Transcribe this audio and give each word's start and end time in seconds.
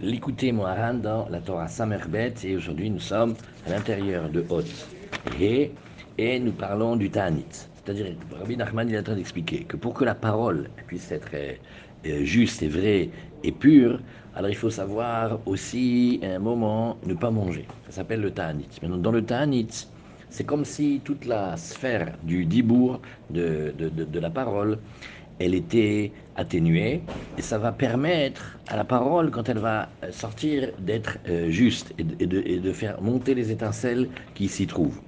l'écouter 0.00 0.52
Moharan 0.52 0.94
dans 0.94 1.28
la 1.28 1.40
Torah 1.40 1.68
Samerbet 1.68 2.34
et 2.44 2.56
aujourd'hui 2.56 2.90
nous 2.90 3.00
sommes 3.00 3.34
à 3.66 3.70
l'intérieur 3.70 4.28
de 4.30 4.44
Hot 4.48 4.62
et, 5.38 5.72
et 6.18 6.38
nous 6.40 6.52
parlons 6.52 6.96
du 6.96 7.10
Ta'anit. 7.10 7.44
C'est-à-dire, 7.50 8.14
Rabbi 8.38 8.56
Nachman 8.56 8.88
est 8.90 8.98
en 8.98 9.02
train 9.02 9.14
d'expliquer 9.16 9.64
que 9.64 9.76
pour 9.76 9.94
que 9.94 10.04
la 10.04 10.14
parole 10.14 10.70
puisse 10.86 11.10
être 11.12 11.30
euh, 11.34 11.52
euh, 12.06 12.24
juste 12.24 12.62
et 12.62 12.68
vraie 12.68 13.10
et 13.42 13.52
pure, 13.52 14.00
alors 14.34 14.50
il 14.50 14.56
faut 14.56 14.70
savoir 14.70 15.40
aussi 15.46 16.20
à 16.22 16.36
un 16.36 16.38
moment 16.38 16.96
ne 17.06 17.14
pas 17.14 17.30
manger. 17.30 17.66
Ça 17.86 17.96
s'appelle 17.96 18.20
le 18.20 18.30
Ta'anit. 18.30 18.68
Maintenant, 18.82 18.98
dans 18.98 19.12
le 19.12 19.24
Ta'anit, 19.24 19.68
c'est 20.28 20.44
comme 20.44 20.64
si 20.64 21.00
toute 21.04 21.24
la 21.26 21.56
sphère 21.56 22.16
du 22.22 22.46
dibour, 22.46 23.00
de, 23.30 23.74
de, 23.76 23.88
de 23.88 24.20
la 24.20 24.30
parole, 24.30 24.78
elle 25.40 25.54
était 25.54 26.12
atténuée 26.36 27.02
et 27.36 27.42
ça 27.42 27.58
va 27.58 27.72
permettre 27.72 28.58
à 28.68 28.76
la 28.76 28.84
parole, 28.84 29.30
quand 29.30 29.48
elle 29.48 29.58
va 29.58 29.88
sortir, 30.10 30.70
d'être 30.78 31.18
euh, 31.28 31.48
juste 31.50 31.92
et 31.98 32.04
de, 32.04 32.14
et, 32.20 32.26
de, 32.26 32.42
et 32.46 32.58
de, 32.60 32.72
faire 32.72 33.00
monter 33.02 33.34
les 33.34 33.50
étincelles 33.50 34.08
qui 34.34 34.48
s'y 34.48 34.66
trouvent. 34.66 35.00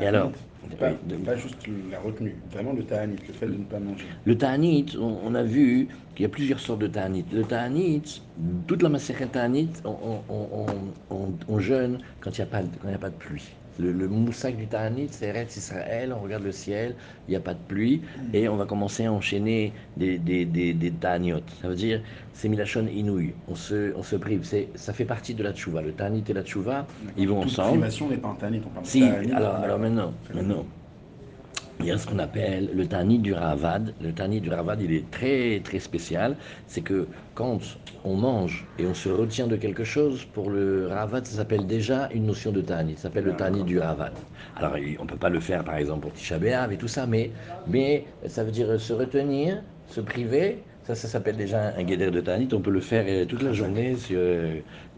Et 0.00 0.06
alors 0.06 0.32
pas, 0.78 0.90
pas, 1.24 1.36
juste 1.36 1.68
la 1.90 2.00
retenue, 2.00 2.34
vraiment 2.50 2.72
le 2.72 2.82
ta'anit, 2.84 3.16
le 3.28 3.34
fait 3.34 3.46
de 3.46 3.52
ne 3.52 3.64
pas 3.64 3.78
manger. 3.78 4.06
Le 4.24 4.36
ta'anit, 4.36 4.86
on, 4.98 5.18
on, 5.24 5.34
a 5.34 5.42
vu 5.42 5.88
qu'il 6.14 6.22
y 6.22 6.26
a 6.26 6.28
plusieurs 6.28 6.58
sortes 6.58 6.80
de 6.80 6.86
ta'anit. 6.86 7.24
Le 7.32 7.44
ta'anit, 7.44 8.22
toute 8.66 8.82
la 8.82 8.88
massacre 8.88 9.30
ta'anit, 9.30 9.70
on, 9.84 10.22
on, 10.28 10.66
on, 11.48 11.58
jeûne 11.58 11.98
quand 12.20 12.36
il 12.38 12.44
n'y 12.44 12.50
a, 12.50 12.94
a 12.94 12.98
pas 12.98 13.10
de 13.10 13.14
pluie. 13.16 13.54
Le, 13.78 13.92
le 13.92 14.08
moussac 14.08 14.56
du 14.56 14.66
Ta'anit, 14.66 15.08
c'est 15.10 15.26
Eretz 15.26 15.56
Israël, 15.56 16.14
on 16.16 16.22
regarde 16.22 16.44
le 16.44 16.52
ciel, 16.52 16.94
il 17.26 17.32
n'y 17.32 17.36
a 17.36 17.40
pas 17.40 17.54
de 17.54 17.58
pluie, 17.66 18.02
mm. 18.02 18.34
et 18.34 18.48
on 18.48 18.56
va 18.56 18.66
commencer 18.66 19.04
à 19.06 19.12
enchaîner 19.12 19.72
des, 19.96 20.18
des, 20.18 20.44
des, 20.44 20.72
des. 20.72 20.92
Ça 21.02 21.68
veut 21.68 21.74
dire, 21.74 22.00
c'est 22.32 22.48
Milachon 22.48 22.86
Inouï, 22.86 23.34
on 23.48 23.54
se, 23.54 23.94
on 23.96 24.02
se 24.02 24.16
prive, 24.16 24.44
ça 24.74 24.92
fait 24.92 25.04
partie 25.04 25.34
de 25.34 25.42
la 25.42 25.52
Tchouva. 25.52 25.82
Le 25.82 25.92
Ta'anit 25.92 26.24
et 26.28 26.32
la 26.32 26.42
Tchouva, 26.42 26.86
ils 27.16 27.28
vont 27.28 27.42
ensemble. 27.42 27.70
privation 27.78 28.08
n'est 28.08 28.16
pas 28.16 28.28
un 28.28 28.34
Ta'anit, 28.34 28.62
on 28.66 28.70
parle 28.70 28.86
si, 28.86 29.00
de 29.00 29.34
alors, 29.34 29.56
alors 29.56 29.78
maintenant, 29.78 30.12
maintenant, 30.32 30.64
il 31.80 31.86
y 31.86 31.90
a 31.90 31.98
ce 31.98 32.06
qu'on 32.06 32.18
appelle 32.18 32.70
le 32.72 32.86
Ta'anit 32.86 33.18
du 33.18 33.34
Ravad. 33.34 33.94
Le 34.00 34.12
Ta'anit 34.12 34.40
du 34.40 34.50
Ravad, 34.50 34.80
il 34.80 34.92
est 34.92 35.10
très 35.10 35.60
très 35.60 35.78
spécial. 35.78 36.36
C'est 36.66 36.80
que 36.80 37.06
quand 37.34 37.58
on 38.04 38.14
mange 38.16 38.66
et 38.78 38.86
on 38.86 38.94
se 38.94 39.08
retient 39.08 39.46
de 39.46 39.56
quelque 39.56 39.84
chose, 39.84 40.24
pour 40.24 40.50
le 40.50 40.88
Ravad, 40.88 41.26
ça 41.26 41.36
s'appelle 41.36 41.66
déjà 41.66 42.08
une 42.14 42.26
notion 42.26 42.52
de 42.52 42.60
Ta'anit. 42.60 42.94
Ça 42.96 43.02
s'appelle 43.04 43.24
le 43.24 43.34
Ta'anit 43.34 43.64
du 43.64 43.78
Ravad. 43.78 44.12
Alors, 44.56 44.76
on 44.98 45.02
ne 45.02 45.08
peut 45.08 45.16
pas 45.16 45.30
le 45.30 45.40
faire, 45.40 45.64
par 45.64 45.76
exemple, 45.76 46.02
pour 46.02 46.12
Tisha 46.12 46.36
et 46.70 46.76
tout 46.76 46.88
ça, 46.88 47.06
mais, 47.06 47.30
mais 47.66 48.04
ça 48.26 48.44
veut 48.44 48.52
dire 48.52 48.80
se 48.80 48.92
retenir, 48.92 49.62
se 49.88 50.00
priver. 50.00 50.62
Ça, 50.84 50.94
ça 50.94 51.08
s'appelle 51.08 51.36
déjà 51.36 51.74
un 51.76 51.82
guédère 51.82 52.12
de 52.12 52.20
Ta'anit. 52.20 52.48
On 52.52 52.60
peut 52.60 52.70
le 52.70 52.80
faire 52.80 53.26
toute 53.26 53.42
la 53.42 53.52
journée 53.52 53.96
sur 53.96 54.20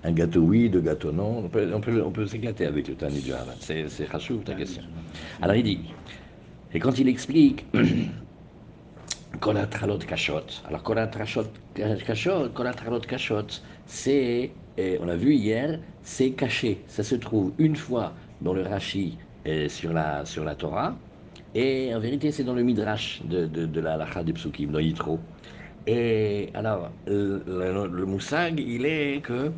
un 0.04 0.12
gâteau 0.12 0.41
oui, 0.41 0.69
deux 0.69 0.80
gâteaux 0.80 1.12
non. 1.12 1.38
On 1.44 1.48
peut, 1.48 1.70
on 1.72 1.80
peut, 1.80 2.02
on 2.04 2.10
peut 2.10 2.27
s'éclater 2.27 2.66
avec 2.66 2.88
le 2.88 2.94
Ta'anit 2.94 3.22
du 3.22 3.32
Ravad. 3.32 3.56
C'est 3.60 3.88
chachou, 4.10 4.38
ta 4.44 4.54
question. 4.54 4.82
Alors, 5.41 5.56
il 5.56 5.62
dit... 5.62 5.80
Et 6.77 6.78
quand 6.78 6.98
il 6.98 7.08
explique 7.08 7.64
Kolatralot 9.41 9.96
Kashot, 9.96 10.60
alors 10.69 10.82
Kolatralot 10.82 11.46
Kashot, 11.74 12.50
Kolatralot 12.52 13.00
Kashot, 13.00 13.46
c'est, 13.86 14.50
on 15.00 15.06
l'a 15.06 15.16
vu 15.16 15.32
hier, 15.32 15.80
c'est 16.02 16.32
caché. 16.32 16.82
Ça 16.86 17.02
se 17.02 17.14
trouve 17.14 17.54
une 17.56 17.77
fois 17.77 18.12
dans 18.42 18.52
le 18.52 18.60
Rashi 18.60 19.16
sur 19.69 19.94
la, 19.94 20.27
sur 20.27 20.44
la 20.44 20.54
Torah, 20.54 20.94
et 21.54 21.94
en 21.94 21.98
vérité 21.98 22.30
c'est 22.30 22.44
dans 22.44 22.52
le 22.52 22.62
Midrash 22.62 23.22
de, 23.24 23.47
de, 23.47 23.80
la 23.80 23.97
Lacha 23.97 24.22
de 24.22 24.32
Psukim, 24.32 24.70
dans 24.70 24.78
Yitro. 24.78 25.19
Et 25.86 26.50
alors, 26.52 26.91
le, 27.06 27.42
le, 27.47 27.86
le 27.86 28.04
Moussag, 28.04 28.60
il 28.60 28.84
est 28.84 29.22
que 29.22 29.50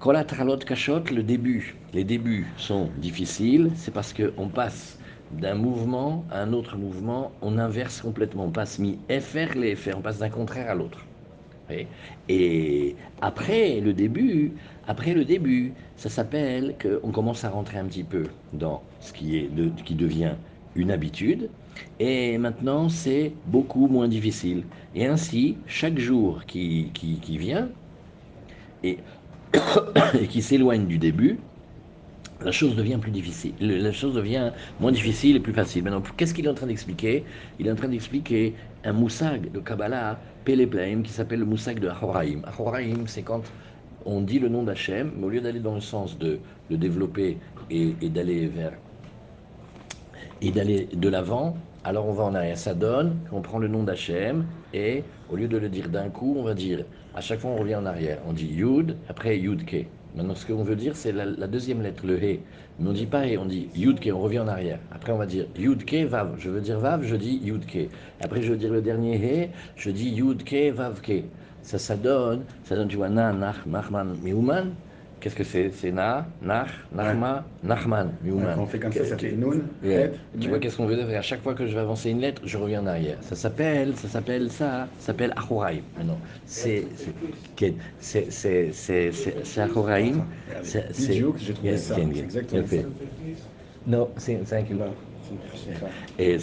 Kolatralot 0.00 0.58
Kashot, 0.58 1.04
le 1.14 1.22
début, 1.22 1.76
les 1.94 2.02
débuts 2.02 2.48
sont 2.56 2.90
difficiles, 2.96 3.70
c'est 3.76 3.94
parce 3.94 4.12
qu'on 4.12 4.48
passe 4.48 4.99
d'un 5.32 5.54
mouvement 5.54 6.24
à 6.30 6.42
un 6.42 6.52
autre 6.52 6.76
mouvement, 6.76 7.32
on 7.42 7.58
inverse 7.58 8.00
complètement. 8.00 8.46
On 8.46 8.50
passe 8.50 8.78
mi 8.78 8.98
FR 9.08 9.56
les 9.56 9.76
FR, 9.76 9.98
on 9.98 10.02
passe 10.02 10.18
d'un 10.18 10.30
contraire 10.30 10.70
à 10.70 10.74
l'autre. 10.74 11.06
Et 12.28 12.96
après 13.20 13.80
le 13.80 13.92
début, 13.92 14.52
après 14.86 15.14
le 15.14 15.24
début, 15.24 15.72
ça 15.96 16.08
s'appelle 16.08 16.74
qu'on 16.80 17.10
commence 17.12 17.44
à 17.44 17.50
rentrer 17.50 17.78
un 17.78 17.84
petit 17.84 18.04
peu 18.04 18.24
dans 18.52 18.82
ce 18.98 19.12
qui, 19.12 19.36
est 19.38 19.48
de, 19.54 19.70
qui 19.84 19.94
devient 19.94 20.34
une 20.74 20.90
habitude. 20.90 21.50
Et 21.98 22.38
maintenant, 22.38 22.88
c'est 22.88 23.32
beaucoup 23.46 23.86
moins 23.86 24.08
difficile. 24.08 24.64
Et 24.94 25.06
ainsi, 25.06 25.58
chaque 25.66 25.98
jour 25.98 26.44
qui, 26.46 26.90
qui, 26.92 27.20
qui 27.20 27.38
vient 27.38 27.68
et, 28.82 28.98
et 30.20 30.26
qui 30.26 30.42
s'éloigne 30.42 30.86
du 30.86 30.98
début, 30.98 31.38
la 32.44 32.52
chose 32.52 32.74
devient 32.74 32.98
plus 33.00 33.10
difficile, 33.10 33.54
la 33.60 33.92
chose 33.92 34.14
devient 34.14 34.52
moins 34.80 34.92
difficile 34.92 35.36
et 35.36 35.40
plus 35.40 35.52
facile. 35.52 35.84
Maintenant, 35.84 36.02
qu'est-ce 36.16 36.34
qu'il 36.34 36.46
est 36.46 36.48
en 36.48 36.54
train 36.54 36.66
d'expliquer? 36.66 37.24
Il 37.58 37.66
est 37.66 37.70
en 37.70 37.74
train 37.74 37.88
d'expliquer 37.88 38.54
un 38.84 38.92
moussag 38.92 39.52
de 39.52 39.60
Kabbalah, 39.60 40.18
Péléplaim, 40.44 41.02
qui 41.02 41.12
s'appelle 41.12 41.40
le 41.40 41.44
moussag 41.44 41.80
de 41.80 41.88
Ahoraim. 41.88 42.40
Ahoraim, 42.44 43.06
c'est 43.06 43.22
quand 43.22 43.42
on 44.06 44.22
dit 44.22 44.38
le 44.38 44.48
nom 44.48 44.62
d'Hachem, 44.62 45.12
mais 45.16 45.26
au 45.26 45.28
lieu 45.28 45.40
d'aller 45.40 45.60
dans 45.60 45.74
le 45.74 45.80
sens 45.80 46.18
de 46.18 46.38
le 46.70 46.76
développer 46.76 47.38
et, 47.70 47.92
d'aller 48.08 48.46
vers 48.46 48.72
et 50.40 50.50
d'aller 50.50 50.88
de 50.94 51.08
l'avant, 51.08 51.56
alors 51.84 52.06
on 52.06 52.12
va 52.12 52.24
en 52.24 52.34
arrière. 52.34 52.56
Ça 52.56 52.74
donne 52.74 53.18
qu'on 53.30 53.42
prend 53.42 53.58
le 53.58 53.68
nom 53.68 53.82
d'Hachem 53.82 54.46
et 54.72 55.04
au 55.28 55.36
lieu 55.36 55.48
de 55.48 55.58
le 55.58 55.68
dire 55.68 55.90
d'un 55.90 56.08
coup, 56.08 56.34
on 56.38 56.42
va 56.42 56.54
dire 56.54 56.84
à 57.14 57.20
chaque 57.20 57.40
fois 57.40 57.50
on 57.50 57.56
revient 57.56 57.76
en 57.76 57.84
arrière. 57.84 58.18
On 58.26 58.32
dit 58.32 58.46
Yud, 58.46 58.96
après 59.08 59.38
Yud 59.38 59.66
Ke. 59.66 59.86
Maintenant, 60.14 60.34
ce 60.34 60.46
qu'on 60.46 60.64
veut 60.64 60.76
dire, 60.76 60.96
c'est 60.96 61.12
la, 61.12 61.46
deuxième 61.46 61.82
lettre, 61.82 62.04
le 62.06 62.22
He. 62.22 62.40
Mais 62.78 62.88
on 62.88 62.92
dit 62.92 63.06
pas 63.06 63.26
He, 63.26 63.38
on 63.38 63.46
dit 63.46 63.68
Yudke, 63.74 64.10
on 64.12 64.20
revient 64.20 64.40
en 64.40 64.48
arrière. 64.48 64.78
Après, 64.90 65.12
on 65.12 65.18
va 65.18 65.26
dire 65.26 65.46
Yudke, 65.56 66.06
Vav. 66.08 66.34
Je 66.38 66.50
veux 66.50 66.60
dire 66.60 66.80
Vav, 66.80 67.02
je 67.04 67.16
dis 67.16 67.40
Yudke. 67.42 67.88
Après, 68.20 68.42
je 68.42 68.50
veux 68.50 68.58
dire 68.58 68.72
le 68.72 68.82
dernier 68.82 69.16
He, 69.16 69.50
je 69.76 69.90
dis 69.90 70.10
Yudke, 70.10 70.74
Vavke. 70.74 71.24
Ça, 71.62 71.78
ça 71.78 71.94
donne, 71.94 72.44
ça 72.64 72.74
donne, 72.74 72.88
tu 72.88 72.96
vois, 72.96 73.08
Na, 73.08 73.32
Nach, 73.32 73.66
Nachman, 73.66 74.16
Miuman. 74.22 74.72
Qu'est-ce 75.20 75.36
que 75.36 75.44
c'est? 75.44 75.70
C'est 75.70 75.92
Na, 75.92 76.26
Nach, 76.40 76.68
Nachma, 76.94 77.44
Nachman, 77.62 78.12
Miuman. 78.24 78.58
on 78.58 78.66
fait 78.66 78.78
comme 78.78 78.92
ça, 78.92 79.04
ça 79.04 79.18
fait 79.18 79.36
yeah. 79.84 80.08
Tu 80.40 80.48
vois, 80.48 80.58
qu'est-ce 80.58 80.76
qu'on 80.78 80.86
veut 80.86 80.96
dire? 80.96 81.08
À 81.16 81.22
chaque 81.22 81.42
fois 81.42 81.54
que 81.54 81.66
je 81.66 81.74
vais 81.74 81.80
avancer 81.80 82.10
une 82.10 82.20
lettre, 82.20 82.40
je 82.44 82.56
reviens 82.56 82.82
en 82.82 82.86
arrière. 82.86 83.18
Ça 83.20 83.36
s'appelle, 83.36 83.94
ça 83.96 84.08
s'appelle 84.08 84.50
ça, 84.50 84.88
ça 84.98 85.06
s'appelle 85.06 85.32
Ahoraim. 85.36 85.82
Maintenant, 85.96 86.18
c'est, 86.46 86.86
c'est, 87.98 88.30
c'est, 88.32 89.12
c'est, 89.12 89.60
Ahoraim. 89.60 90.26
C'est, 90.62 90.86
j'ai 91.36 91.54
trouvé 91.54 91.76
ça. 91.76 91.94
C'est 91.96 92.02
exactement 92.18 92.66
ça. 92.66 92.76
Non, 93.86 94.08
c'est 94.16 94.36
un. 94.54 94.64
Et, 96.18 96.38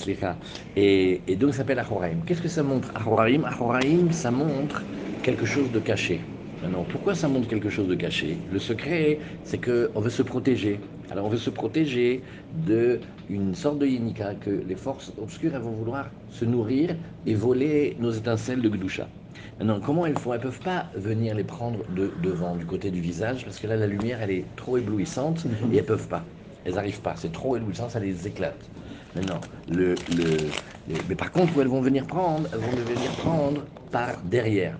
et, 0.75 1.21
et 1.27 1.35
donc 1.35 1.51
ça 1.51 1.57
s'appelle 1.57 1.79
Ahoraim. 1.79 2.21
Qu'est-ce 2.25 2.41
que 2.41 2.47
ça 2.47 2.63
montre 2.63 2.91
Ahoraim 2.95 3.43
Ahoraim, 3.43 4.11
ça 4.11 4.31
montre 4.31 4.83
quelque 5.21 5.45
chose 5.45 5.71
de 5.71 5.79
caché. 5.79 6.21
Maintenant, 6.61 6.85
pourquoi 6.85 7.13
ça 7.13 7.27
montre 7.27 7.47
quelque 7.47 7.69
chose 7.69 7.87
de 7.87 7.93
caché? 7.95 8.43
Le 8.49 8.57
secret, 8.59 9.19
c'est 9.43 9.59
qu'on 9.63 9.99
veut 10.01 10.09
se 10.09 10.23
protéger. 10.23 10.89
Alors, 11.09 11.27
on 11.27 11.29
veut 11.29 11.37
se 11.37 11.51
protéger 11.51 12.23
d'une 12.49 13.53
sorte 13.53 13.77
de 13.79 13.85
yénika 13.85 14.35
que 14.35 14.49
les 14.49 14.75
forces 14.75 15.13
obscures 15.17 15.53
elles 15.55 15.61
vont 15.61 15.75
vouloir 15.75 16.15
se 16.29 16.45
nourrir 16.45 16.97
et 17.25 17.35
voler 17.35 17.95
nos 17.99 18.11
étincelles 18.11 18.61
de 18.61 18.69
Gdusha. 18.69 19.13
Maintenant, 19.59 19.79
comment 19.81 20.05
elles 20.07 20.17
font? 20.17 20.33
Elles 20.33 20.39
ne 20.39 20.43
peuvent 20.43 20.61
pas 20.61 20.89
venir 20.95 21.35
les 21.35 21.43
prendre 21.43 21.85
de, 21.89 22.15
devant, 22.17 22.55
du 22.55 22.65
côté 22.65 22.89
du 22.89 23.01
visage, 23.01 23.45
parce 23.45 23.59
que 23.59 23.67
là, 23.67 23.77
la 23.77 23.87
lumière, 23.87 24.21
elle 24.21 24.31
est 24.31 24.55
trop 24.55 24.77
éblouissante 24.77 25.45
et 25.69 25.75
elles 25.77 25.83
ne 25.83 25.87
peuvent 25.87 26.07
pas. 26.07 26.31
Elles 26.63 26.73
n'arrivent 26.75 27.01
pas. 27.01 27.15
C'est 27.17 27.31
trop 27.31 27.55
éblouissant, 27.55 27.87
ça 27.89 27.99
les 27.99 28.27
éclate. 28.27 28.71
Maintenant, 29.13 29.45
le, 29.67 30.01
le, 30.07 30.55
le, 30.87 31.03
mais 31.03 31.15
par 31.15 31.31
contre, 31.31 31.55
où 31.55 31.61
elles 31.61 31.67
vont 31.67 31.81
venir 31.81 32.07
prendre? 32.07 32.49
Elles 32.51 32.59
vont 32.59 32.71
venir 32.73 33.15
prendre 33.15 33.69
par 33.91 34.23
derrière 34.23 34.79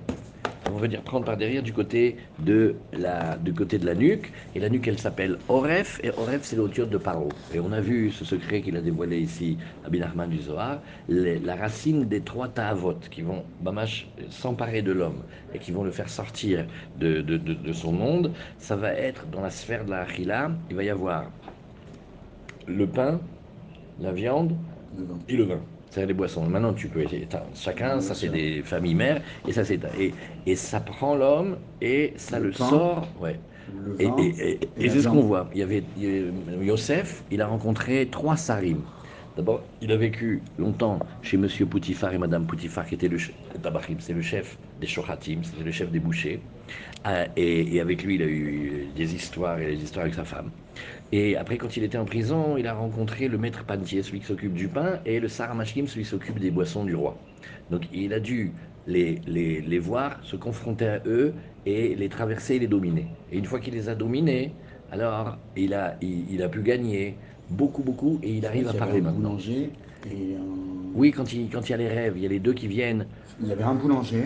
on 0.72 0.78
veut 0.78 0.88
dire 0.88 1.02
prendre 1.02 1.26
par 1.26 1.38
derrière 1.38 1.64
du 1.64 1.74
côté 1.74 2.18
de 2.40 2.76
la, 2.94 3.38
du 3.38 3.54
côté 3.54 3.78
de 3.78 3.86
la 3.86 3.96
nuque. 3.96 4.32
Et 4.56 4.60
la 4.60 4.70
nuque, 4.70 4.88
elle 4.88 5.00
s'appelle 5.00 5.38
Oref, 5.50 6.00
et 6.04 6.12
Oref, 6.12 6.42
c'est 6.44 6.56
l'auteur 6.56 6.88
de 6.88 6.98
Paro. 6.98 7.30
Et 7.54 7.60
on 7.60 7.72
a 7.72 7.82
vu 7.82 8.12
ce 8.12 8.26
secret 8.26 8.62
qu'il 8.62 8.76
a 8.78 8.82
dévoilé 8.82 9.20
ici 9.20 9.58
à 9.86 9.90
Binarman 9.90 10.30
du 10.30 10.40
Zohar, 10.40 10.82
les, 11.08 11.40
la 11.40 11.56
racine 11.56 12.06
des 12.06 12.22
trois 12.22 12.48
ta'avot 12.48 13.00
qui 13.12 13.22
vont, 13.22 13.44
bamash, 13.62 14.08
s'emparer 14.30 14.82
de 14.82 14.92
l'homme 14.92 15.24
et 15.54 15.60
qui 15.60 15.72
vont 15.72 15.84
le 15.84 15.92
faire 15.92 16.10
sortir 16.10 16.66
de, 17.00 17.22
de, 17.22 17.38
de, 17.38 17.54
de, 17.54 17.74
son 17.74 17.92
monde, 17.92 18.34
ça 18.58 18.76
va 18.76 18.94
être 18.94 19.26
dans 19.28 19.42
la 19.42 19.50
sphère 19.50 19.86
de 19.86 19.92
la 19.92 20.02
Achila, 20.02 20.52
il 20.70 20.76
va 20.76 20.84
y 20.84 20.90
avoir 20.90 21.32
le 22.68 22.88
pain, 22.88 23.20
la 24.00 24.12
viande 24.12 24.56
et 25.28 25.36
le 25.36 25.44
vin 25.44 25.62
c'est 25.90 26.06
les 26.06 26.14
boissons. 26.14 26.46
Maintenant, 26.46 26.74
tu 26.74 26.88
peux. 26.88 27.06
Chacun, 27.56 28.02
ça 28.02 28.14
c'est 28.14 28.30
des 28.30 28.62
familles 28.64 28.96
mères, 28.96 29.22
et 29.48 29.52
ça 29.52 29.64
c'est. 29.64 29.80
Et, 30.00 30.14
et 30.46 30.56
ça 30.56 30.80
prend 30.80 31.16
l'homme, 31.16 31.58
et 31.82 32.14
ça 32.18 32.40
le, 32.40 32.48
le 32.48 32.54
sort. 32.54 33.08
Ouais. 33.20 33.40
Le 33.70 34.02
et, 34.02 34.06
et, 34.06 34.52
et, 34.52 34.86
et 34.86 34.90
c'est 34.90 35.02
ce 35.02 35.08
qu'on 35.10 35.22
voit. 35.22 35.50
Il 35.54 35.60
y 35.60 35.64
avait 35.64 35.84
Yosef, 36.62 37.24
il 37.32 37.42
a 37.42 37.48
rencontré 37.48 38.08
trois 38.10 38.38
sarim. 38.38 38.82
D'abord, 39.36 39.62
il 39.82 39.92
a 39.92 39.98
vécu 39.98 40.42
longtemps 40.58 40.98
chez 41.22 41.38
Monsieur 41.38 41.68
Poutifar 41.68 42.12
et 42.12 42.18
Madame 42.18 42.48
Poutifar, 42.48 42.88
qui 42.88 42.96
était 42.96 43.08
le 43.08 43.20
tabachim, 43.62 43.98
c'est 44.00 44.14
le 44.14 44.22
chef 44.22 44.58
des 44.80 44.88
shohatim, 44.88 45.44
c'était 45.44 45.64
le 45.64 45.72
chef 45.72 45.92
des 45.92 46.00
bouchers. 46.00 46.42
Ah, 47.04 47.28
et, 47.36 47.80
avec 47.80 48.04
lui, 48.04 48.16
il 48.16 48.24
a 48.24 48.26
eu 48.26 48.92
des 48.96 49.14
histoires 49.14 49.60
et 49.60 49.76
des 49.76 49.84
histoires 49.84 50.06
avec 50.06 50.16
sa 50.16 50.26
femme. 50.26 50.50
Et 51.12 51.38
après, 51.38 51.58
quand 51.58 51.78
il 51.78 51.84
était 51.84 51.98
en 51.98 52.06
prison, 52.06 52.58
il 52.58 52.68
a 52.68 52.74
rencontré 52.74 53.28
le 53.28 53.38
maître 53.38 53.64
pantier, 53.64 54.04
celui 54.04 54.20
qui 54.20 54.26
s'occupe 54.26 54.54
du 54.54 54.68
pain, 54.68 55.00
et 55.06 55.20
le 55.20 55.28
saramashkim, 55.28 55.88
celui 55.88 56.04
qui 56.04 56.10
s'occupe 56.10 56.40
des 56.40 56.52
boissons 56.52 56.84
du 56.84 56.96
roi. 56.96 57.18
Donc 57.72 57.84
il 57.94 58.14
a 58.14 58.20
dû 58.20 58.52
les, 58.88 59.22
les, 59.26 59.62
les, 59.62 59.80
voir, 59.80 60.20
se 60.24 60.36
confronter 60.36 60.88
à 60.88 61.02
eux 61.06 61.34
et 61.66 61.96
les 61.96 62.10
traverser 62.10 62.56
et 62.56 62.60
les 62.60 62.68
dominer. 62.68 63.08
Et 63.32 63.38
une 63.38 63.46
fois 63.46 63.60
qu'il 63.60 63.74
les 63.74 63.90
a 63.90 63.96
dominés, 63.96 64.52
alors 64.92 65.38
il 65.56 65.74
a, 65.74 65.98
il, 66.02 66.42
a 66.42 66.50
pu 66.50 66.62
gagner 66.62 67.16
beaucoup, 67.50 67.84
beaucoup, 67.84 68.20
et 68.24 68.32
il 68.32 68.46
arrive 68.46 68.68
à 68.68 68.74
parler 68.74 69.02
maintenant. 69.02 69.32
Boulanger 69.32 69.72
et 70.06 70.36
Oui, 70.94 71.12
quand 71.12 71.32
il, 71.34 71.50
quand 71.50 71.68
il 71.68 71.72
y 71.72 71.74
a 71.74 71.78
les 71.78 71.90
rêves, 71.90 72.14
il 72.18 72.24
y 72.24 72.26
a 72.26 72.30
les 72.30 72.40
deux 72.40 72.54
qui 72.54 72.68
viennent. 72.68 73.06
Il 73.42 73.48
y 73.48 73.52
avait 73.52 73.64
un 73.64 73.76
boulanger. 73.76 74.24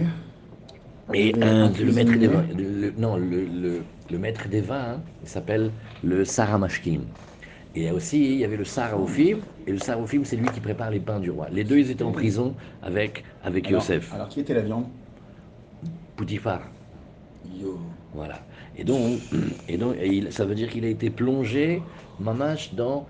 Et 1.14 1.34
un, 1.42 1.70
le 1.72 1.92
maître 1.92 2.16
des 2.18 2.28
vins, 2.28 2.46
non, 2.98 3.18
le, 3.18 3.46
le, 3.46 3.82
le, 4.10 4.18
maître 4.18 4.48
des 4.48 4.62
vins, 4.62 4.94
hein, 4.94 5.02
il 5.24 5.28
s'appelle 5.28 5.72
le 6.04 6.24
Saramashkin. 6.24 7.02
Et 7.76 7.92
aussi, 7.92 8.24
il 8.34 8.38
y 8.40 8.46
avait 8.46 8.58
le 8.58 8.66
Saraofim, 8.66 9.40
et 9.66 9.72
le 9.72 9.78
Saraofim, 9.80 10.24
c'est 10.24 10.36
lui 10.36 10.48
qui 10.50 10.60
prépare 10.60 10.92
les 10.92 11.00
pains 11.00 11.20
du 11.20 11.32
roi. 11.32 11.48
Les 11.52 11.64
deux, 11.64 11.80
ils 11.80 11.92
étaient 11.92 12.04
en 12.04 12.12
prison 12.12 12.56
avec, 12.82 13.24
avec 13.44 13.68
alors, 13.68 13.82
Yosef. 13.82 14.14
Alors, 14.14 14.30
qui 14.30 14.42
était 14.42 14.54
la 14.54 14.62
viande? 14.62 14.86
Poutifar. 16.16 16.62
Yo. 17.46 17.80
Voilà. 18.14 18.40
Et 18.76 18.84
donc, 18.84 19.22
et 19.68 19.78
donc 19.78 19.96
et 20.00 20.08
il, 20.08 20.32
ça 20.32 20.46
veut 20.46 20.56
dire 20.56 20.70
qu'il 20.70 20.86
a 20.86 20.90
été 20.90 21.10
plongé, 21.10 21.82
mamache, 22.20 22.74
dans. 22.74 23.08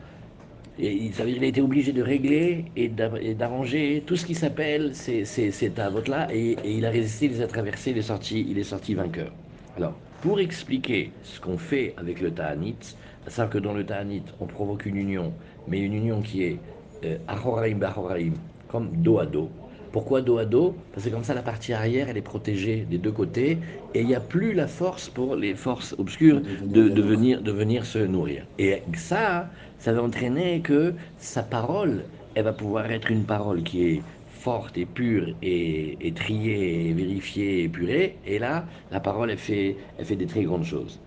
Et 0.83 1.11
ça 1.11 1.23
a 1.23 1.27
été 1.27 1.61
obligé 1.61 1.93
de 1.93 2.01
régler 2.01 2.65
et 2.75 2.89
d'arranger 2.89 4.01
tout 4.07 4.15
ce 4.15 4.25
qui 4.25 4.33
s'appelle 4.33 4.95
ces, 4.95 5.25
ces, 5.25 5.51
ces 5.51 5.71
là 6.07 6.27
et, 6.33 6.57
il 6.65 6.87
a 6.87 6.89
résisté, 6.89 7.27
il 7.27 7.33
les 7.33 7.41
a 7.41 7.47
traversés, 7.47 7.91
il 7.91 7.99
est 7.99 8.01
sorti, 8.01 8.47
il 8.49 8.57
est 8.57 8.63
sorti 8.63 8.95
vainqueur. 8.95 9.31
Alors, 9.77 9.93
pour 10.21 10.39
expliquer 10.39 11.11
ce 11.21 11.39
qu'on 11.39 11.59
fait 11.59 11.93
avec 11.97 12.19
le 12.19 12.31
Ta'anit, 12.31 12.79
à 13.27 13.29
savoir 13.29 13.51
que 13.51 13.59
dans 13.59 13.73
le 13.73 13.85
Ta'anit, 13.85 14.23
on 14.39 14.47
provoque 14.47 14.87
une 14.87 14.97
union, 14.97 15.31
mais 15.67 15.79
une 15.79 15.93
union 15.93 16.19
qui 16.23 16.43
est 16.45 16.57
euh, 17.05 17.17
Ahoraim 17.27 17.79
comme 18.67 18.89
dos 19.03 19.19
à 19.19 19.27
dos. 19.27 19.51
Pourquoi 19.91 20.21
dos 20.21 20.37
à 20.37 20.45
dos 20.45 20.75
Parce 20.93 21.05
que 21.05 21.11
comme 21.11 21.23
ça, 21.23 21.33
la 21.33 21.41
partie 21.41 21.73
arrière, 21.73 22.07
elle 22.09 22.17
est 22.17 22.21
protégée 22.21 22.85
des 22.89 22.97
deux 22.97 23.11
côtés, 23.11 23.57
et 23.93 24.01
il 24.01 24.07
n'y 24.07 24.15
a 24.15 24.21
plus 24.21 24.53
la 24.53 24.67
force 24.67 25.09
pour 25.09 25.35
les 25.35 25.53
forces 25.55 25.93
obscures 25.97 26.41
de, 26.41 26.87
de, 26.89 27.01
venir, 27.01 27.41
de 27.41 27.51
venir 27.51 27.85
se 27.85 27.99
nourrir. 27.99 28.45
Et 28.57 28.83
ça, 28.95 29.49
ça 29.79 29.91
va 29.93 30.01
entraîner 30.01 30.61
que 30.61 30.93
sa 31.17 31.43
parole, 31.43 32.05
elle 32.35 32.45
va 32.45 32.53
pouvoir 32.53 32.89
être 32.91 33.11
une 33.11 33.25
parole 33.25 33.63
qui 33.63 33.83
est 33.85 34.03
forte 34.29 34.77
et 34.77 34.85
pure 34.85 35.35
et, 35.41 35.97
et 36.07 36.13
triée 36.13 36.89
et 36.89 36.93
vérifiée 36.93 37.59
et 37.59 37.63
épurée. 37.65 38.17
Et 38.25 38.39
là, 38.39 38.65
la 38.91 38.99
parole, 38.99 39.29
elle 39.31 39.37
fait, 39.37 39.77
elle 39.97 40.05
fait 40.05 40.15
des 40.15 40.27
très 40.27 40.43
grandes 40.43 40.63
choses. 40.65 41.01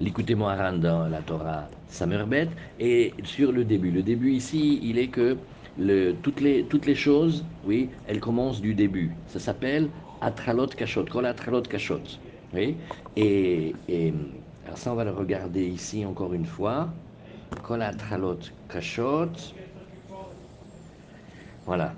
L'écoutez 0.00 0.34
Moharan 0.34 0.78
dans 0.78 1.08
la 1.08 1.20
Torah 1.20 1.68
Samerbet 1.88 2.48
et 2.78 3.12
sur 3.22 3.52
le 3.52 3.66
début. 3.66 3.90
Le 3.90 4.02
début 4.02 4.32
ici, 4.32 4.80
il 4.82 4.98
est 4.98 5.08
que 5.08 5.36
toutes, 6.22 6.40
les, 6.40 6.94
choses, 6.94 7.44
oui, 7.66 7.90
elles 8.06 8.20
commencent 8.20 8.62
du 8.62 8.72
début. 8.72 9.10
Ça 9.26 9.38
s'appelle 9.38 9.90
Atralot 10.22 10.68
Kashot, 10.68 11.04
Kol 11.04 11.26
Atralot 11.26 11.62
Kashot. 11.62 12.00
Oui, 12.54 12.76
et, 13.14 13.74
alors 14.64 14.78
ça, 14.78 14.90
on 14.90 14.94
va 14.94 15.04
le 15.04 15.10
regarder 15.10 15.66
ici 15.66 16.06
encore 16.06 16.32
une 16.32 16.46
fois. 16.46 16.88
Kol 17.62 17.82
Atralot 17.82 18.38
Kashot. 18.72 19.32
Voilà. 21.66 21.92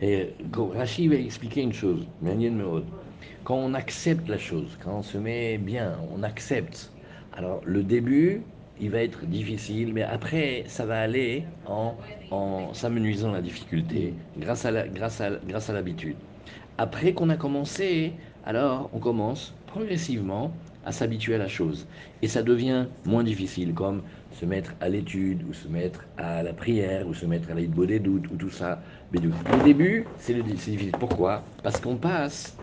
Et 0.00 0.30
Rashi 0.76 1.08
va 1.08 1.16
expliquer 1.16 1.62
une 1.62 1.72
chose, 1.72 2.06
quand 3.44 3.56
on 3.56 3.74
accepte 3.74 4.28
la 4.28 4.38
chose, 4.38 4.78
quand 4.82 4.98
on 4.98 5.02
se 5.02 5.18
met 5.18 5.58
bien, 5.58 5.98
on 6.16 6.22
accepte. 6.22 6.90
Alors 7.36 7.60
le 7.64 7.82
début, 7.82 8.40
il 8.80 8.90
va 8.90 9.02
être 9.02 9.26
difficile, 9.26 9.92
mais 9.92 10.02
après, 10.02 10.64
ça 10.66 10.86
va 10.86 11.00
aller 11.00 11.44
en, 11.66 11.94
en 12.30 12.72
s'amenuisant 12.72 13.32
la 13.32 13.42
difficulté 13.42 14.14
grâce 14.38 14.64
à 14.64 14.70
la, 14.70 14.88
grâce 14.88 15.20
à, 15.20 15.30
grâce 15.46 15.68
à 15.68 15.74
l'habitude. 15.74 16.16
Après 16.78 17.12
qu'on 17.12 17.28
a 17.28 17.36
commencé, 17.36 18.14
alors 18.46 18.90
on 18.92 18.98
commence 18.98 19.54
progressivement 19.66 20.50
à 20.86 20.92
s'habituer 20.92 21.34
à 21.34 21.38
la 21.38 21.48
chose. 21.48 21.86
Et 22.22 22.28
ça 22.28 22.42
devient 22.42 22.86
moins 23.04 23.24
difficile, 23.24 23.74
comme 23.74 24.02
se 24.32 24.44
mettre 24.44 24.74
à 24.80 24.88
l'étude, 24.88 25.42
ou 25.48 25.52
se 25.52 25.68
mettre 25.68 26.04
à 26.16 26.42
la 26.42 26.52
prière, 26.52 27.06
ou 27.06 27.14
se 27.14 27.26
mettre 27.26 27.50
à 27.50 27.54
l'aide 27.54 27.74
des 27.74 27.98
doutes, 27.98 28.26
ou 28.30 28.36
tout 28.36 28.50
ça. 28.50 28.82
Mais 29.12 29.20
au 29.20 29.64
début, 29.64 30.04
c'est 30.18 30.34
difficile. 30.42 30.90
Pourquoi? 30.98 31.42
Parce 31.62 31.80
qu'on 31.80 31.96
passe 31.96 32.56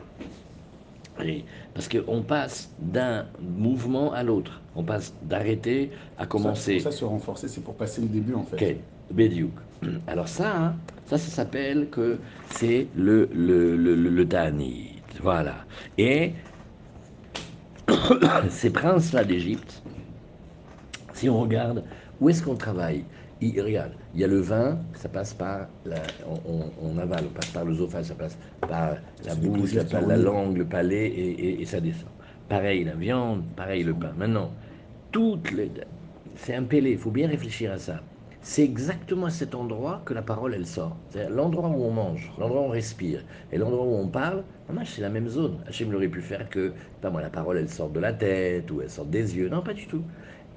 parce 1.73 1.87
qu'on 1.87 2.21
passe 2.21 2.71
d'un 2.79 3.25
mouvement 3.39 4.13
à 4.13 4.23
l'autre. 4.23 4.61
On 4.75 4.83
passe 4.83 5.13
d'arrêter 5.23 5.91
à 6.17 6.25
commencer. 6.25 6.79
Ça, 6.79 6.91
ça 6.91 6.97
se 6.97 7.05
renforcer, 7.05 7.47
c'est 7.47 7.61
pour 7.61 7.75
passer 7.75 8.01
le 8.01 8.07
début 8.07 8.33
en 8.33 8.43
fait. 8.43 8.55
Ok, 8.55 9.15
Bédiouk. 9.15 9.53
Alors 10.07 10.27
ça, 10.27 10.55
hein, 10.55 10.75
ça, 11.05 11.17
ça 11.17 11.29
s'appelle 11.29 11.89
que 11.89 12.19
c'est 12.51 12.87
le, 12.95 13.29
le, 13.33 13.75
le, 13.75 13.95
le, 13.95 14.09
le. 14.09 14.27
Voilà. 15.21 15.65
Et 15.97 16.33
ces 18.49 18.69
princes-là 18.69 19.23
d'Égypte, 19.23 19.83
si 21.13 21.29
on 21.29 21.39
regarde, 21.41 21.83
où 22.19 22.29
est-ce 22.29 22.43
qu'on 22.43 22.55
travaille? 22.55 23.05
Il, 23.41 23.59
regarde, 23.61 23.93
il 24.13 24.19
y 24.19 24.23
a 24.23 24.27
le 24.27 24.39
vin, 24.39 24.77
ça 24.93 25.07
passe 25.07 25.33
par, 25.33 25.67
la, 25.85 25.95
on, 26.27 26.71
on, 26.81 26.97
avale, 26.97 27.25
on 27.29 27.33
passe 27.33 27.49
par 27.49 27.65
l'œsophage, 27.65 28.05
ça 28.05 28.15
passe 28.15 28.37
par 28.59 28.95
la 29.25 29.35
bouche, 29.35 29.73
la, 29.73 30.01
la, 30.01 30.17
langue, 30.17 30.57
le 30.57 30.65
palais, 30.65 31.07
et, 31.07 31.29
et, 31.31 31.61
et, 31.61 31.65
ça 31.65 31.79
descend. 31.79 32.09
Pareil 32.49 32.83
la 32.83 32.95
viande, 32.95 33.43
pareil 33.55 33.83
le 33.83 33.93
pain. 33.93 34.11
Maintenant, 34.17 34.51
toutes 35.11 35.51
les, 35.51 35.71
c'est 36.35 36.55
un 36.55 36.63
pélé, 36.63 36.91
il 36.91 36.97
faut 36.97 37.11
bien 37.11 37.27
réfléchir 37.27 37.71
à 37.71 37.77
ça. 37.77 38.01
C'est 38.43 38.63
exactement 38.63 39.27
à 39.27 39.29
cet 39.29 39.53
endroit 39.53 40.01
que 40.03 40.13
la 40.15 40.23
parole, 40.23 40.55
elle 40.55 40.65
sort. 40.65 40.97
C'est 41.11 41.29
l'endroit 41.29 41.69
où 41.69 41.83
on 41.83 41.91
mange, 41.91 42.33
l'endroit 42.39 42.61
où 42.61 42.65
on 42.65 42.69
respire, 42.69 43.23
et 43.51 43.57
l'endroit 43.57 43.85
où 43.85 43.93
on 43.95 44.07
parle, 44.07 44.43
c'est 44.85 45.01
la 45.01 45.09
même 45.09 45.27
zone. 45.29 45.59
Hachem 45.67 45.91
l'aurait 45.91 46.07
pu 46.07 46.21
faire 46.21 46.49
que, 46.49 46.73
pas 47.01 47.09
moi, 47.09 47.21
la 47.21 47.29
parole, 47.29 47.57
elle 47.57 47.69
sort 47.69 47.89
de 47.89 47.99
la 47.99 48.13
tête, 48.13 48.71
ou 48.71 48.81
elle 48.81 48.89
sort 48.89 49.05
des 49.05 49.37
yeux. 49.37 49.47
Non, 49.47 49.61
pas 49.61 49.73
du 49.73 49.85
tout 49.85 50.03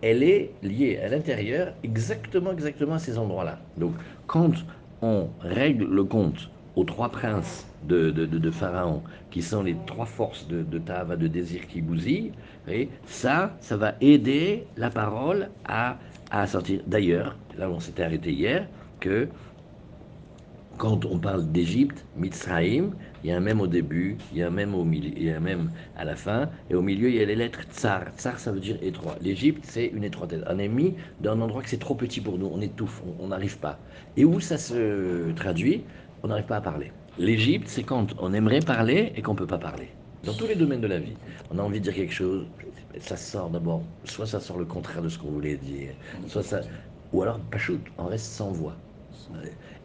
elle 0.04 0.22
est 0.22 0.50
liée 0.62 1.00
à 1.02 1.08
l'intérieur 1.08 1.72
exactement, 1.82 2.52
exactement 2.52 2.94
à 2.94 2.98
ces 2.98 3.16
endroits-là. 3.16 3.58
Donc, 3.78 3.94
quand 4.26 4.52
on 5.00 5.28
règle 5.40 5.86
le 5.86 6.04
compte 6.04 6.50
aux 6.76 6.84
trois 6.84 7.08
princes 7.08 7.66
de, 7.84 8.10
de, 8.10 8.26
de, 8.26 8.50
Pharaon, 8.50 9.02
qui 9.30 9.40
sont 9.40 9.62
les 9.62 9.76
trois 9.86 10.04
forces 10.04 10.46
de, 10.46 10.62
de 10.62 10.78
Tava, 10.78 11.16
de 11.16 11.26
désir 11.26 11.66
qui 11.68 11.80
bousillent, 11.80 12.32
et 12.68 12.90
ça, 13.06 13.56
ça 13.60 13.78
va 13.78 13.94
aider 14.02 14.66
la 14.76 14.90
parole 14.90 15.48
à, 15.64 15.96
à 16.30 16.46
sortir. 16.46 16.80
D'ailleurs, 16.86 17.36
là 17.56 17.70
on 17.70 17.80
s'était 17.80 18.02
arrêté 18.02 18.30
hier, 18.30 18.68
que 19.00 19.28
quand 20.78 21.04
on 21.04 21.18
parle 21.18 21.50
d'Égypte, 21.52 22.04
Mitzraïm, 22.16 22.94
il 23.22 23.30
y 23.30 23.32
a 23.32 23.36
un 23.36 23.40
même 23.40 23.60
au 23.60 23.66
début, 23.66 24.16
il 24.32 24.38
y 24.38 24.42
a 24.42 24.48
un 24.48 24.50
même 24.50 24.74
au 24.74 24.84
milieu, 24.84 25.12
il 25.16 25.24
y 25.24 25.30
a 25.30 25.36
un 25.36 25.40
même 25.40 25.70
à 25.96 26.04
la 26.04 26.16
fin, 26.16 26.48
et 26.70 26.74
au 26.74 26.82
milieu 26.82 27.08
il 27.08 27.16
y 27.16 27.20
a 27.20 27.24
les 27.24 27.36
lettres 27.36 27.62
tsar. 27.72 28.04
Tsar 28.16 28.38
ça 28.38 28.52
veut 28.52 28.60
dire 28.60 28.76
étroit. 28.82 29.16
L'Égypte 29.22 29.64
c'est 29.66 29.86
une 29.86 30.04
étroitesse. 30.04 30.42
On 30.48 30.58
est 30.58 30.68
mis 30.68 30.94
dans 31.20 31.32
un 31.32 31.40
endroit 31.40 31.62
que 31.62 31.70
c'est 31.70 31.78
trop 31.78 31.94
petit 31.94 32.20
pour 32.20 32.38
nous, 32.38 32.50
on 32.52 32.60
étouffe, 32.60 33.02
on 33.20 33.28
n'arrive 33.28 33.58
pas. 33.58 33.78
Et 34.16 34.24
où 34.24 34.40
ça 34.40 34.58
se 34.58 35.32
traduit? 35.32 35.84
On 36.22 36.28
n'arrive 36.28 36.46
pas 36.46 36.56
à 36.56 36.60
parler. 36.60 36.92
L'Égypte 37.18 37.68
c'est 37.68 37.82
quand 37.84 38.14
on 38.18 38.32
aimerait 38.32 38.60
parler 38.60 39.12
et 39.16 39.22
qu'on 39.22 39.34
peut 39.34 39.46
pas 39.46 39.58
parler. 39.58 39.88
Dans 40.24 40.32
tous 40.32 40.46
les 40.46 40.54
domaines 40.54 40.80
de 40.80 40.86
la 40.86 40.98
vie, 40.98 41.16
on 41.50 41.58
a 41.58 41.62
envie 41.62 41.80
de 41.80 41.84
dire 41.84 41.94
quelque 41.94 42.14
chose, 42.14 42.46
ça 42.98 43.16
sort 43.16 43.50
d'abord, 43.50 43.82
soit 44.04 44.26
ça 44.26 44.40
sort 44.40 44.58
le 44.58 44.64
contraire 44.64 45.02
de 45.02 45.10
ce 45.10 45.18
qu'on 45.18 45.30
voulait 45.30 45.56
dire, 45.56 45.92
soit 46.26 46.42
ça, 46.42 46.60
ou 47.12 47.22
alors 47.22 47.38
pas 47.38 47.58
shoot, 47.58 47.80
on 47.98 48.06
reste 48.06 48.24
sans 48.24 48.50
voix. 48.50 48.74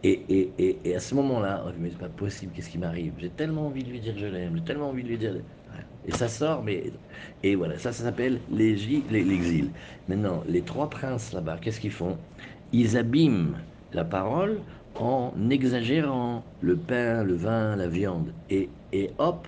Et, 0.01 0.11
et, 0.11 0.89
et, 0.89 0.95
à 0.95 0.99
ce 1.01 1.13
moment-là, 1.15 1.65
mais 1.77 1.89
c'est 1.91 1.97
pas 1.97 2.09
possible, 2.09 2.53
qu'est-ce 2.53 2.69
qui 2.69 2.77
m'arrive? 2.77 3.15
J'ai 3.17 3.33
tellement 3.35 3.67
envie 3.67 3.83
de 3.83 3.89
lui 3.89 3.99
dire 3.99 4.17
je 4.17 4.25
l'aime, 4.27 4.55
j'ai 4.55 4.63
tellement 4.63 4.89
envie 4.89 5.03
de 5.03 5.09
lui 5.09 5.17
dire. 5.17 5.43
Et 6.03 6.11
ça 6.11 6.29
sort, 6.29 6.63
mais. 6.63 6.93
Et 7.43 7.55
voilà, 7.55 7.77
ça, 7.77 7.91
ça 7.91 8.03
s'appelle 8.03 8.45
l'exil. 8.49 9.73
Maintenant, 10.07 10.43
les 10.45 10.63
trois 10.63 10.89
princes 10.89 11.33
là-bas, 11.33 11.57
qu'est-ce 11.59 11.79
qu'ils 11.81 11.91
font? 11.91 12.25
Ils 12.71 12.97
abîment 12.97 13.65
la 13.91 14.05
parole 14.05 14.65
en 14.93 15.33
exagérant 15.49 16.45
le 16.59 16.85
pain, 16.85 17.23
le 17.23 17.35
vin, 17.35 17.75
la 17.75 17.87
viande. 17.89 18.35
Et, 18.49 18.77
et 18.93 19.15
hop, 19.17 19.47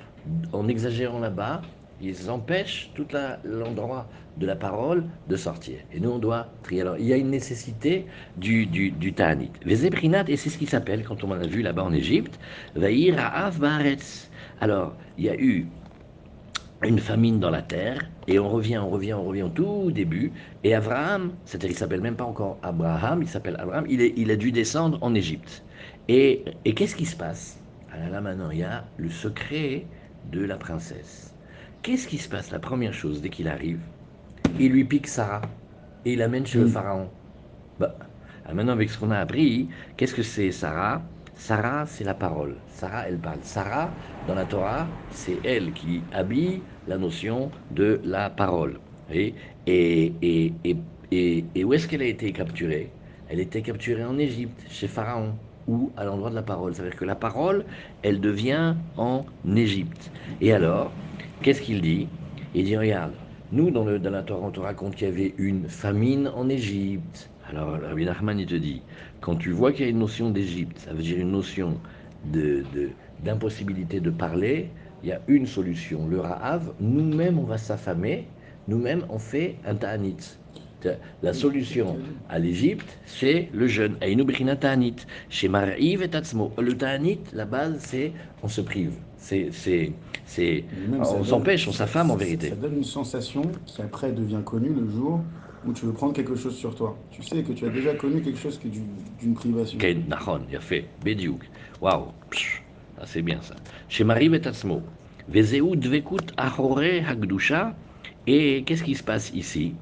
en 0.52 0.68
exagérant 0.68 1.20
là-bas, 1.20 1.62
ils 2.02 2.30
empêchent 2.30 2.92
tout 2.96 3.08
l'endroit 3.44 4.08
de 4.38 4.46
la 4.46 4.56
parole 4.56 5.04
de 5.28 5.36
sortir. 5.36 5.80
Et 5.94 6.00
nous, 6.00 6.12
on 6.12 6.20
doit 6.20 6.48
trier. 6.64 6.82
Alors, 6.82 6.98
il 6.98 7.06
y 7.06 7.14
a 7.14 7.18
une 7.18 7.30
nécessité 7.30 8.06
du, 8.38 8.66
du, 8.66 8.92
du 8.92 9.14
et 10.28 10.38
c'est 10.38 10.50
ce 10.50 10.58
qui 10.58 10.66
s'appelle, 10.66 11.04
quand 11.04 11.24
on 11.24 11.34
l'a 11.34 11.48
vu 11.48 11.62
là-bas 11.62 11.84
en 11.84 11.94
Égypte, 11.94 12.40
Vaïr 12.76 13.20
Ha'af 13.20 13.60
Baaretz. 13.60 14.30
Alors, 14.60 14.96
il 15.18 15.26
y 15.26 15.30
a 15.30 15.36
eu 15.36 15.68
une 16.84 17.00
famine 17.00 17.40
dans 17.40 17.52
la 17.52 17.62
terre, 17.62 18.10
et 18.28 18.40
on 18.40 18.50
revient, 18.50 18.80
on 18.80 18.90
revient, 18.90 19.14
on 19.14 19.24
revient 19.24 19.44
au 19.44 19.50
tout 19.50 19.92
début, 19.92 20.32
et 20.64 20.74
Abraham, 20.74 21.34
c'est-à-dire 21.46 21.70
il 21.70 21.78
s'appelle 21.78 22.02
même 22.02 22.16
pas 22.16 22.24
encore 22.24 22.58
Abraham, 22.64 23.22
il 23.22 23.28
s'appelle 23.28 23.56
Abraham, 23.60 23.86
il, 23.88 24.02
est, 24.02 24.14
il 24.16 24.32
a 24.32 24.36
dû 24.36 24.52
descendre 24.52 24.98
en 25.02 25.14
Égypte. 25.14 25.64
Et, 26.08 26.44
et 26.66 26.74
qu'est-ce 26.74 26.96
qui 26.96 27.06
se 27.06 27.16
passe? 27.16 27.62
Alors 27.92 28.10
là 28.10 28.22
maintenant, 28.22 28.50
il 28.50 28.60
y 28.60 28.64
a 28.64 28.90
le 28.98 29.10
secret 29.12 29.86
de 30.32 30.44
la 30.44 30.58
princesse. 30.58 31.31
Qu'est-ce 31.82 32.08
qui 32.08 32.18
se 32.18 32.30
passe 32.30 32.52
La 32.52 32.60
première 32.60 32.94
chose, 32.94 33.22
dès 33.22 33.30
qu'il 33.30 33.48
arrive, 33.48 33.82
il 34.58 34.72
lui 34.72 34.86
pique 34.86 35.08
Sarah 35.08 35.42
et 36.06 36.14
il 36.14 36.20
l'amène 36.20 36.46
chez 36.46 36.60
le 36.60 36.68
pharaon. 36.68 37.12
Bah, 37.80 37.98
maintenant, 38.54 38.74
avec 38.74 38.90
ce 38.92 39.00
qu'on 39.00 39.12
a 39.12 39.20
appris, 39.20 39.70
qu'est-ce 39.98 40.16
que 40.16 40.24
c'est 40.24 40.52
Sarah? 40.52 41.04
Sarah, 41.34 41.86
c'est 41.88 42.04
la 42.04 42.16
parole. 42.16 42.64
Sarah, 42.68 43.08
elle 43.08 43.20
parle. 43.22 43.44
Sarah, 43.44 43.98
dans 44.24 44.36
la 44.36 44.46
Torah, 44.46 44.94
c'est 45.10 45.42
elle 45.46 45.74
qui 45.74 46.08
habille 46.12 46.66
la 46.88 46.98
notion 46.98 47.52
de 47.72 48.02
la 48.04 48.30
parole. 48.30 48.82
Et, 49.10 49.36
et, 49.68 50.16
et, 50.22 50.56
et, 51.12 51.52
et 51.56 51.64
où 51.64 51.74
est-ce 51.74 51.88
qu'elle 51.88 52.02
a 52.02 52.06
été 52.06 52.34
capturée? 52.34 52.98
Elle 53.28 53.40
était 53.40 53.62
capturée 53.62 54.04
en 54.06 54.18
Égypte, 54.18 54.66
chez 54.70 54.88
Pharaon, 54.88 55.40
ou 55.68 55.94
à 55.98 56.06
l'endroit 56.06 56.30
de 56.30 56.36
la 56.36 56.44
parole. 56.44 56.76
C'est-à-dire 56.76 56.96
que 56.98 57.06
la 57.06 57.16
parole, 57.16 57.66
elle 58.02 58.20
devient 58.22 58.78
en 58.96 59.26
Égypte. 59.56 60.12
Et 60.42 60.54
alors, 60.54 60.98
qu'est-ce 61.42 61.62
qu'il 61.62 61.82
dit? 61.82 62.08
Il 62.54 62.66
dit, 62.66 62.78
regarde, 62.78 63.14
nous, 63.52 63.72
dans, 63.72 63.84
le, 63.84 64.00
dans 64.00 64.12
la 64.12 64.24
Torah, 64.24 64.48
on 64.48 64.52
te 64.52 64.60
raconte 64.60 64.96
qu'il 64.96 65.08
y 65.08 65.12
avait 65.12 65.34
une 65.38 65.68
famine 65.68 66.28
en 66.28 66.50
Égypte. 66.50 67.30
Alors, 67.50 67.80
Rabbi 67.82 68.06
Nachman, 68.06 68.40
il 68.40 68.46
te 68.46 68.56
dit, 68.56 68.82
quand 69.20 69.36
tu 69.36 69.52
vois 69.52 69.72
qu'il 69.72 69.86
y 69.86 69.88
a 69.88 69.92
une 69.92 70.00
notion 70.00 70.30
d'Égypte, 70.30 70.78
ça 70.80 70.94
veut 70.94 71.02
dire 71.02 71.20
une 71.20 71.32
notion 71.32 71.80
d'impossibilité 73.24 74.00
de, 74.00 74.10
parler, 74.10 74.70
il 75.04 75.10
y 75.10 75.12
a 75.12 75.22
une 75.28 75.48
solution. 75.48 76.08
Le 76.08 76.20
Ra'av, 76.20 76.74
nous-mêmes, 76.80 77.40
on 77.40 77.44
va 77.44 77.58
s'affamer, 77.58 78.28
nous-mêmes, 78.68 79.06
on 79.10 79.18
fait 79.18 79.56
un 79.66 79.76
ta'anit. 79.76 80.38
La 81.22 81.34
solution 81.34 81.98
à 82.30 82.40
l'Égypte, 82.40 82.98
c'est 83.06 83.50
le 83.54 83.68
jeûne. 83.68 83.98
Chez 85.30 85.48
Mar'iv 85.48 86.02
et 86.02 86.10
Tatsmo. 86.10 86.52
Le 86.58 86.76
ta'anit, 86.76 87.20
la 87.34 87.46
base, 87.46 87.78
c'est 87.80 88.12
on 88.44 88.48
se 88.48 88.62
prive. 88.62 88.94
C'est, 89.18 89.50
c'est, 89.52 89.92
c'est, 90.26 90.64
on 91.00 91.24
s'empêche, 91.24 91.68
on 91.68 91.72
s'affame 91.72 92.10
en 92.10 92.16
vérité. 92.16 92.50
Ça 92.50 92.56
donne 92.56 92.78
une 92.78 92.84
sensation 92.84 93.44
qui 93.66 93.82
après 93.82 94.12
devient 94.12 94.42
connue 94.44 94.74
le 94.74 94.90
jour 94.90 95.22
où 95.66 95.74
tu 95.74 95.86
veux 95.86 95.94
prendre 95.94 96.14
quelque 96.14 96.36
chose 96.36 96.56
sur 96.56 96.74
toi. 96.74 96.98
Tu 97.12 97.22
sais 97.22 97.44
que 97.44 97.52
tu 97.52 97.66
as 97.66 97.70
déjà 97.70 97.94
connu 97.94 98.22
quelque 98.22 98.40
chose 98.40 98.58
qui 98.58 98.68
est 98.68 98.72
d'une 99.22 99.36
privation. 99.36 99.78
Nahon, 100.08 100.42
il 100.50 100.56
a 100.56 100.60
fait. 100.60 100.86
Bediouk. 101.06 101.48
Waouh. 101.82 102.08
Ah, 103.00 103.04
c'est 103.06 103.22
bien 103.22 103.40
ça. 103.42 103.56
Chez 103.88 104.04
Marie 104.04 104.30
Betatsmo. 104.30 104.82
Vezeu 105.30 105.76
dvekut 105.76 106.34
ahore 106.38 106.80
hagdusha. 106.80 107.76
Et 108.28 108.64
qu'est-ce 108.64 108.84
qui 108.84 108.96
se 108.96 109.04
passe 109.04 109.32
ici? 109.34 109.74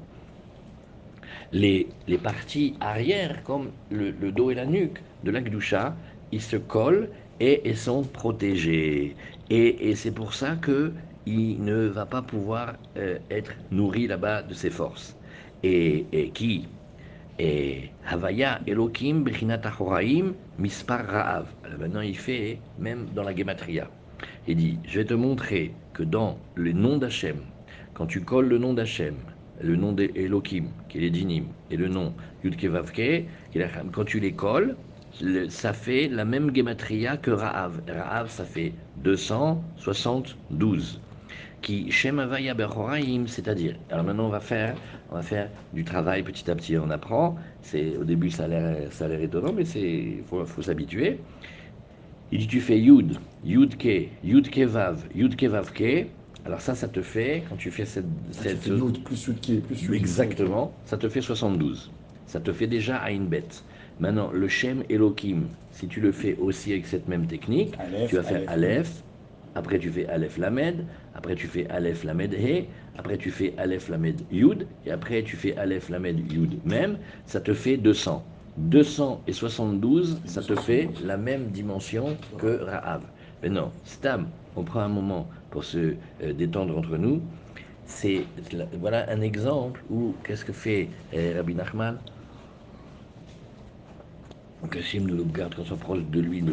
Les, 1.51 1.88
parties 2.22 2.75
arrière, 2.79 3.44
comme 3.44 3.72
le, 3.91 4.12
dos 4.32 4.51
et 4.51 4.56
la 4.56 4.65
nuque 4.65 5.00
de 5.24 5.32
l'Agdusha, 5.32 5.96
ils 6.32 6.41
se 6.41 6.58
collent 6.58 7.10
et 7.39 7.74
sont 7.74 8.03
protégés. 8.03 9.15
Et, 9.50 9.96
c'est 9.96 10.12
pour 10.12 10.34
ça 10.34 10.56
que 10.56 10.91
il 11.25 11.63
ne 11.63 11.88
va 11.88 12.06
pas 12.06 12.22
pouvoir 12.22 12.75
euh, 12.98 13.20
être 13.29 13.53
nourri 13.72 14.08
là-bas 14.08 14.41
de 14.41 14.53
ses 14.53 14.70
forces 14.70 15.15
et, 15.63 16.32
qui? 16.34 16.68
Et 17.38 17.89
Havaya 18.08 18.60
Elohim 18.68 19.24
Brinat 19.24 19.62
Mispar 20.58 21.06
Ra'av. 21.06 21.46
maintenant 21.79 22.01
il 22.01 22.18
fait 22.18 22.60
même 22.79 23.08
dans 23.15 23.24
la 23.24 23.36
Gematria. 23.36 23.89
Il 24.48 24.58
dit 24.58 24.79
Je 24.86 25.00
vais 25.00 25.06
te 25.06 25.13
montrer 25.13 25.72
que 25.94 26.03
dans 26.03 26.38
le 26.56 26.72
nom 26.74 26.98
d'Hachem, 26.98 27.38
quand 27.94 28.08
tu 28.08 28.22
colles 28.22 28.48
le 28.48 28.58
nom 28.58 28.74
d'Hachem, 28.74 29.15
le 29.62 29.75
nom 29.75 29.92
d'Elohim, 29.92 30.68
qui 30.88 30.98
est 30.98 31.01
les 31.01 31.10
dinim, 31.10 31.46
et 31.72 31.78
le 31.78 31.88
nom 31.88 32.13
Yudkevavke, 32.44 33.25
quand 33.92 34.06
tu 34.06 34.20
les 34.20 34.34
colles, 34.34 34.75
ça 35.50 35.74
fait 35.74 36.08
la 36.08 36.25
même 36.25 36.56
Gematria 36.56 37.18
que 37.18 37.32
Ra'av. 37.32 37.82
Ra'av, 37.88 38.30
ça 38.30 38.46
fait 38.46 38.74
272 39.04 41.01
qui 41.62 41.92
Shemavaya 41.92 42.54
Bechoraim, 42.54 43.28
c'est-à-dire, 43.28 43.75
alors 43.92 44.06
maintenant 44.06 44.28
on 44.28 44.30
va 44.30 44.39
faire, 44.39 44.75
on 45.12 45.16
va 45.16 45.22
faire 45.22 45.50
du 45.74 45.84
travail 45.84 46.24
petit 46.24 46.50
à 46.50 46.56
petit, 46.56 46.78
on 46.78 46.89
apprend. 46.89 47.36
C'est 47.62 47.98
au 47.98 48.04
début 48.04 48.30
ça 48.30 48.46
a 48.46 48.48
l'air, 48.48 48.94
ça 48.94 49.06
a 49.06 49.08
l'air 49.10 49.22
étonnant, 49.22 49.51
mais 49.54 49.66
c'est, 49.66 50.24
faut, 50.28 50.46
faut 50.46 50.62
s'habituer. 50.62 51.20
Il 52.32 52.39
dit 52.39 52.48
tu 52.48 52.62
fais 52.62 52.80
Yud, 52.80 53.18
Yud 53.44 53.78
Ke, 53.78 54.08
Yud 54.24 54.48
Yud. 55.16 55.36
Alors 56.46 56.62
ça, 56.62 56.75
ça 56.75 56.88
te 56.89 57.01
fait 57.01 57.43
quand 57.48 57.58
tu 57.58 57.69
fais 57.72 57.86
cette, 57.86 58.05
ah, 58.38 58.43
cette 58.43 58.65
Yud 58.65 59.03
plus 59.03 59.27
Yud 59.27 59.41
Ke 59.41 59.60
plus 59.62 59.93
exactement, 59.93 60.79
ça 60.86 60.98
te 60.98 61.10
fait 61.10 61.22
72. 61.22 61.96
Ça 62.25 62.39
te 62.41 62.53
fait 62.53 62.67
déjà 62.67 63.03
Ain 63.05 63.25
Bet. 63.25 63.48
Maintenant, 64.00 64.31
le 64.31 64.48
Shem 64.48 64.84
Elohim, 64.89 65.58
si 65.69 65.88
tu 65.88 66.00
le 66.00 66.12
fais 66.12 66.36
aussi 66.38 66.72
avec 66.72 66.88
cette 66.88 67.08
même 67.08 67.27
technique, 67.27 67.81
tu 68.05 68.15
vas 68.15 68.24
faire 68.24 68.43
Aleph, 68.48 69.03
après 69.55 69.79
tu 69.79 69.91
fais 69.91 70.05
Aleph 70.08 70.38
Lamed, 70.38 70.88
après 71.13 71.36
tu 71.36 71.48
fais 71.48 71.67
Aleph 71.69 72.03
Lamed 72.03 72.34
He, 72.34 72.69
après 72.96 73.17
tu 73.17 73.31
fais 73.31 73.55
Aleph 73.58 73.89
Lamed 73.89 74.25
Yud, 74.31 74.69
et 74.86 74.91
après 74.91 75.24
tu 75.24 75.36
fais 75.38 75.55
Aleph 75.58 75.89
Lamed 75.89 76.19
Yud 76.31 76.63
même, 76.63 77.00
ça 77.25 77.41
te 77.41 77.53
fait 77.53 77.77
200. 77.77 78.31
200 78.55 79.24
et 79.27 79.34
72, 79.34 80.22
ça 80.25 80.43
te 80.43 80.55
fait 80.55 80.96
la 81.00 81.17
même 81.17 81.51
dimension 81.51 82.22
que 82.38 82.48
Ra'av. 82.48 83.12
Mais 83.41 83.50
non, 83.50 83.74
Stam, 83.84 84.34
on 84.55 84.63
prend 84.63 84.81
un 84.81 84.89
moment 84.89 85.29
pour 85.50 85.63
se 85.63 85.96
euh, 86.22 86.34
détendre 86.34 86.77
entre 86.77 86.98
nous. 86.98 87.22
C'est 87.86 88.25
voilà 88.79 89.10
un 89.10 89.22
exemple 89.22 89.84
où 89.89 90.13
qu'est-ce 90.24 90.46
que 90.46 90.53
fait 90.53 90.89
euh, 91.13 91.34
Rabbi 91.38 91.56
Nachman? 91.56 91.98
Que 94.70 95.00
nous 95.00 95.25
garde 95.25 95.56
qu'on 95.56 95.65
s'approche 95.65 96.03
de 96.03 96.20
lui 96.20 96.44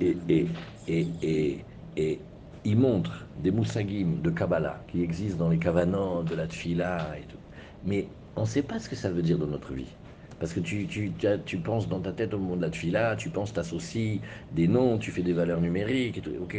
et, 0.00 0.16
et, 0.28 0.46
et, 0.88 1.06
et 1.22 1.66
et 1.96 2.26
il 2.64 2.76
montre 2.78 3.28
des 3.36 3.50
moussagim 3.50 4.20
de 4.22 4.30
Kabbalah 4.30 4.84
qui 4.88 5.02
existent 5.02 5.44
dans 5.44 5.50
les 5.50 5.58
kavanans 5.58 6.24
de 6.24 6.34
la 6.34 6.46
tfila 6.48 7.18
et 7.18 7.26
tout. 7.26 7.38
Mais 7.82 8.08
on 8.36 8.42
ne 8.42 8.46
sait 8.46 8.62
pas 8.62 8.78
ce 8.80 8.88
que 8.88 8.96
ça 8.96 9.10
veut 9.10 9.22
dire 9.22 9.38
dans 9.38 9.46
notre 9.46 9.74
vie. 9.74 9.98
Parce 10.38 10.52
que 10.52 10.60
tu, 10.60 10.86
tu, 10.86 11.12
tu, 11.46 11.58
penses 11.58 11.88
dans 11.88 12.00
ta 12.00 12.12
tête 12.12 12.34
au 12.34 12.38
moment 12.38 12.56
de 12.56 12.62
la 12.62 12.70
tfila, 12.70 13.16
tu 13.16 13.30
penses, 13.30 13.52
t'associes 13.52 14.20
des 14.50 14.68
noms, 14.68 14.98
tu 14.98 15.10
fais 15.10 15.22
des 15.22 15.32
valeurs 15.32 15.60
numériques. 15.60 16.20
Ok, 16.40 16.56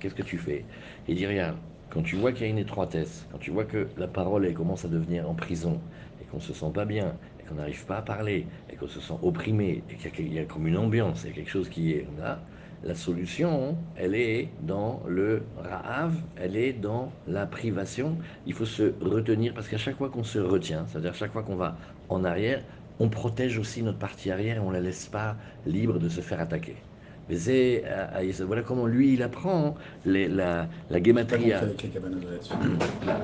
qu'est-ce 0.00 0.14
que 0.14 0.22
tu 0.22 0.38
fais? 0.38 0.66
Et 1.06 1.14
dis 1.14 1.26
rien. 1.26 1.56
Quand 1.90 2.02
tu 2.02 2.16
vois 2.16 2.32
qu'il 2.32 2.42
y 2.42 2.44
a 2.46 2.48
une 2.48 2.58
étroitesse, 2.58 3.26
quand 3.30 3.38
tu 3.38 3.50
vois 3.50 3.66
que 3.66 3.92
la 3.98 4.08
parole 4.08 4.46
elle 4.46 4.54
commence 4.54 4.86
à 4.86 4.88
devenir 4.88 5.28
en 5.28 5.34
prison 5.34 5.82
et 6.18 6.24
qu'on 6.24 6.40
se 6.40 6.54
sent 6.54 6.70
pas 6.72 6.86
bien 6.86 7.18
et 7.38 7.44
qu'on 7.44 7.56
n'arrive 7.56 7.84
pas 7.84 7.98
à 7.98 8.02
parler 8.02 8.48
et 8.70 8.76
qu'on 8.76 8.88
se 8.88 8.98
sent 8.98 9.12
opprimé 9.20 9.84
et 9.90 9.96
qu'il 9.96 10.32
y, 10.32 10.38
a 10.38 10.46
comme 10.46 10.66
une 10.66 10.78
ambiance, 10.78 11.24
il 11.24 11.28
y 11.28 11.30
a 11.32 11.34
quelque 11.34 11.50
chose 11.50 11.68
qui 11.68 11.92
est 11.92 12.08
là, 12.16 12.46
la 12.82 12.94
solution, 12.94 13.78
elle 13.94 14.14
est 14.14 14.56
dans 14.58 15.02
le 15.06 15.50
ra'av, 15.54 16.14
elle 16.36 16.56
est 16.56 16.72
dans 16.72 17.20
la 17.26 17.46
privation. 17.46 18.18
Il 18.46 18.54
faut 18.54 18.64
se 18.64 18.94
retenir 19.00 19.54
parce 19.54 19.68
qu'à 19.68 19.78
chaque 19.78 19.96
fois 19.98 20.10
qu'on 20.10 20.24
se 20.24 20.38
retient, 20.38 20.86
c'est-à-dire 20.86 21.14
chaque 21.14 21.32
fois 21.32 21.42
qu'on 21.42 21.56
va 21.56 21.78
en 22.08 22.24
arrière, 22.24 22.64
on 22.98 23.08
protège 23.10 23.58
aussi 23.58 23.82
notre 23.82 23.98
partie 23.98 24.30
arrière 24.30 24.56
et 24.56 24.60
on 24.60 24.68
ne 24.68 24.74
la 24.74 24.80
laisse 24.80 25.08
pas 25.08 25.38
libre 25.64 25.98
de 25.98 26.08
se 26.08 26.20
faire 26.20 26.40
attaquer. 26.40 26.84
Mais 27.28 27.36
c'est, 27.36 27.84
euh, 27.86 28.44
voilà 28.46 28.62
comment 28.62 28.86
lui 28.86 29.14
il 29.14 29.22
apprend 29.22 29.76
les, 30.04 30.28
la, 30.28 30.68
la 30.90 31.02
gematria. 31.02 31.74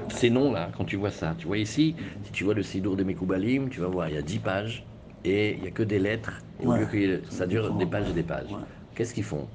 Ces 0.09 0.31
noms-là, 0.31 0.71
quand 0.77 0.85
tu 0.85 0.97
vois 0.97 1.11
ça, 1.11 1.35
tu 1.39 1.47
vois 1.47 1.59
ici, 1.59 1.97
si 2.23 2.33
tu 2.33 2.45
vois 2.45 2.55
le 2.55 2.63
Sidour 2.63 2.97
de 2.97 3.05
Mekoubalim, 3.05 3.69
tu 3.71 3.81
vas 3.81 3.89
voir, 3.89 4.09
il 4.09 4.15
y 4.15 4.19
a 4.19 4.23
10 4.23 4.41
pages 4.41 4.87
et 5.25 5.55
il 5.57 5.61
n'y 5.63 5.69
a 5.69 5.71
que 5.71 5.83
des 5.83 5.99
lettres. 5.99 6.45
Et 6.61 7.21
ça 7.29 7.47
dure 7.47 7.75
des 7.75 7.87
pages 7.87 8.11
et 8.11 8.13
des 8.15 8.25
pages. 8.25 8.59
Qu'est-ce 8.95 9.15
qu'ils 9.15 9.25
font? 9.25 9.51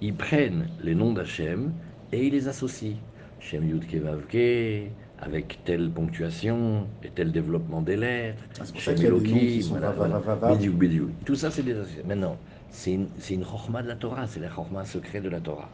Ils 0.00 0.16
prennent 0.16 0.72
les 0.78 0.94
noms 0.94 1.12
d'Hachem 1.12 1.74
et 2.12 2.26
ils 2.26 2.32
les 2.32 2.48
associent. 2.48 3.02
Shem 3.38 3.64
Yudke 3.64 3.94
Vavke, 3.96 4.94
avec 5.20 5.62
telle 5.64 5.90
ponctuation 5.92 6.88
et 7.02 7.10
tel 7.10 7.32
développement 7.32 7.82
des 7.82 7.96
lettres. 7.96 8.42
Ah, 8.58 8.64
Tout 11.24 11.34
ça, 11.34 11.50
c'est 11.50 11.62
des. 11.62 11.74
Maintenant, 12.04 12.40
c'est 12.68 12.92
une, 12.94 13.10
une 13.30 13.40
de 13.42 13.88
la 13.88 13.96
Torah, 13.96 14.26
c'est 14.26 14.40
la 14.40 14.48
chorma 14.48 14.84
secret 14.84 15.20
de 15.20 15.28
la 15.28 15.40
Torah. 15.40 15.70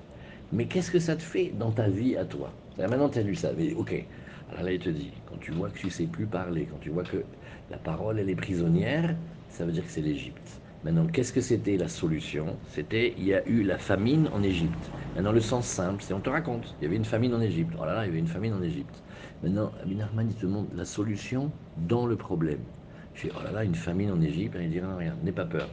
Mais 0.53 0.67
qu'est-ce 0.69 0.91
que 0.91 0.99
ça 0.99 1.17
te 1.17 1.23
fait 1.23 1.51
dans 1.51 1.73
ta 1.73 1.89
vie 1.89 2.17
à 2.17 2.25
toi? 2.25 2.53
Maintenant, 2.79 3.09
tu 3.09 3.19
as 3.19 3.23
lu 3.23 3.35
ça, 3.35 3.53
mais 3.57 3.75
ok. 3.75 3.95
Alors 4.49 4.63
là, 4.63 4.73
il 4.73 4.79
te 4.81 4.89
dit, 4.89 5.23
quand 5.27 5.39
tu 5.39 5.53
vois 5.53 5.71
que 5.71 5.79
tu 5.79 5.87
ne 5.87 5.91
sais 5.91 6.07
plus 6.07 6.27
parler, 6.27 6.67
quand 6.67 6.79
tu 6.79 6.91
vois 6.91 7.05
que 7.05 7.27
la 7.71 7.79
parole, 7.79 8.19
elle 8.19 8.31
est 8.31 8.37
prisonnière, 8.37 9.17
ça 9.49 9.65
veut 9.67 9.73
dire 9.73 9.85
que 9.85 9.91
c'est 9.91 10.03
l'Égypte. 10.03 10.61
Maintenant, 10.83 11.07
qu'est-ce 11.07 11.33
que 11.33 11.41
c'était 11.41 11.77
la 11.77 11.89
solution? 11.89 12.61
C'était, 12.69 13.15
il 13.17 13.25
y 13.25 13.35
a 13.35 13.47
eu 13.49 13.63
la 13.63 13.79
famine 13.79 14.29
en 14.33 14.43
Égypte. 14.43 14.93
Maintenant, 15.15 15.33
le 15.33 15.41
sens 15.41 15.67
simple, 15.67 16.03
c'est 16.03 16.15
on 16.15 16.21
te 16.21 16.31
raconte, 16.31 16.77
il 16.79 16.85
y 16.85 16.87
avait 16.87 16.97
une 16.97 17.05
famine 17.05 17.35
en 17.35 17.41
Égypte. 17.41 17.75
Oh 17.79 17.85
là 17.85 17.95
là, 17.95 18.05
il 18.05 18.09
y 18.09 18.11
avait 18.11 18.19
une 18.19 18.27
famine 18.29 18.55
en 18.55 18.63
Égypte. 18.63 19.03
Maintenant, 19.43 19.73
Abin 19.83 20.01
Arman, 20.01 20.29
il 20.29 20.37
te 20.37 20.47
montre 20.47 20.75
la 20.75 20.85
solution 20.85 21.53
dans 21.77 22.07
le 22.07 22.17
problème. 22.17 22.61
Je 23.15 23.29
dis, 23.29 23.35
oh 23.35 23.43
là 23.43 23.51
là, 23.51 23.65
une 23.65 23.75
famine 23.75 24.11
en 24.11 24.21
Égypte, 24.21 24.57
il 24.61 24.71
dit, 24.71 24.81
non, 24.81 24.97
rien, 24.97 25.17
n'aie 25.23 25.33
pas 25.33 25.47
peur. 25.47 25.69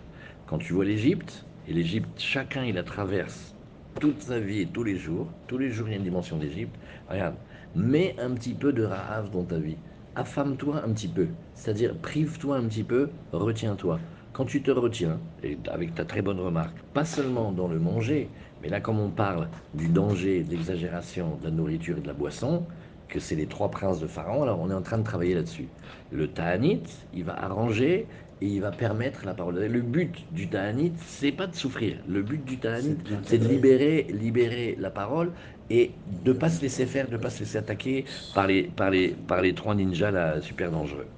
Quand 0.46 0.58
tu 0.58 0.74
vois 0.74 0.86
l'Égypte, 0.86 1.46
et 1.68 1.74
l'Égypte, 1.74 2.20
chacun, 2.20 2.64
il 2.66 2.76
la 2.76 2.84
traverse 2.84 3.56
toute 4.00 4.22
sa 4.22 4.40
vie 4.40 4.62
et 4.62 4.68
tous 4.68 4.84
les 4.84 4.98
jours. 4.98 5.34
Tous 5.48 5.58
les 5.58 5.70
jours, 5.72 5.88
il 5.88 5.92
y 5.92 5.94
a 5.94 5.98
une 5.98 6.04
dimension 6.04 6.38
d'Égypte. 6.38 6.76
Regarde, 7.08 7.36
mets 7.76 8.16
un 8.20 8.34
petit 8.34 8.54
peu 8.54 8.74
de 8.74 8.84
Rahav 8.84 9.30
dans 9.32 9.46
ta 9.46 9.60
vie. 9.60 9.78
Affame-toi 10.16 10.84
un 10.84 10.94
petit 10.94 11.08
peu. 11.08 11.28
C'est-à-dire, 11.54 11.98
prive-toi 12.00 12.58
un 12.58 12.68
petit 12.68 12.84
peu, 12.84 13.10
retiens-toi 13.32 14.00
quand 14.34 14.46
tu 14.46 14.64
te 14.64 14.72
retiens, 14.72 15.22
et 15.44 15.58
avec 15.72 15.96
ta 15.96 16.06
très 16.06 16.22
bonne 16.22 16.40
remarque, 16.40 16.78
pas 16.94 17.06
seulement 17.06 17.52
dans 17.52 17.68
le 17.68 17.80
manger, 17.80 18.34
mais 18.62 18.70
là 18.70 18.82
comme 18.82 19.00
on 19.00 19.12
parle 19.12 19.50
du 19.74 19.90
danger, 19.90 20.44
de 20.44 20.52
l'exagération 20.52 21.38
de 21.38 21.46
la 21.46 21.52
nourriture 21.52 21.98
et 22.00 22.02
de 22.02 22.08
la 22.08 22.14
boisson, 22.14 22.68
que 23.08 23.20
c'est 23.20 23.36
les 23.36 23.48
trois 23.48 23.70
princes 23.70 24.00
de 24.00 24.08
Pharaon, 24.08 24.42
alors 24.44 24.60
on 24.60 24.72
est 24.72 24.74
en 24.74 24.82
train 24.82 24.98
de 24.98 25.04
travailler 25.04 25.36
là-dessus. 25.36 25.70
Le 26.10 26.34
Ta'anit, 26.34 26.84
il 27.14 27.24
va 27.26 27.34
arranger 27.44 28.08
et 28.42 28.48
il 28.48 28.60
va 28.62 28.72
permettre 28.72 29.26
la 29.26 29.36
parole. 29.36 29.60
Le 29.60 29.82
but 29.82 30.26
du 30.32 30.50
Ta'anit, 30.50 30.94
c'est 30.98 31.32
pas 31.32 31.48
de 31.48 31.56
souffrir. 31.56 32.02
Le 32.08 32.24
but 32.24 32.44
du 32.44 32.60
Ta'anit, 32.60 32.98
c'est 33.24 33.38
de 33.38 33.48
libérer, 33.48 34.08
libérer 34.10 34.76
la 34.80 34.90
parole 34.90 35.34
et 35.70 36.00
de 36.06 36.34
ne 36.34 36.38
pas 36.38 36.50
se 36.50 36.62
laisser 36.62 36.88
faire, 36.88 37.08
de 37.08 37.14
ne 37.14 37.18
pas 37.18 37.30
se 37.30 37.40
laisser 37.40 37.58
attaquer 37.58 38.06
par 38.34 38.48
les, 38.48 38.64
par 38.64 38.90
les, 38.90 39.10
par 39.10 39.42
les 39.42 39.54
trois 39.54 39.76
ninjas 39.76 40.12
là, 40.12 40.42
super 40.42 40.72
dangereux. 40.72 41.14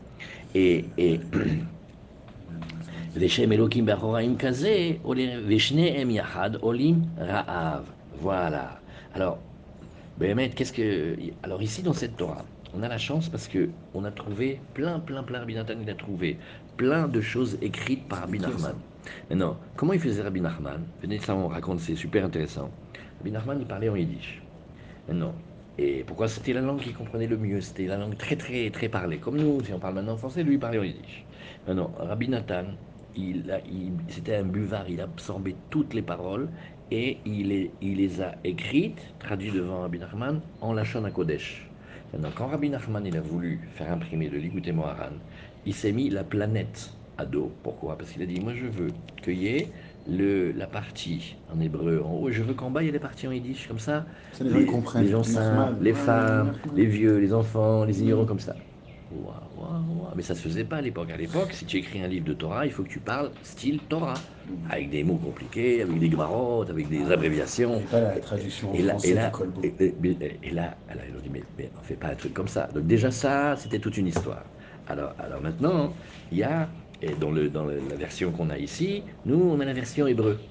Et, 0.54 0.92
et 0.98 1.22
Voilà. 8.20 8.80
Alors, 9.14 9.40
Bémet, 10.20 10.50
qu'est-ce 10.50 10.74
que. 10.74 11.16
Alors, 11.42 11.62
ici, 11.62 11.82
dans 11.82 11.94
cette 11.94 12.18
Torah, 12.18 12.44
on 12.74 12.84
a 12.84 12.90
la 12.90 12.98
chance 12.98 13.30
parce 13.30 13.48
que 13.48 13.70
on 13.94 14.04
a 14.04 14.12
trouvé 14.12 14.60
plein, 14.74 15.00
plein, 15.00 15.24
plein, 15.24 15.40
Rabbi 15.40 15.56
Nathan, 15.56 15.76
il 15.82 15.90
a 15.90 15.96
trouvé 15.96 16.38
plein 16.76 17.08
de 17.08 17.22
choses 17.22 17.58
écrites 17.62 18.06
par 18.10 18.20
Rabbi 18.20 18.40
Nachman. 18.40 18.76
Maintenant, 19.30 19.56
comment 19.78 19.94
il 19.94 20.02
faisait 20.02 20.22
Rabbi 20.22 20.42
Nachman? 20.42 20.84
Venez, 21.02 21.20
ça, 21.20 21.36
on 21.36 21.48
raconte, 21.48 21.80
c'est 21.80 21.96
super 21.96 22.26
intéressant. 22.26 22.70
Rabbi 23.20 23.32
Nachman, 23.32 23.60
il 23.62 23.66
parlait 23.66 23.88
en 23.88 23.96
yiddish. 23.96 24.42
Maintenant, 25.08 25.34
et 25.78 26.04
pourquoi 26.06 26.28
c'était 26.28 26.52
la 26.52 26.62
langue 26.62 26.82
qu'il 26.82 26.94
comprenait 26.94 27.28
le 27.28 27.38
mieux? 27.38 27.62
C'était 27.62 27.86
la 27.86 27.98
langue 27.98 28.18
très, 28.18 28.36
très, 28.36 28.70
très 28.72 28.90
parlée. 28.90 29.20
Comme 29.20 29.38
nous, 29.38 29.64
si 29.64 29.72
on 29.72 29.80
parle 29.80 29.94
maintenant 29.96 30.14
en 30.14 30.18
français, 30.18 30.44
lui, 30.44 30.56
il 30.56 30.60
parlait 30.60 30.80
en 30.80 30.84
yiddish. 30.84 31.24
Maintenant, 31.66 31.92
Rabbi 31.98 32.28
Nathan, 32.28 32.66
il, 33.16 33.62
il, 33.72 33.92
c'était 34.10 34.36
un 34.36 34.44
buvard, 34.44 34.90
il 34.90 35.02
absorbait 35.02 35.56
toutes 35.70 35.94
les 35.94 36.02
paroles 36.02 36.48
et 36.92 37.18
il, 37.26 37.52
est, 37.52 37.72
il 37.82 37.98
les 37.98 38.22
a 38.22 38.36
écrites, 38.44 39.02
traduites 39.20 39.56
devant 39.56 39.82
Rabbi 39.82 40.00
Nachman, 40.00 40.40
en 40.62 40.74
lâchant 40.74 41.04
à 41.04 41.12
Kodesh. 41.12 41.68
Maintenant, 42.14 42.30
quand 42.36 42.48
Rabbi 42.48 42.70
Nachman 42.70 43.06
il 43.06 43.18
a 43.18 43.22
voulu 43.22 43.60
faire 43.76 43.92
imprimer 43.92 44.30
le 44.30 44.38
Likuté 44.38 44.72
Moharan, 44.72 45.14
il 45.66 45.74
s'est 45.74 45.92
mis 45.92 46.10
la 46.10 46.24
planète 46.24 46.92
à 47.18 47.26
dos. 47.26 47.52
Pourquoi? 47.64 47.98
Parce 47.98 48.12
qu'il 48.12 48.22
a 48.22 48.26
dit 48.26 48.40
Moi, 48.40 48.54
je 48.54 48.68
veux 48.68 48.92
qu'il 49.24 49.40
y 49.40 49.48
ait 49.48 49.70
le, 50.08 50.52
la 50.52 50.68
partie 50.68 51.36
en 51.54 51.60
hébreu 51.60 52.02
en 52.06 52.12
haut, 52.14 52.32
je 52.32 52.44
veux 52.44 52.54
qu'en 52.54 52.70
bas 52.70 52.84
il 52.84 52.86
y 52.86 52.90
ait 52.90 52.92
les 52.92 53.00
parties 53.00 53.28
en 53.28 53.32
yiddish, 53.32 53.68
comme 53.68 53.80
ça, 53.80 54.06
les 54.40 54.68
les 55.00 55.08
gens 55.08 55.24
saints, 55.24 55.76
les 55.82 55.94
femmes, 55.94 56.54
les 56.76 56.86
vieux, 56.86 57.18
les 57.18 57.34
enfants, 57.34 57.86
les 57.86 58.02
ignorants, 58.02 58.26
comme 58.26 58.40
ça. 58.40 58.56
Mais 60.14 60.24
ça 60.24 60.36
se 60.36 60.42
faisait 60.42 60.66
pas 60.66 60.78
à 60.78 60.82
l'époque. 60.82 61.10
À 61.12 61.18
l'époque, 61.18 61.54
si 61.54 61.66
tu 61.66 61.78
écris 61.78 62.02
un 62.02 62.08
livre 62.08 62.26
de 62.26 62.34
Torah, 62.34 62.66
il 62.66 62.72
faut 62.72 62.84
que 62.84 62.90
tu 62.90 63.02
parles 63.02 63.34
style 63.42 63.88
Torah, 63.88 64.28
avec 64.70 64.90
des 64.90 65.04
mots 65.04 65.18
compliqués, 65.20 65.82
avec 65.82 66.00
des 66.00 66.10
gmarottes, 66.10 66.70
avec 66.70 66.88
des 66.90 67.12
abréviations. 67.12 67.82
Et 67.82 67.86
pas 67.88 68.00
la 68.02 68.20
traduction 68.20 68.74
Et 68.74 68.82
là, 68.82 68.98
et 69.04 69.14
là, 69.14 69.34
et, 69.64 69.68
et- 70.44 70.52
là, 70.52 70.80
ils 71.08 71.16
ont 71.16 71.20
dit, 71.22 71.30
mais, 71.30 71.44
mais 71.58 71.72
on 71.78 71.82
fait 71.84 71.98
pas 71.98 72.08
un 72.10 72.16
truc 72.16 72.34
comme 72.34 72.48
ça. 72.48 72.68
Donc 72.74 72.88
déjà 72.88 73.12
ça, 73.12 73.56
c'était 73.58 73.80
toute 73.80 73.98
une 73.98 74.08
histoire. 74.08 74.46
Alors, 74.88 75.14
alors 75.18 75.42
maintenant, 75.42 75.98
il 76.32 76.38
y 76.40 76.44
a, 76.44 76.70
et 77.02 77.16
dans, 77.16 77.32
le, 77.32 77.50
dans 77.50 77.66
le- 77.66 77.80
la 77.82 77.96
version 77.98 78.32
qu'on 78.32 78.50
a 78.50 78.58
ici, 78.58 79.06
nous, 79.26 79.36
on 79.42 79.60
a 79.60 79.66
la 79.66 79.74
version 79.74 80.08
hébreu. 80.08 80.50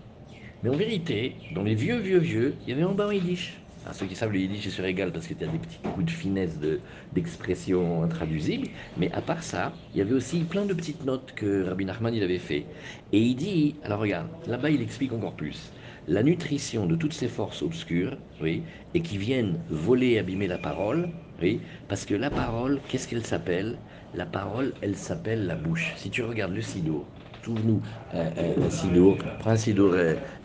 Mais 0.62 0.70
en 0.70 0.76
vérité, 0.76 1.46
dans 1.50 1.62
les 1.62 1.74
vieux, 1.74 1.98
vieux, 1.98 2.18
vieux, 2.18 2.62
il 2.66 2.70
y 2.70 2.72
avait 2.74 2.84
en 2.84 2.94
bas 2.94 3.08
en 3.08 3.12
yiddish. 3.12 3.63
Ah, 3.86 3.92
ceux 3.92 4.06
qui 4.06 4.16
savent 4.16 4.32
le 4.32 4.38
yiddish, 4.38 4.64
c'est 4.64 4.70
sur 4.70 4.84
égal 4.86 5.12
parce 5.12 5.26
que 5.26 5.34
tu 5.34 5.44
as 5.44 5.48
des 5.48 5.58
petits 5.58 5.80
coups 5.80 6.06
de 6.06 6.10
finesse 6.10 6.58
de- 6.58 6.82
d'expression 7.12 8.02
intraduisible. 8.02 8.70
Mais 8.96 9.12
à 9.12 9.20
part 9.22 9.42
ça, 9.42 9.78
il 9.92 9.98
y 9.98 10.00
avait 10.00 10.14
aussi 10.14 10.44
plein 10.44 10.64
de 10.64 10.72
petites 10.74 11.02
notes 11.04 11.32
que 11.34 11.62
Rabbi 11.64 11.84
Nachman 11.84 12.14
il 12.14 12.22
avait 12.22 12.38
fait. 12.38 12.70
Et 13.12 13.20
il 13.20 13.36
dit, 13.36 13.80
alors 13.82 14.00
regarde, 14.00 14.30
là-bas 14.46 14.70
il 14.70 14.80
explique 14.82 15.12
encore 15.12 15.36
plus. 15.36 15.74
La 16.06 16.22
nutrition 16.22 16.86
de 16.86 16.96
toutes 16.96 17.12
ces 17.12 17.28
forces 17.28 17.62
obscures, 17.62 18.18
oui, 18.40 18.66
et 18.94 19.02
qui 19.02 19.18
viennent 19.18 19.64
voler 19.68 20.12
et 20.12 20.18
abîmer 20.18 20.46
la 20.46 20.58
parole, 20.58 21.12
oui, 21.40 21.66
parce 21.88 22.04
que 22.06 22.14
la 22.14 22.30
parole, 22.30 22.84
qu'est-ce 22.86 23.06
qu'elle 23.08 23.26
s'appelle? 23.26 23.82
La 24.12 24.26
parole, 24.26 24.76
elle 24.82 24.96
s'appelle 24.96 25.46
la 25.46 25.56
bouche. 25.56 25.94
Si 25.96 26.10
tu 26.10 26.22
regardes 26.22 26.54
le 26.54 26.62
sidour, 26.62 27.12
trouve-nous 27.42 27.82
euh, 28.14 28.30
euh, 28.38 28.66
un 28.66 29.36
prends 29.38 29.50
un 29.50 29.56
sidour, 29.56 29.94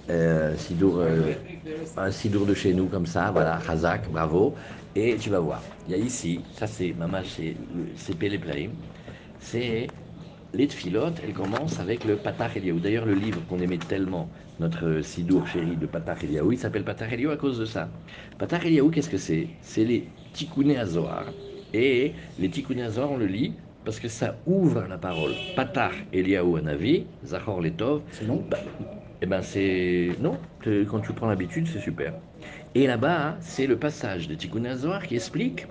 euh, 0.09 0.55
sidour, 0.57 0.99
euh, 0.99 1.35
un 1.95 2.11
sidour 2.11 2.45
de 2.45 2.53
chez 2.53 2.73
nous 2.73 2.89
comme 2.89 3.05
ça, 3.05 3.31
voilà, 3.31 3.57
Hazak, 3.67 4.09
bravo, 4.11 4.55
et 4.95 5.17
tu 5.17 5.29
vas 5.29 5.39
voir. 5.39 5.69
Il 5.85 5.91
y 5.91 5.95
a 5.95 5.97
ici, 5.97 6.47
ça 6.51 6.67
c'est, 6.67 6.93
maman, 6.93 7.23
c'est 7.25 8.15
Péléplaïm, 8.15 8.81
c'est 9.39 9.87
les 10.53 10.67
tfilotes, 10.67 11.19
elles 11.23 11.33
commencent 11.33 11.79
avec 11.79 12.03
le 12.03 12.21
Patach 12.21 12.55
Eliaou. 12.57 12.79
D'ailleurs, 12.79 13.05
le 13.05 13.13
livre 13.13 13.45
qu'on 13.45 13.59
aimait 13.59 13.77
tellement, 13.85 14.31
notre 14.59 15.01
Sidour 15.01 15.47
chéri 15.47 15.77
de 15.77 15.85
Patach 15.85 16.23
Eliaou, 16.23 16.51
il 16.53 16.57
s'appelle 16.59 16.83
Patach 16.85 17.11
Eliaou 17.13 17.31
à 17.31 17.37
cause 17.37 17.59
de 17.59 17.65
ça. 17.65 17.93
Patach 18.37 18.65
Eliaou, 18.65 18.89
qu'est-ce 18.89 19.09
que 19.09 19.17
c'est? 19.17 19.57
C'est 19.61 19.85
les 19.85 20.15
Tikkuné 20.33 20.77
Azohar. 20.77 21.35
Et 21.73 22.15
les 22.37 22.49
Tikkuné 22.49 22.83
Azohar, 22.83 23.11
on 23.11 23.17
le 23.17 23.27
lit 23.27 23.59
parce 23.83 23.99
que 23.99 24.07
ça 24.07 24.41
ouvre 24.45 24.81
la 24.87 24.97
parole. 24.97 25.39
Patach 25.55 26.07
Eliaou 26.11 26.55
Anavi, 26.57 27.11
Zachor 27.23 27.61
Letov, 27.61 28.05
C'est 28.11 28.25
long? 28.25 28.43
Bah, 28.49 28.63
eh 29.21 29.25
ben 29.25 29.41
c'est 29.41 30.15
non. 30.19 30.39
Quand 30.87 31.01
tu 31.01 31.13
prends 31.13 31.27
l'habitude, 31.27 31.67
c'est 31.67 31.79
super. 31.79 32.13
Et 32.75 32.87
là-bas, 32.87 33.27
hein, 33.29 33.37
c'est 33.41 33.67
le 33.67 33.79
passage 33.79 34.27
de 34.27 34.35
Tikkun 34.35 34.65
Hazohar 34.65 35.05
qui 35.07 35.15
explique 35.15 35.67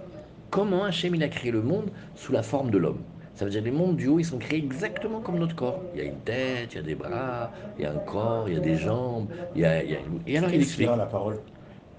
comment 0.50 0.84
Hachem 0.84 1.14
il 1.14 1.22
a 1.22 1.28
créé 1.28 1.50
le 1.50 1.62
monde 1.62 1.90
sous 2.14 2.32
la 2.32 2.42
forme 2.42 2.70
de 2.70 2.78
l'homme. 2.78 3.04
Ça 3.34 3.44
veut 3.44 3.50
dire 3.50 3.62
les 3.62 3.70
mondes 3.70 3.96
du 3.96 4.08
haut, 4.08 4.18
ils 4.18 4.24
sont 4.24 4.38
créés 4.38 4.58
exactement 4.58 5.20
comme 5.20 5.38
notre 5.38 5.54
corps. 5.54 5.82
Il 5.94 5.98
y 5.98 6.02
a 6.02 6.04
une 6.06 6.20
tête, 6.20 6.74
il 6.74 6.76
y 6.76 6.80
a 6.80 6.82
des 6.82 6.94
bras, 6.96 7.52
il 7.78 7.82
y 7.84 7.86
a 7.86 7.92
un 7.92 7.98
corps, 7.98 8.48
il 8.48 8.54
y 8.54 8.56
a 8.56 8.60
des 8.60 8.76
jambes. 8.76 9.28
Il 9.54 9.60
y 9.62 9.64
a, 9.64 9.82
il 9.84 9.90
y 9.90 9.94
a- 9.94 10.00
Et 10.26 10.38
alors 10.38 10.50
il 10.50 10.60
explique. 10.60 10.88
la 10.88 11.06
parole? 11.06 11.38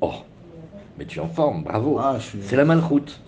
Oh, 0.01 0.13
mais 0.97 1.05
tu 1.05 1.19
es 1.19 1.21
en 1.21 1.27
forme, 1.29 1.63
bravo. 1.63 1.97
Ah, 1.99 2.19
suis 2.19 2.41
C'est 2.41 2.55
la 2.55 2.65
malchoute. 2.65 3.21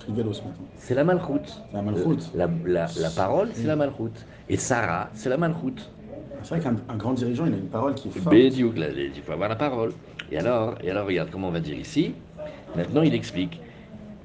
C'est 0.77 0.95
la 0.95 1.03
malchoute. 1.03 1.61
La 1.73 1.81
malchoute. 1.81 2.31
La, 2.35 2.49
la- 2.65 2.91
la 2.95 3.09
parole, 3.09 3.49
c'est 3.53 3.67
la 3.67 3.75
malchoute. 3.75 4.25
Et 4.49 4.57
Sarah, 4.57 5.09
c'est 5.13 5.29
la 5.29 5.37
malchoute. 5.37 5.89
C'est 6.43 6.55
vrai 6.55 6.59
qu'un 6.59 6.75
un 6.89 6.97
grand 6.97 7.13
dirigeant, 7.13 7.45
il 7.45 7.53
a 7.53 7.57
une 7.57 7.67
parole 7.67 7.93
qui 7.95 8.07
est 8.07 8.11
forte. 8.11 8.35
Bédiouk, 8.35 8.75
il 8.77 9.21
faut 9.21 9.31
avoir 9.31 9.49
la 9.49 9.55
parole. 9.55 9.91
Et 10.31 10.37
alors, 10.37 10.75
et 10.83 10.89
alors, 10.89 11.07
regarde 11.07 11.29
comment 11.31 11.49
on 11.49 11.51
va 11.51 11.59
dire 11.59 11.77
ici. 11.77 12.13
Maintenant, 12.75 13.01
il 13.01 13.13
explique. 13.13 13.59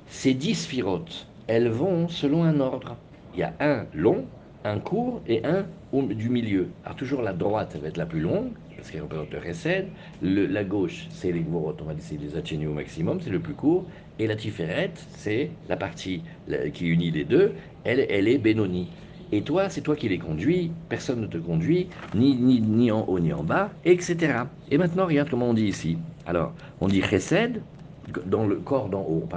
Ces 0.08 0.34
dix 0.34 0.54
sphirotes, 0.54 1.26
elles 1.46 1.68
vont 1.68 2.08
selon 2.08 2.44
un 2.44 2.60
ordre. 2.60 2.96
Il 3.34 3.40
y 3.40 3.42
a 3.42 3.52
un 3.60 3.86
long, 3.92 4.24
un 4.64 4.78
court 4.78 5.20
et 5.26 5.44
un 5.44 5.66
du 5.92 6.28
milieu. 6.28 6.68
Alors, 6.84 6.96
toujours 6.96 7.22
la 7.22 7.32
droite, 7.32 7.72
elle 7.74 7.80
va 7.80 7.88
être 7.88 7.96
la 7.96 8.06
plus 8.06 8.20
longue, 8.20 8.50
parce 8.76 8.90
qu'elle 8.90 9.02
représente 9.02 9.30
le 9.30 9.38
Resed. 9.38 9.86
Le, 10.22 10.46
la 10.46 10.64
gauche, 10.64 11.06
c'est 11.10 11.32
les 11.32 11.40
Gvorot, 11.40 11.76
on 11.80 11.84
va 11.84 11.94
essayer 11.94 12.18
de 12.18 12.24
les 12.24 12.36
atténuer 12.36 12.66
au 12.66 12.72
maximum, 12.74 13.20
c'est 13.20 13.30
le 13.30 13.40
plus 13.40 13.54
court. 13.54 13.86
Et 14.18 14.26
la 14.26 14.36
Tiferet, 14.36 14.92
c'est 15.16 15.50
la 15.68 15.76
partie 15.76 16.22
qui 16.72 16.86
unit 16.86 17.10
les 17.10 17.24
deux, 17.24 17.52
elle, 17.84 18.06
elle 18.08 18.28
est 18.28 18.38
Benoni. 18.38 18.88
Et 19.32 19.44
toi, 19.44 19.68
c'est 19.68 19.82
toi 19.82 19.96
qui 19.96 20.08
les 20.08 20.18
conduis, 20.18 20.76
personne 20.88 21.20
ne 21.20 21.26
te 21.26 21.38
conduit, 21.38 21.90
ni, 22.14 22.36
ni, 22.36 22.60
ni 22.60 22.90
en 22.92 23.02
haut 23.06 23.18
ni 23.20 23.32
en 23.32 23.42
bas, 23.44 23.72
etc. 23.84 24.54
Et 24.68 24.78
maintenant, 24.78 25.06
regarde 25.06 25.28
comment 25.30 25.50
on 25.50 25.54
dit 25.54 25.66
ici. 25.66 26.02
Alors, 26.24 26.54
on 26.80 26.88
dit 26.88 27.02
chesed 27.02 27.64
dans 28.24 28.46
le 28.46 28.60
corps 28.60 28.88
d'en 28.88 29.02
haut. 29.02 29.28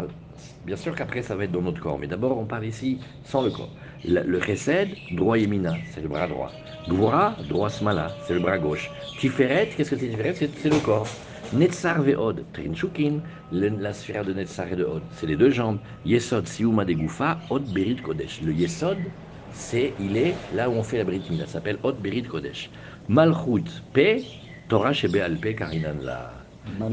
Bien 0.63 0.75
sûr 0.75 0.95
qu'après, 0.95 1.21
ça 1.23 1.35
va 1.35 1.45
être 1.45 1.51
dans 1.51 1.61
notre 1.61 1.81
corps, 1.81 1.97
mais 1.99 2.07
d'abord, 2.07 2.37
on 2.37 2.45
parle 2.45 2.65
ici 2.65 2.99
sans 3.23 3.41
le 3.41 3.49
corps. 3.51 3.73
Le, 4.03 4.21
le 4.23 4.39
chesed, 4.39 4.99
droit 5.09 5.37
yemina, 5.37 5.81
c'est 5.85 6.01
le 6.01 6.07
bras 6.07 6.27
droit. 6.27 6.59
Gvura, 6.87 7.37
droit 7.43 7.69
smala, 7.69 8.15
c'est 8.19 8.33
le 8.33 8.39
bras 8.39 8.57
gauche. 8.59 8.91
Tiferet, 9.15 9.69
qu'est-ce 9.75 9.89
que 9.91 9.97
c'est 9.97 10.09
Tiferet 10.09 10.33
C'est 10.35 10.69
le 10.69 10.79
corps. 10.79 11.17
Netzar 11.51 12.01
ve'od, 12.03 12.45
trinchukin, 12.51 13.21
le- 13.51 13.69
la 13.69 13.93
sphère 13.93 14.23
de 14.25 14.33
Netzar 14.33 14.71
et 14.71 14.75
de 14.75 14.83
Od, 14.85 15.07
c'est 15.11 15.25
les 15.27 15.35
deux 15.37 15.49
jambes. 15.49 15.81
Yesod, 16.05 16.47
siuma 16.47 16.85
de 16.85 16.93
Goufa, 16.93 17.45
Od 17.49 17.65
berit 17.73 18.01
kodesh. 18.01 18.41
Le 18.41 18.53
Yesod, 18.53 19.11
c'est, 19.51 19.93
il 19.99 20.17
est 20.17 20.35
là 20.53 20.69
où 20.69 20.73
on 20.73 20.83
fait 20.83 20.97
la 20.97 21.03
Brit 21.03 21.23
Mila, 21.29 21.45
ça 21.45 21.53
s'appelle 21.53 21.79
Od 21.83 21.99
berit 21.99 22.23
kodesh. 22.23 22.69
Malchut, 23.07 23.83
P, 23.93 24.23
Torah 24.67 24.93
shebe 24.93 25.17
alpe 25.17 25.55
karinan 25.55 25.99
la. 26.01 26.33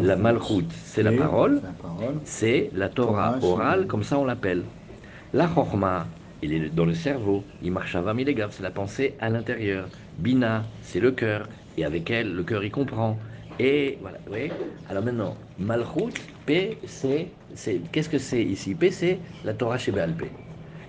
La 0.01 0.17
Malchut, 0.17 0.69
c'est 0.71 1.03
la 1.03 1.13
parole, 1.13 1.61
c'est 2.25 2.71
la 2.75 2.89
Torah 2.89 3.39
orale, 3.43 3.87
comme 3.87 4.03
ça 4.03 4.19
on 4.19 4.25
l'appelle. 4.25 4.65
La 5.35 5.47
Chorma, 5.47 6.07
il 6.41 6.53
est 6.55 6.71
dans 6.71 6.87
le 6.87 6.95
cerveau. 6.95 7.45
Imachava 7.63 8.15
milegav, 8.15 8.53
c'est 8.53 8.63
la 8.63 8.71
pensée 8.71 9.17
à 9.21 9.29
l'intérieur. 9.29 9.89
Bina, 10.19 10.65
c'est 10.81 11.01
le 11.01 11.11
cœur. 11.13 11.49
Et 11.77 11.85
avec 11.85 12.11
elle, 12.11 12.33
le 12.33 12.43
cœur 12.43 12.65
y 12.65 12.71
comprend. 12.71 13.19
Et 13.59 13.99
voilà, 14.01 14.19
oui. 14.31 14.51
Alors 14.89 15.05
maintenant, 15.05 15.37
Malchut, 15.59 16.15
P, 16.47 16.79
c'est. 16.87 17.33
Qu'est-ce 17.93 18.09
que 18.09 18.19
c'est 18.19 18.43
ici? 18.43 18.75
P, 18.75 18.91
c'est 18.91 19.19
la 19.45 19.53
Torah 19.53 19.77
chez 19.77 19.93
P. 19.93 20.01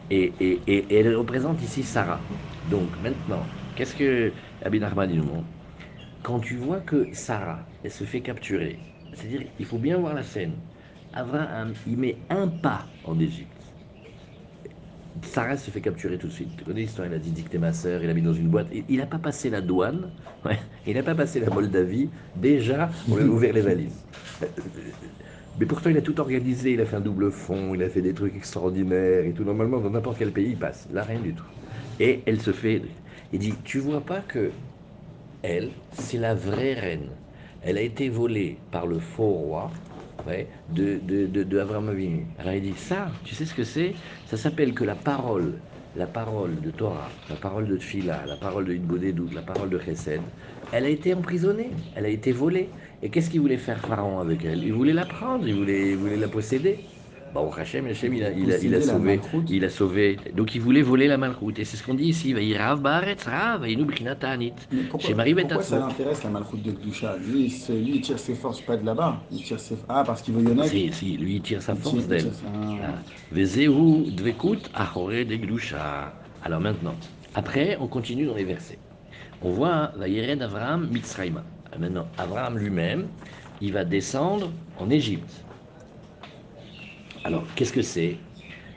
Et, 0.09 0.61
elle 0.89 1.15
représente 1.15 1.61
ici 1.61 1.83
Sarah. 1.83 2.21
Donc 2.69 2.97
maintenant, 3.01 3.43
qu'est-ce 3.75 3.95
que 3.95 4.31
Abin 4.63 4.79
il 5.09 5.17
nous 5.17 5.23
montre? 5.23 5.47
Quand 6.23 6.39
tu 6.39 6.55
vois 6.55 6.79
que 6.79 7.07
Sarah, 7.13 7.59
elle 7.83 7.91
se 7.91 8.03
fait 8.03 8.21
capturer, 8.21 8.79
c'est-à-dire, 9.13 9.43
il 9.59 9.65
faut 9.65 9.77
bien 9.77 9.97
voir 9.97 10.13
la 10.13 10.23
scène. 10.23 10.53
Abraham, 11.13 11.73
il 11.85 11.97
met 11.97 12.17
un 12.29 12.47
pas 12.47 12.85
en 13.03 13.17
Égypte. 13.19 13.53
Sarah 15.23 15.57
se 15.57 15.71
fait 15.71 15.81
capturer 15.81 16.17
tout 16.17 16.27
de 16.27 16.31
suite. 16.31 16.55
Tu 16.57 16.63
connais 16.63 16.81
l'histoire, 16.81 17.07
il 17.07 17.13
a 17.13 17.19
dit 17.19 17.31
dicter 17.31 17.57
ma 17.57 17.73
sœur, 17.73 18.03
il 18.03 18.09
a 18.09 18.13
mis 18.13 18.21
dans 18.21 18.33
une 18.33 18.49
boîte. 18.49 18.67
Il 18.71 18.97
n'a 18.97 19.07
pas 19.07 19.19
passé 19.19 19.49
la 19.49 19.61
douane, 19.61 20.11
il 20.85 20.93
n'a 20.95 21.03
pas 21.03 21.15
passé 21.15 21.39
la 21.39 21.49
Moldavie. 21.49 22.11
Déjà, 22.35 22.89
on 23.07 23.15
lui 23.15 23.23
a 23.23 23.27
ouvert 23.27 23.53
les 23.53 23.61
valises. 23.61 24.05
Mais 25.57 25.65
pourtant, 25.65 25.89
il 25.89 25.97
a 25.97 26.01
tout 26.01 26.19
organisé, 26.19 26.73
il 26.73 26.81
a 26.81 26.85
fait 26.85 26.95
un 26.97 27.01
double 27.01 27.31
fond, 27.31 27.73
il 27.73 27.83
a 27.83 27.89
fait 27.89 28.01
des 28.01 28.13
trucs 28.13 28.35
extraordinaires 28.35 29.25
et 29.25 29.33
tout. 29.33 29.43
Normalement, 29.43 29.79
dans 29.81 29.89
n'importe 29.89 30.17
quel 30.19 30.33
pays, 30.33 30.51
il 30.51 30.59
passe. 30.59 30.87
Là, 30.89 31.03
rien 31.03 31.19
du 31.19 31.35
tout. 31.35 31.47
Et 31.99 32.23
elle 32.27 32.41
se 32.41 32.53
fait. 32.53 32.81
Il 33.31 33.39
dit 33.39 33.63
Tu 33.63 33.79
vois 33.79 34.05
pas 34.05 34.21
que 34.21 34.59
elle, 35.41 35.81
c'est 35.91 36.17
la 36.17 36.35
vraie 36.35 36.73
reine. 36.73 37.21
Elle 37.61 37.77
a 37.77 37.81
été 37.81 38.09
volée 38.09 38.67
par 38.71 38.87
le 38.87 38.99
faux 38.99 39.31
roi 39.33 39.81
ouais, 40.25 40.51
de, 40.67 40.99
de, 40.99 41.27
de, 41.27 41.43
de. 41.43 41.59
Alors 41.59 42.53
il 42.53 42.61
dit 42.61 42.75
Ça, 42.75 43.19
tu 43.23 43.35
sais 43.35 43.45
ce 43.45 43.53
que 43.55 43.63
c'est? 43.63 43.99
Ça 44.25 44.37
s'appelle 44.37 44.73
que 44.73 44.83
la 44.83 44.95
parole, 44.95 45.63
la 45.97 46.07
parole 46.07 46.61
de 46.61 46.71
Torah, 46.71 47.23
la 47.27 47.37
parole 47.37 47.67
de 47.67 47.77
Tfila, 47.77 48.25
la 48.25 48.37
parole 48.37 48.65
de 48.65 48.73
Hidbodedut, 48.73 49.29
la 49.33 49.41
parole 49.43 49.69
de 49.69 49.79
Chesed, 49.79 50.33
elle 50.71 50.85
a 50.85 50.89
été 50.89 51.13
emprisonnée, 51.13 51.81
elle 51.93 52.05
a 52.05 52.09
été 52.09 52.31
volée. 52.31 52.75
Et 53.01 53.11
qu'est-ce 53.11 53.29
qu'il 53.29 53.41
voulait 53.41 53.57
faire 53.57 53.83
Pharaon 53.83 54.19
avec 54.19 54.43
elle? 54.45 54.63
Il 54.63 54.73
voulait 54.73 54.93
la 54.93 55.05
prendre, 55.05 55.47
il 55.47 55.55
voulait 55.55 56.17
la 56.17 56.27
posséder. 56.29 56.93
Bon, 57.33 57.51
Hachem, 57.51 57.85
Hachem, 57.87 58.13
il 58.13 58.23
a, 58.23 58.31
il 58.31 58.51
a, 58.51 58.57
il 58.57 58.73
a 58.75 58.81
sauvé, 58.81 59.19
il 59.49 59.65
a 59.65 59.69
sauvé. 59.69 60.17
Donc 60.33 60.55
il 60.55 60.61
voulait 60.61 60.81
voler 60.81 61.07
la 61.07 61.17
malchoute. 61.17 61.59
Et 61.59 61.65
c'est 61.65 61.77
ce 61.77 61.83
qu'on 61.83 61.93
dit 61.93 62.05
ici. 62.05 62.33
Rav, 62.55 62.81
ta'anit. 64.19 64.53
Mais 64.71 64.83
pourquoi, 64.83 65.07
Chez 65.07 65.13
Marie 65.13 65.33
pourquoi 65.35 65.61
ça 65.61 65.79
l'intéresse 65.79 66.23
la 66.23 66.29
malchoute 66.29 66.63
de 66.63 66.71
Gdusha 66.71 67.17
lui, 67.17 67.45
il 67.45 67.51
se- 67.51 67.71
lui, 67.73 67.95
il 67.95 68.01
tire 68.01 68.17
ses 68.19 68.33
forces 68.35 68.61
pas 68.61 68.77
de 68.77 68.85
là-bas. 68.85 69.21
Il 69.31 69.43
tire 69.43 69.59
ses... 69.59 69.75
Ah, 69.89 70.03
parce 70.05 70.21
qu'il 70.21 70.33
veut 70.35 70.43
Yonek 70.43 70.67
Si, 70.69 70.91
si, 70.93 71.17
lui, 71.17 71.35
il 71.35 71.41
tire 71.41 71.61
sa 71.61 71.75
force 71.75 72.07
d'elle. 72.07 72.31
Vezehu 73.31 74.11
dvekut 74.11 74.69
achore 74.73 75.09
de 75.09 75.35
gdusha. 75.35 76.13
Alors 76.43 76.61
maintenant, 76.61 76.95
après, 77.35 77.77
on 77.79 77.87
continue 77.87 78.25
dans 78.25 78.35
les 78.35 78.45
versets. 78.45 78.79
On 79.41 79.51
voit 79.51 79.91
Vayered 79.97 80.41
Avraham 80.41 80.87
Mitzrayma. 80.91 81.43
Ah, 81.71 81.77
Maintenant, 81.77 82.07
Abraham 82.17 82.57
lui-même, 82.57 83.07
il 83.61 83.73
va 83.73 83.83
descendre 83.83 84.51
en 84.77 84.89
Égypte. 84.89 85.43
Alors, 87.27 87.53
qu'est-ce 87.55 87.73
que 87.73 87.81
c'est? 87.81 88.25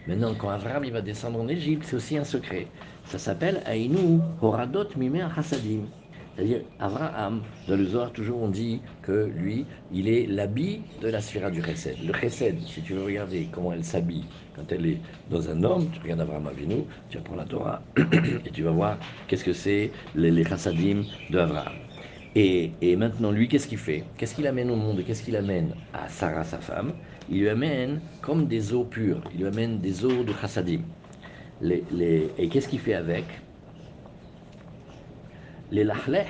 Maintenant, 0.06 0.34
quand 0.34 0.50
il 0.82 0.90
va 0.92 1.02
descendre 1.02 1.38
en 1.40 1.46
Égypte, 1.46 1.84
c'est 1.86 1.94
aussi 1.94 2.16
un 2.18 2.24
secret. 2.24 2.72
Ça 3.04 3.16
s'appelle 3.20 3.62
Aïnou 3.64 4.24
Horadot 4.40 4.88
Mimer 4.96 5.28
Hasadim. 5.36 5.90
C'est-à-dire, 6.34 6.64
Abraham, 6.80 7.44
dans 7.68 7.76
le 7.76 7.84
Zohar, 7.84 8.12
toujours 8.12 8.40
on 8.42 8.48
dit 8.48 8.82
que 9.02 9.12
lui, 9.12 9.68
il 9.88 10.08
est 10.08 10.26
l'habit 10.26 10.88
de 10.98 11.06
la 11.08 11.20
sphère 11.20 11.52
du 11.52 11.62
Chesed. 11.62 12.02
Le 12.02 12.12
Chesed, 12.12 12.66
si 12.66 12.82
tu 12.82 12.94
veux 12.94 13.04
regarder 13.04 13.50
comment 13.50 13.72
elle 13.72 13.84
s'habille 13.84 14.28
quand 14.52 14.72
elle 14.72 14.84
est 14.86 15.02
dans 15.28 15.48
un 15.48 15.62
homme, 15.62 15.92
tu 15.92 16.00
regardes 16.00 16.20
Abraham 16.22 16.48
Avinu, 16.48 16.86
tu 17.08 17.18
vas 17.18 17.22
prendre 17.22 17.40
la 17.42 17.46
Torah 17.46 17.86
et 18.44 18.50
tu 18.50 18.62
vas 18.64 18.72
voir 18.72 18.98
qu'est-ce 19.28 19.44
que 19.44 19.52
c'est 19.52 19.92
les, 20.14 20.32
les 20.32 20.44
Chassadim. 20.44 21.06
Et, 22.34 22.76
et 22.80 22.96
maintenant, 22.96 23.32
lui, 23.32 23.48
qu'est-ce 23.48 23.66
qu'il 23.68 23.78
fait? 23.78 24.12
Qu'est-ce 24.16 24.34
qu'il 24.34 24.46
amène 24.46 24.70
au 24.70 24.76
monde? 24.76 25.02
Qu'est-ce 25.04 25.22
qu'il 25.22 25.36
amène 25.36 25.76
à 25.92 26.08
Sarah, 26.08 26.44
sa 26.44 26.60
femme? 26.60 27.00
Il 27.30 27.40
lui 27.40 27.48
amène 27.48 28.10
comme 28.20 28.46
des 28.48 28.74
eaux 28.74 28.84
pures. 28.84 29.26
Il 29.32 29.38
lui 29.40 29.46
amène 29.46 29.80
des 29.80 30.04
eaux 30.04 30.24
de 30.24 30.34
chassadim. 30.34 30.84
Les, 31.60 32.34
et 32.36 32.48
qu'est-ce 32.50 32.68
qu'il 32.68 32.80
fait 32.80 32.94
avec? 32.94 33.42
Les 35.70 35.84
lachlech 35.84 36.28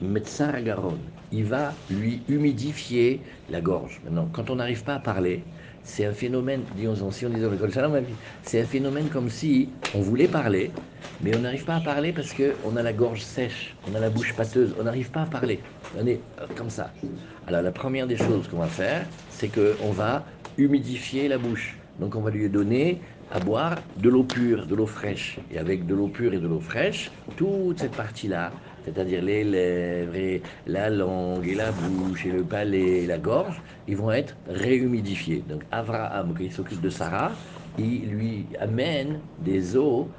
metzar 0.00 0.62
garon. 0.62 1.12
Il 1.30 1.44
va 1.46 1.82
lui 1.88 2.24
humidifier 2.28 3.24
la 3.48 3.60
gorge. 3.62 4.00
Maintenant, 4.04 4.28
quand 4.30 4.50
on 4.50 4.56
n'arrive 4.56 4.84
pas 4.84 4.96
à 4.96 5.00
parler, 5.00 5.50
c'est 5.82 6.04
un 6.04 6.12
phénomène, 6.12 6.68
disons, 6.72 7.10
si 7.10 7.24
on 7.26 7.30
disait 7.30 7.48
c'est 8.42 8.60
un 8.60 8.66
phénomène 8.66 9.08
comme 9.10 9.28
si 9.30 9.80
on 9.92 10.00
voulait 10.00 10.28
parler, 10.28 10.82
mais 11.20 11.34
on 11.34 11.40
n'arrive 11.40 11.64
pas 11.64 11.76
à 11.76 11.80
parler 11.80 12.12
parce 12.12 12.34
qu'on 12.34 12.76
a 12.76 12.82
la 12.82 12.92
gorge 12.92 13.22
sèche, 13.22 13.78
on 13.84 13.94
a 13.94 14.00
la 14.00 14.10
bouche 14.10 14.34
pâteuse, 14.36 14.74
on 14.78 14.84
n'arrive 14.84 15.10
pas 15.10 15.22
à 15.22 15.26
parler. 15.26 15.70
On 15.92 16.06
est 16.06 16.28
euh, 16.40 16.48
comme 16.54 16.70
ça. 16.70 16.98
Alors 17.46 17.62
la 17.62 17.72
première 17.72 18.06
des 18.06 18.16
choses 18.16 18.48
qu'on 18.48 18.58
va 18.58 18.70
faire, 18.70 19.10
c'est 19.28 19.50
qu'on 19.50 19.92
va 19.92 20.26
humidifier 20.56 21.28
la 21.28 21.38
bouche. 21.38 21.78
Donc 21.98 22.16
on 22.16 22.20
va 22.20 22.30
lui 22.30 22.48
donner 22.48 23.00
à 23.30 23.40
boire 23.40 23.82
de 23.96 24.08
l'eau 24.08 24.24
pure, 24.24 24.66
de 24.66 24.74
l'eau 24.74 24.86
fraîche. 24.86 25.38
Et 25.50 25.58
avec 25.58 25.86
de 25.86 25.94
l'eau 25.94 26.08
pure 26.08 26.34
et 26.34 26.38
de 26.38 26.46
l'eau 26.46 26.60
fraîche, 26.60 27.10
toute 27.36 27.80
cette 27.80 27.94
partie-là, 27.94 28.52
c'est-à-dire 28.84 29.22
les 29.22 29.44
lèvres, 29.44 30.14
et 30.14 30.42
la 30.66 30.90
langue, 30.90 31.46
et 31.46 31.54
la 31.54 31.72
bouche, 31.72 32.26
et 32.26 32.32
le 32.32 32.44
palais, 32.44 33.04
et 33.04 33.06
la 33.06 33.18
gorge, 33.18 33.62
ils 33.86 33.96
vont 33.96 34.10
être 34.10 34.36
réhumidifiés. 34.46 35.44
Donc 35.48 35.62
Abraham, 35.70 36.34
quand 36.34 36.42
il 36.42 36.52
s'occupe 36.52 36.80
de 36.80 36.90
Sarah, 36.90 37.32
il 37.78 38.10
lui 38.10 38.46
amène 38.58 39.20
des 39.38 39.76
eaux 39.76 40.10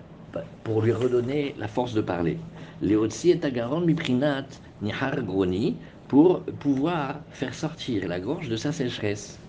pour 0.63 0.82
lui 0.82 0.91
redonner 0.91 1.54
la 1.58 1.67
force 1.67 1.93
de 1.93 2.02
parler. 2.02 2.39
Léotsi 2.82 3.30
et 3.32 3.46
Agaron 3.46 3.82
miprinat 3.82 4.48
nihar 4.82 5.22
groni 5.24 5.78
pour 6.08 6.43
pouvoir 6.60 7.22
faire 7.30 7.54
sortir 7.54 8.08
la 8.08 8.19
gorge 8.19 8.50
de 8.50 8.56
sa 8.56 8.72
sécheresse. 8.72 9.42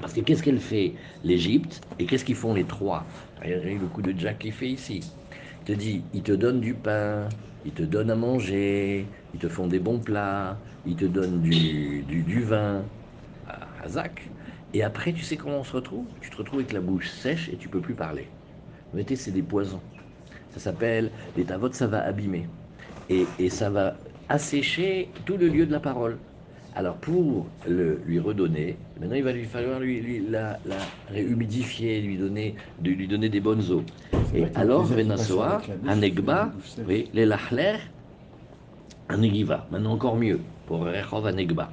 Parce 0.00 0.12
que 0.14 0.20
qu'est-ce 0.20 0.42
qu'elle 0.42 0.60
fait 0.60 0.96
l'Égypte 1.22 1.80
et 1.98 2.06
qu'est-ce 2.06 2.24
qu'ils 2.24 2.36
font 2.36 2.54
les 2.54 2.66
trois? 2.66 3.12
Regardez 3.42 3.78
le 3.78 3.88
coup 3.88 4.02
de 4.02 4.18
Jack 4.18 4.38
qu'il 4.40 4.52
fait 4.52 4.70
ici. 4.70 5.10
Il 5.60 5.64
te 5.64 5.72
dit, 5.72 6.08
ils 6.12 6.22
te 6.22 6.32
donnent 6.32 6.60
du 6.60 6.74
pain, 6.74 7.34
ils 7.64 7.74
te 7.74 7.82
donnent 7.82 8.10
à 8.10 8.16
manger, 8.16 9.12
ils 9.32 9.40
te 9.40 9.48
font 9.48 9.66
des 9.66 9.78
bons 9.78 10.00
plats, 10.00 10.62
ils 10.84 10.96
te 10.96 11.04
donnent 11.04 11.40
du, 11.42 12.42
vin, 12.42 12.90
à 13.46 13.84
Hazak. 13.84 14.32
Et 14.72 14.82
après, 14.82 15.12
tu 15.12 15.22
sais 15.24 15.36
comment 15.36 15.60
on 15.60 15.64
se 15.64 15.76
retrouve? 15.76 16.14
Tu 16.20 16.30
te 16.30 16.36
retrouves 16.36 16.60
avec 16.60 16.72
la 16.72 16.80
bouche 16.80 17.10
sèche 17.10 17.48
et 17.50 17.58
tu 17.58 17.68
peux 17.68 17.80
plus 17.82 17.94
parler. 17.96 18.32
Mettez, 18.92 19.16
c'est 19.16 19.32
des 19.32 19.42
poisons. 19.42 19.82
Ça 20.50 20.60
s'appelle, 20.60 21.12
les 21.36 21.46
tavotes, 21.46 21.74
ça 21.74 21.86
va 21.88 22.02
abîmer. 22.02 22.48
Et 23.08 23.50
ça 23.50 23.70
va 23.70 24.00
assécher 24.28 25.14
tout 25.26 25.36
le 25.36 25.48
lieu 25.48 25.66
de 25.66 25.72
la 25.72 25.80
parole. 25.80 26.20
Alors 26.76 26.96
pour 26.96 27.46
le, 27.66 28.00
lui 28.06 28.20
redonner, 28.20 28.76
maintenant 29.00 29.16
il 29.16 29.24
va 29.24 29.32
lui 29.32 29.44
falloir 29.44 29.80
lui, 29.80 30.00
lui 30.00 30.20
la, 30.30 30.58
la 30.64 30.76
réhumidifier, 31.08 32.00
lui 32.00 32.16
donner, 32.16 32.54
de 32.80 32.90
lui 32.92 33.08
donner 33.08 33.28
des 33.28 33.40
bonnes 33.40 33.62
eaux. 33.72 33.82
Et 34.34 34.44
alors, 34.54 34.84
Venasoa, 34.84 35.62
Anegba, 35.88 36.52
sèche. 36.64 36.84
oui, 36.86 37.10
les 37.12 37.26
lachler, 37.26 37.76
Anegiva. 39.08 39.66
Maintenant 39.72 39.92
encore 39.94 40.16
mieux, 40.16 40.40
pour 40.66 40.84
Rechov 40.84 41.26
Anegba. 41.26 41.72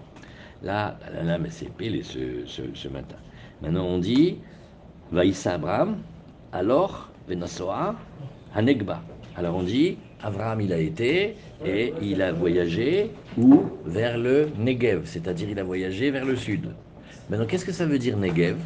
Là, 0.64 0.98
là, 1.14 1.24
là, 1.24 1.38
mais 1.38 1.52
c'est 1.52 1.72
pile 1.78 2.04
ce, 2.04 2.46
ce, 2.48 2.64
ce 2.74 2.88
matin. 2.88 3.18
Maintenant 3.62 3.86
on 3.86 4.00
dit, 4.00 4.40
Vaïssa 5.12 5.54
Abraham, 5.54 5.98
alors 6.52 7.12
Venasoa, 7.28 7.96
Anegba. 8.56 9.04
Alors 9.36 9.56
on 9.56 9.64
dit, 9.64 10.00
Abraham 10.20 10.62
il 10.62 10.74
a 10.74 10.80
été 10.80 11.38
et 11.64 11.94
il 12.02 12.22
a 12.22 12.32
voyagé 12.34 13.12
où? 13.38 13.64
Vers 13.86 14.18
le 14.18 14.52
Negev, 14.58 15.06
c'est-à-dire 15.06 15.50
il 15.50 15.60
a 15.60 15.64
voyagé 15.64 16.12
vers 16.12 16.26
le 16.26 16.36
sud. 16.36 16.76
Maintenant 17.30 17.46
qu'est-ce 17.46 17.66
que 17.66 17.72
ça 17.72 17.86
veut 17.86 18.00
dire 18.00 18.18
Negev? 18.18 18.58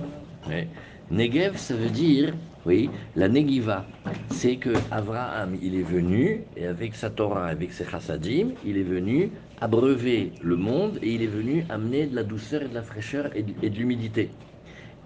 Negev 1.09 1.57
ça 1.57 1.75
veut 1.75 1.89
dire, 1.89 2.33
oui, 2.65 2.89
la 3.15 3.27
Negiva. 3.27 3.91
C'est 4.29 4.57
que 4.57 4.87
Abraham 4.91 5.55
il 5.61 5.75
est 5.75 5.81
venu 5.83 6.47
et 6.55 6.65
avec 6.65 6.95
sa 6.95 7.09
Torah, 7.09 7.47
avec 7.47 7.73
ses 7.73 7.85
chassadim, 7.85 8.53
il 8.63 8.77
est 8.77 8.83
venu 8.83 9.33
abreuver 9.59 10.33
le 10.41 10.55
monde 10.55 10.97
et 11.01 11.13
il 11.15 11.21
est 11.21 11.27
venu 11.27 11.65
amener 11.69 12.07
de 12.07 12.15
la 12.15 12.23
douceur 12.23 12.63
et 12.63 12.69
de 12.69 12.73
la 12.73 12.81
fraîcheur 12.83 13.35
et 13.35 13.43
de, 13.43 13.53
et 13.61 13.69
de 13.69 13.77
l'humidité. 13.77 14.37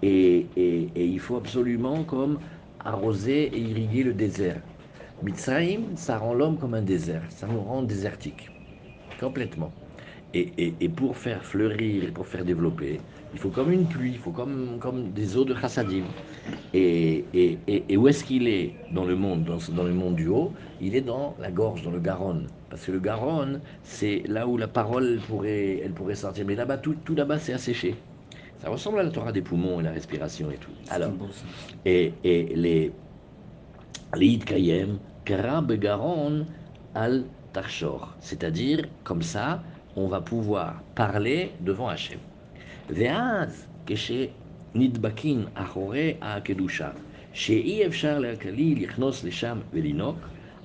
Et, 0.02 0.50
et- 0.56 0.92
et 0.94 1.06
il 1.06 1.20
faut 1.20 1.36
absolument 1.36 2.04
comme 2.04 2.40
arroser 2.78 3.44
et 3.44 3.60
irriguer 3.60 4.02
le 4.04 4.14
désert. 4.14 4.62
Mitzrayim, 5.22 5.96
ça 5.96 6.18
rend 6.18 6.34
l'homme 6.34 6.58
comme 6.58 6.74
un 6.74 6.82
désert, 6.82 7.30
ça 7.32 7.48
nous 7.48 7.60
rend 7.62 7.82
désertique, 7.82 8.50
complètement. 9.18 9.74
Et, 10.34 10.40
et- 10.64 10.84
et 10.84 10.88
pour 10.90 11.16
faire 11.18 11.44
fleurir 11.44 12.04
et 12.04 12.12
pour 12.12 12.26
faire 12.28 12.44
développer, 12.44 13.06
il 13.32 13.38
faut 13.40 13.50
comme 13.52 13.72
une 13.72 13.88
pluie, 13.88 14.12
il 14.12 14.18
faut 14.18 14.32
comme, 14.32 14.78
comme 14.80 15.12
des 15.12 15.36
eaux 15.36 15.44
de 15.46 15.54
chassadim. 15.54 16.14
Et, 16.74 17.30
et- 17.90 17.96
où 17.96 18.08
est-ce 18.08 18.24
qu'il 18.24 18.48
est 18.48 18.80
dans 18.90 19.04
le 19.04 19.16
monde, 19.16 19.44
dans, 19.44 19.58
dans 19.72 19.84
le 19.84 19.94
monde 19.94 20.16
du 20.16 20.28
haut? 20.28 20.54
Il 20.80 20.94
est 20.96 21.00
dans 21.02 21.36
la 21.38 21.50
gorge, 21.52 21.82
dans 21.82 21.90
le 21.90 22.00
Garonne. 22.00 22.48
Parce 22.68 22.84
que 22.86 22.92
le 22.92 23.00
Garonne, 23.00 23.62
c'est 23.82 24.22
là 24.26 24.46
où 24.48 24.56
la 24.58 24.68
parole 24.68 25.22
pourrait, 25.26 25.78
elle 25.78 25.94
pourrait 25.94 26.14
sortir. 26.16 26.44
Mais 26.46 26.54
là-bas, 26.56 26.78
tout, 26.78 26.96
tout 26.96 27.14
là-bas, 27.14 27.38
c'est 27.38 27.52
asséché. 27.54 28.04
Ça 28.56 28.70
ressemble 28.70 29.00
à 29.00 29.02
la 29.04 29.10
Torah 29.10 29.32
des 29.32 29.42
poumons 29.42 29.80
et 29.80 29.82
la 29.84 29.92
respiration 29.92 30.50
et 30.50 30.58
tout. 30.58 30.74
Alors, 30.88 31.14
et, 31.84 32.20
et 32.24 32.54
les 32.56 33.00
al 36.93 37.23
Tarshor. 37.53 38.15
C'est-à-dire, 38.19 38.87
comme 39.03 39.21
ça, 39.21 39.61
on 39.95 40.07
va 40.07 40.21
pouvoir 40.21 40.81
parler 40.95 41.51
devant 41.61 41.89
Hachem. 41.89 42.19
ואז 42.89 43.67
כשנדבקים 43.85 45.45
אחורי 45.53 46.13
הקדושה, 46.21 46.89
שאי 47.33 47.87
אפשר 47.87 48.19
לכלי 48.19 48.75
לכנוס 48.75 49.23
לשם 49.23 49.59
ולינוק, 49.73 50.17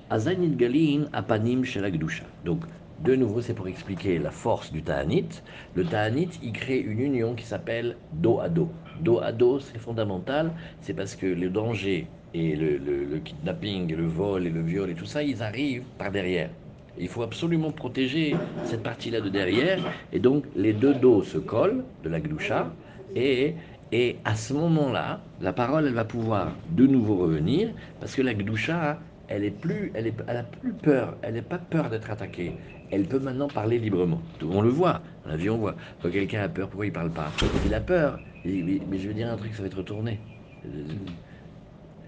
אזי 0.09 0.35
נתגלים 0.39 1.05
הפנים 1.13 1.65
של 1.65 1.85
הקדושה. 1.85 2.23
Donc, 2.45 2.65
de 3.04 3.16
nouveau, 3.16 3.40
c'est 3.40 3.54
pour 3.54 3.66
expliquer 3.66 4.20
la 4.20 4.30
force 4.30 4.70
du 4.70 4.82
Ta'anit. 4.82 5.42
Le 5.74 5.84
Ta'anit, 5.84 6.28
il 6.40 6.52
crée 6.52 6.78
une 6.78 7.00
union 7.00 7.34
qui 7.34 7.44
s'appelle 7.44 7.96
dos 8.12 8.38
à 8.38 8.48
dos. 8.48 8.68
Dos 9.00 9.18
à 9.18 9.32
dos, 9.32 9.58
c'est 9.58 9.78
fondamental. 9.78 10.52
C'est 10.82 10.94
parce 10.94 11.16
que 11.16 11.26
le 11.26 11.50
danger 11.50 12.06
et 12.32 12.54
le, 12.54 13.18
kidnapping, 13.18 13.92
et 13.92 13.96
le 13.96 14.06
vol 14.06 14.46
et 14.46 14.50
le 14.50 14.62
viol 14.62 14.88
et 14.88 14.94
tout 14.94 15.04
ça, 15.04 15.24
ils 15.24 15.42
arrivent 15.42 15.82
par 15.98 16.12
derrière. 16.12 16.50
Il 16.96 17.08
faut 17.08 17.22
absolument 17.24 17.72
protéger 17.72 18.36
cette 18.62 18.84
partie-là 18.84 19.20
de 19.20 19.30
derrière. 19.30 19.80
Et 20.12 20.20
donc, 20.20 20.44
les 20.54 20.72
deux 20.72 20.94
dos 20.94 21.24
se 21.24 21.38
collent 21.38 21.82
de 22.04 22.08
la 22.08 22.20
gloucha. 22.20 22.72
Et, 23.16 23.54
et 23.90 24.18
à 24.24 24.36
ce 24.36 24.52
moment-là, 24.52 25.20
la 25.40 25.52
parole, 25.52 25.88
elle 25.88 25.94
va 25.94 26.04
pouvoir 26.04 26.52
de 26.70 26.86
nouveau 26.86 27.16
revenir. 27.16 27.70
Parce 27.98 28.14
que 28.14 28.22
la 28.22 28.34
gloucha, 28.34 29.00
elle 29.28 29.44
est 29.44 29.50
plus, 29.50 29.90
elle, 29.94 30.06
est, 30.06 30.22
elle 30.26 30.36
a 30.36 30.42
plus 30.44 30.74
peur. 30.74 31.18
Elle 31.22 31.34
n'a 31.34 31.42
pas 31.42 31.58
peur 31.58 31.90
d'être 31.90 32.10
attaquée. 32.10 32.56
Elle 32.90 33.06
peut 33.08 33.18
maintenant 33.20 33.48
parler 33.48 33.78
librement. 33.78 34.22
On 34.42 34.60
le 34.62 34.68
voit. 34.68 35.02
La 35.24 35.36
vie, 35.36 35.48
on 35.50 35.58
voit. 35.58 35.76
Quand 36.00 36.10
quelqu'un 36.10 36.42
a 36.42 36.48
peur, 36.48 36.68
pourquoi 36.68 36.86
il 36.86 36.92
parle 36.92 37.12
pas? 37.12 37.32
Il 37.64 37.72
a 37.74 37.80
peur. 37.80 38.20
Il- 38.44 38.64
mais, 38.64 38.80
mais 38.86 38.98
je 38.98 39.08
veux 39.08 39.14
dire 39.14 39.30
un 39.30 39.36
truc, 39.36 39.54
ça 39.54 39.62
va 39.62 39.68
être 39.68 39.78
retourné. 39.78 40.20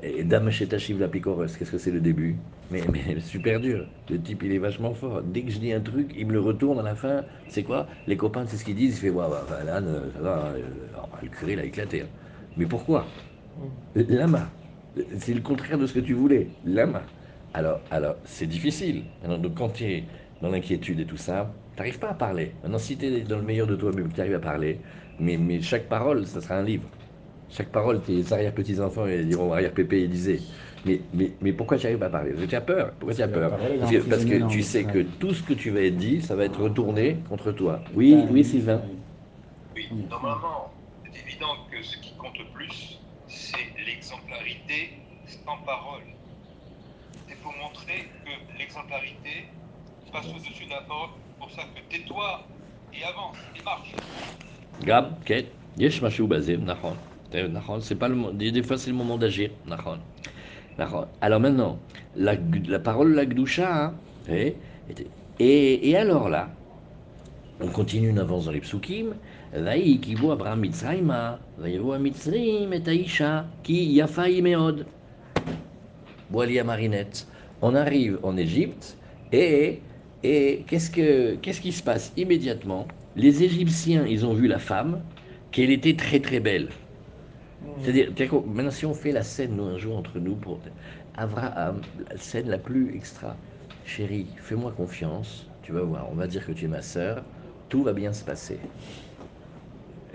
Et 0.03 0.25
Dame 0.25 0.51
Chetachiv 0.51 0.99
la 0.99 1.09
picoreuse, 1.09 1.57
qu'est-ce 1.57 1.71
que 1.71 1.79
c'est 1.79 1.91
le 1.93 2.01
début? 2.01 2.39
Mais, 2.71 2.83
mais 2.89 3.21
super 3.21 3.61
dur. 3.61 3.87
Le 4.09 4.21
type, 4.21 4.43
il 4.43 4.53
est 4.53 4.59
vachement 4.59 4.93
fort. 4.93 5.23
Dès 5.23 5.43
que 5.45 5.51
je 5.51 5.59
dis 5.59 5.73
un 5.73 5.81
truc, 5.81 6.13
il 6.17 6.27
me 6.27 6.33
le 6.33 6.41
retourne 6.41 6.79
à 6.81 6.83
la 6.83 6.95
fin. 6.97 7.25
C'est 7.49 7.63
quoi? 7.63 7.87
Les 8.07 8.17
copains, 8.17 8.45
c'est 8.47 8.57
ce 8.57 8.65
qu'ils 8.65 8.75
disent. 8.75 8.97
Il 8.97 9.01
fait 9.01 9.11
Ouais, 9.11 9.25
ouais, 9.27 9.65
là, 9.65 9.81
ne- 9.81 10.11
ça 10.11 10.21
va, 10.21 10.53
euh, 10.55 10.63
le 11.23 11.29
curé, 11.29 11.53
il 11.53 11.61
a 11.61 11.65
éclaté. 11.65 12.03
hein. 12.03 12.09
Mais 12.57 12.67
pourquoi? 12.67 13.15
Lama. 13.95 14.51
C'est 15.19 15.35
le 15.35 15.41
contraire 15.41 15.79
de 15.79 15.87
ce 15.87 15.95
que 15.95 16.01
tu 16.01 16.15
voulais. 16.15 16.57
Lama. 16.63 17.13
Alors, 17.53 17.87
alors 17.91 18.17
c'est 18.25 18.47
difficile. 18.47 19.11
Alors, 19.23 19.39
donc, 19.39 19.55
quand 19.57 19.71
tu 19.71 19.85
es 19.85 20.09
dans 20.41 20.51
l'inquiétude 20.51 21.01
et 21.01 21.07
tout 21.07 21.17
ça, 21.17 21.61
tu 21.77 21.81
n'arrives 21.83 21.99
pas 21.99 22.11
à 22.11 22.15
parler. 22.15 22.59
Maintenant, 22.63 22.79
si 22.79 22.97
tu 22.99 23.07
es 23.07 23.23
dans 23.25 23.37
le 23.39 23.43
meilleur 23.45 23.67
de 23.67 23.77
toi-même, 23.77 24.13
tu 24.13 24.21
arrives 24.21 24.35
à 24.35 24.41
parler, 24.41 24.83
mais, 25.19 25.37
mais 25.37 25.61
chaque 25.63 25.89
parole, 25.89 26.27
ça 26.27 26.41
sera 26.41 26.57
un 26.57 26.63
livre. 26.63 26.91
Chaque 27.49 27.71
parole, 27.71 28.03
tes 28.03 28.33
arrière-petits-enfants 28.33 29.07
ils 29.07 29.29
diront 29.29 29.53
arrière-pépé, 29.53 30.03
ils 30.05 30.11
disaient. 30.11 30.47
Mais, 30.85 31.09
mais, 31.13 31.37
mais 31.41 31.53
pourquoi 31.53 31.77
tu 31.79 31.85
n'arrives 31.87 31.99
pas 31.99 32.07
à 32.07 32.11
parler? 32.11 32.31
Parce 32.31 32.45
que 32.45 32.51
tu 32.51 32.57
as 32.57 32.61
peur. 32.61 32.93
Pourquoi 32.99 33.15
tu 33.15 33.23
as 33.23 33.29
Parce 33.29 33.35
que 33.37 33.41
la 33.41 33.49
peur 33.51 33.79
Parce 33.81 33.91
que, 33.93 33.99
parce 34.11 34.25
que 34.25 34.49
tu 34.49 34.63
sais 34.63 34.85
que 34.85 35.03
tout 35.03 35.35
ce 35.35 35.43
que 35.43 35.55
tu 35.55 35.71
vas 35.71 35.83
être 35.83 35.97
dit, 35.97 36.23
ça 36.23 36.37
va 36.37 36.45
être 36.47 36.61
retourné 36.63 37.23
contre 37.29 37.53
toi. 37.53 37.83
Oui, 37.95 38.17
oui, 38.31 38.45
Sylvain. 38.45 38.83
Oui, 39.77 39.89
Oui. 39.93 40.07
normalement, 40.09 40.71
c'est 41.13 41.23
évident 41.23 41.55
que 41.71 41.83
ce 41.83 41.97
qui 41.99 42.17
compte 42.17 42.39
le 42.39 42.47
plus, 42.53 43.04
c'est 43.54 43.68
l'exemplarité 43.86 44.90
sans 45.46 45.58
parole. 45.66 46.04
C'est 47.28 47.40
pour 47.42 47.54
montrer 47.54 48.10
que 48.26 48.32
l'exemplarité 48.58 49.48
passe 50.12 50.26
au-dessus 50.28 50.66
de 50.66 50.72
la 50.72 50.82
parole. 50.82 51.10
C'est 51.30 51.38
pour 51.40 51.52
ça 51.52 51.64
que 51.74 51.80
tais-toi 51.90 52.48
et 52.94 53.04
avance 53.04 53.38
et 53.56 53.62
marche. 53.64 53.94
Gab, 54.84 55.04
כן, 55.26 55.42
יש 55.78 56.02
משהו 56.04 56.28
בזה, 56.28 56.58
נכון. 56.58 56.98
נכון, 57.54 57.82
c'est 57.82 57.96
pas 57.96 58.08
le 58.08 58.16
mo- 58.16 58.32
des, 58.32 58.52
des 58.52 58.64
fois 58.64 58.78
c'est 58.78 58.90
le 58.90 58.96
moment 58.96 59.18
d'agir, 59.18 59.50
נכון. 59.66 60.00
נכון. 60.80 61.06
Alors 61.22 61.40
maintenant, 61.40 61.80
la, 62.16 62.36
la 62.68 62.80
parole 62.80 63.14
la 63.14 63.26
gdoucha, 63.26 63.70
hein, 63.84 63.94
et, 64.28 64.56
et, 65.40 65.90
et 65.90 65.96
alors 65.98 66.28
là, 66.30 66.50
on 67.62 67.68
continue, 67.68 68.12
on 68.12 68.18
avance 68.18 68.46
dans 68.46 68.52
les 68.52 68.62
psukim, 68.62 69.14
ויהי 69.54 69.98
כי 70.02 70.16
בוא 70.16 70.34
אברהם 70.34 70.62
מצרימה, 70.62 71.36
ויבוא 71.60 71.96
המצרים 71.96 72.74
את 72.74 72.88
האישה, 72.88 73.42
כי 73.64 73.90
יפה 73.94 74.24
היא 74.24 74.44
מאוד. 74.44 74.82
Boali 76.32 76.60
à 76.60 76.64
Marinette. 76.64 77.28
On 77.62 77.76
arrive 77.76 78.20
en 78.24 78.38
Égypte 78.38 78.98
et, 79.32 79.80
et 80.24 80.64
qu'est-ce, 80.68 80.92
que, 80.92 81.36
qu'est-ce 81.36 81.62
qui 81.62 81.72
se 81.72 81.84
passe 81.84 82.14
immédiatement 82.18 82.88
Les 83.16 83.44
Égyptiens, 83.44 84.06
ils 84.06 84.26
ont 84.26 84.34
vu 84.34 84.48
la 84.48 84.60
femme, 84.60 85.02
qu'elle 85.52 85.72
était 85.72 85.96
très 85.96 86.20
très 86.20 86.40
belle. 86.40 86.70
C'est-à-dire, 87.82 88.06
c'est-à-dire 88.16 88.30
que 88.30 88.48
maintenant 88.48 88.72
si 88.72 88.86
on 88.86 88.94
fait 88.94 89.12
la 89.12 89.24
scène, 89.24 89.56
nous, 89.56 89.64
un 89.64 89.78
jour, 89.78 89.98
entre 89.98 90.20
nous, 90.20 90.36
pour 90.36 90.60
Abraham, 91.16 91.82
la 92.10 92.18
scène 92.18 92.50
la 92.50 92.58
plus 92.58 92.96
extra, 92.96 93.36
chérie, 93.86 94.28
fais-moi 94.38 94.72
confiance, 94.72 95.48
tu 95.64 95.74
vas 95.74 95.82
voir, 95.82 96.08
on 96.12 96.16
va 96.16 96.28
dire 96.28 96.46
que 96.46 96.52
tu 96.52 96.66
es 96.66 96.68
ma 96.70 96.82
sœur, 96.82 97.24
tout 97.68 97.84
va 97.84 97.94
bien 97.94 98.14
se 98.14 98.24
passer. 98.24 98.60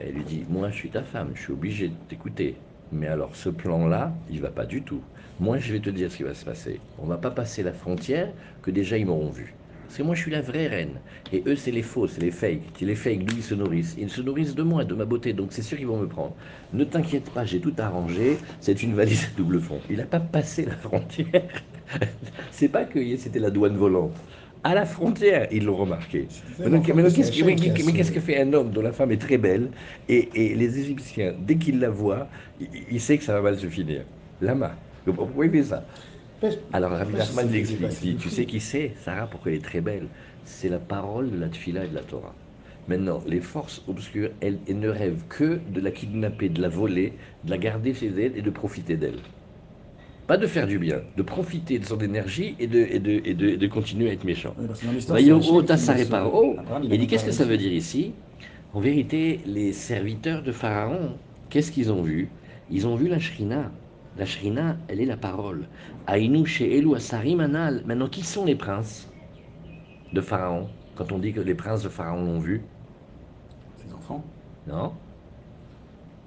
Elle 0.02 0.14
lui 0.14 0.24
dit, 0.24 0.46
moi 0.48 0.70
je 0.70 0.76
suis 0.76 0.90
ta 0.90 1.04
femme, 1.04 1.32
je 1.36 1.42
suis 1.42 1.52
obligé 1.52 1.90
de 1.90 1.94
t'écouter. 2.08 2.56
Mais 2.94 3.08
alors 3.08 3.36
ce 3.36 3.50
plan-là, 3.50 4.14
il 4.32 4.40
va 4.40 4.50
pas 4.50 4.66
du 4.66 4.82
tout. 4.82 5.02
Moi 5.42 5.58
je 5.60 5.74
vais 5.74 5.82
te 5.82 5.90
dire 5.90 6.10
ce 6.10 6.18
qui 6.18 6.24
va 6.24 6.34
se 6.34 6.46
passer. 6.46 6.80
On 6.98 7.06
va 7.06 7.18
pas 7.18 7.32
passer 7.32 7.64
la 7.64 7.74
frontière 7.74 8.32
que 8.62 8.72
déjà 8.72 8.98
ils 8.98 9.06
m'auront 9.06 9.30
vu. 9.30 9.54
Parce 9.86 9.98
que 9.98 10.04
moi 10.04 10.16
je 10.16 10.22
suis 10.22 10.32
la 10.32 10.42
vraie 10.42 10.68
reine. 10.68 11.02
Et 11.34 11.44
eux 11.48 11.58
c'est 11.58 11.72
les 11.72 11.82
faux, 11.82 12.08
c'est 12.08 12.22
les 12.22 12.32
fakes. 12.32 12.62
C'est 12.78 12.86
les 12.86 12.96
fakes, 12.96 13.26
d'où 13.26 13.36
ils 13.36 13.44
se 13.44 13.56
nourrissent. 13.56 13.96
Ils 13.98 14.10
se 14.10 14.22
nourrissent 14.22 14.56
de 14.56 14.64
moi, 14.64 14.86
de 14.86 14.96
ma 14.96 15.04
beauté. 15.04 15.34
Donc 15.34 15.52
c'est 15.52 15.64
sûr 15.64 15.78
qu'ils 15.78 15.88
vont 15.88 16.00
me 16.00 16.08
prendre. 16.08 16.36
Ne 16.72 16.86
t'inquiète 16.86 17.30
pas, 17.32 17.44
j'ai 17.44 17.60
tout 17.60 17.76
arrangé. 17.78 18.46
C'est 18.62 18.82
une 18.82 18.94
valise 18.96 19.26
à 19.26 19.36
double 19.36 19.60
fond. 19.60 19.82
Il 19.90 19.98
n'a 19.98 20.06
pas 20.06 20.22
passé 20.22 20.64
la 20.64 20.78
frontière. 20.78 21.50
c'est 22.52 22.70
pas 22.70 22.86
que 22.86 23.18
c'était 23.18 23.40
la 23.40 23.52
douane 23.52 23.76
volante. 23.76 24.16
À 24.63 24.76
la 24.76 24.86
frontière, 24.86 25.48
ils 25.52 25.63
l'ont 25.65 25.78
remarqué. 25.78 26.32
Qu'est-ce 26.62 27.32
que, 27.32 27.43
mais, 27.43 27.93
qu'est-ce 27.93 28.12
que 28.12 28.19
fait 28.19 28.41
un 28.41 28.52
homme 28.54 28.72
dont 28.72 28.82
la 28.82 28.91
femme 28.91 29.12
est 29.12 29.17
très 29.22 29.38
belle 29.38 29.72
et, 30.08 30.52
et 30.52 30.56
les 30.56 30.80
Égyptiens, 30.80 31.34
dès 31.38 31.58
qu'ils 31.58 31.80
la 31.80 31.89
voient, 31.89 32.30
il, 32.60 32.69
il 32.89 33.02
sait 33.02 33.17
que 33.17 33.24
ça 33.24 33.34
va 33.34 33.41
mal 33.41 33.58
se 33.58 33.69
finir. 33.69 34.06
Lama. 34.41 34.84
Pourquoi 35.06 35.45
il 35.45 35.52
fait 35.52 35.63
ça 35.63 35.88
Alors 36.72 36.91
Rabbi 36.91 37.15
Nachman 37.15 37.50
dit, 37.50 38.17
tu 38.17 38.30
sais 38.30 38.45
qui 38.48 38.60
c'est? 38.62 38.95
Sarah, 38.95 39.30
pourquoi 39.30 39.52
elle 39.52 39.60
est 39.60 39.62
très 39.65 39.82
belle? 39.82 40.12
C'est 40.43 40.69
la 40.69 40.80
parole 40.80 41.32
de 41.32 41.38
la 41.38 41.50
Tfila 41.50 41.86
et 41.86 41.89
de 41.89 41.95
la 41.95 42.04
Torah. 42.04 42.38
Maintenant, 42.88 43.24
les 43.28 43.41
forces 43.41 43.84
obscures, 43.88 44.32
elles, 44.41 44.63
elles 44.67 44.80
ne 44.80 44.89
rêvent 44.89 45.28
que 45.28 45.58
de 45.67 45.82
la 45.82 45.91
kidnapper, 45.91 46.50
de 46.50 46.62
la 46.62 46.69
voler, 46.69 47.17
de 47.43 47.50
la 47.52 47.58
garder 47.60 47.93
chez 47.93 48.08
elle 48.08 48.38
et 48.38 48.41
de 48.41 48.50
profiter 48.52 48.98
d'elle. 48.98 49.24
Pas 50.30 50.38
de 50.38 50.46
faire 50.46 50.68
du 50.68 50.78
bien, 50.78 51.02
de 51.18 51.24
profiter 51.24 51.80
de 51.80 51.86
son 51.86 51.98
énergie 51.98 52.56
et 52.60 52.68
de, 52.68 52.78
et 52.78 53.00
de, 53.00 53.20
et 53.26 53.34
de, 53.34 53.48
et 53.48 53.58
de 53.58 53.68
continuer 53.68 54.12
à 54.12 54.13
être 54.13 54.24
méchant. 54.26 54.54
Il 55.18 57.00
dit 57.00 57.08
qu'est-ce 57.08 57.26
que 57.26 57.32
ça 57.32 57.46
veut 57.46 57.58
dire 57.58 57.74
ici? 57.74 58.13
En 58.76 58.80
vérité, 58.80 59.39
les 59.48 59.74
serviteurs 59.74 60.44
de 60.44 60.52
Pharaon, 60.52 61.18
qu'est-ce 61.50 61.72
qu'ils 61.72 61.92
ont 61.92 62.04
vu? 62.04 62.30
Ils 62.70 62.86
ont 62.86 62.94
vu 62.94 63.08
la 63.08 63.18
Shrina. 63.18 63.72
La 64.20 64.26
Shrina, 64.28 64.78
elle 64.88 65.02
est 65.02 65.08
la 65.08 65.18
parole. 65.18 65.65
Aïnou 66.06 66.46
chez 66.46 66.78
Elou 66.78 66.94
Asarim 66.94 67.39
Anal. 67.39 67.82
Maintenant, 67.88 68.08
qui 68.08 68.22
sont 68.22 68.46
les 68.46 68.56
princes 68.56 69.10
de 70.13 70.22
Pharaon? 70.22 70.68
Quand 70.96 71.12
on 71.12 71.18
dit 71.18 71.34
que 71.34 71.42
les 71.42 71.56
princes 71.56 71.82
de 71.82 71.89
Pharaon 71.89 72.24
l'ont 72.24 72.39
vu, 72.39 72.62
Ses 73.84 73.92
enfants. 73.96 74.24
non 74.68 74.94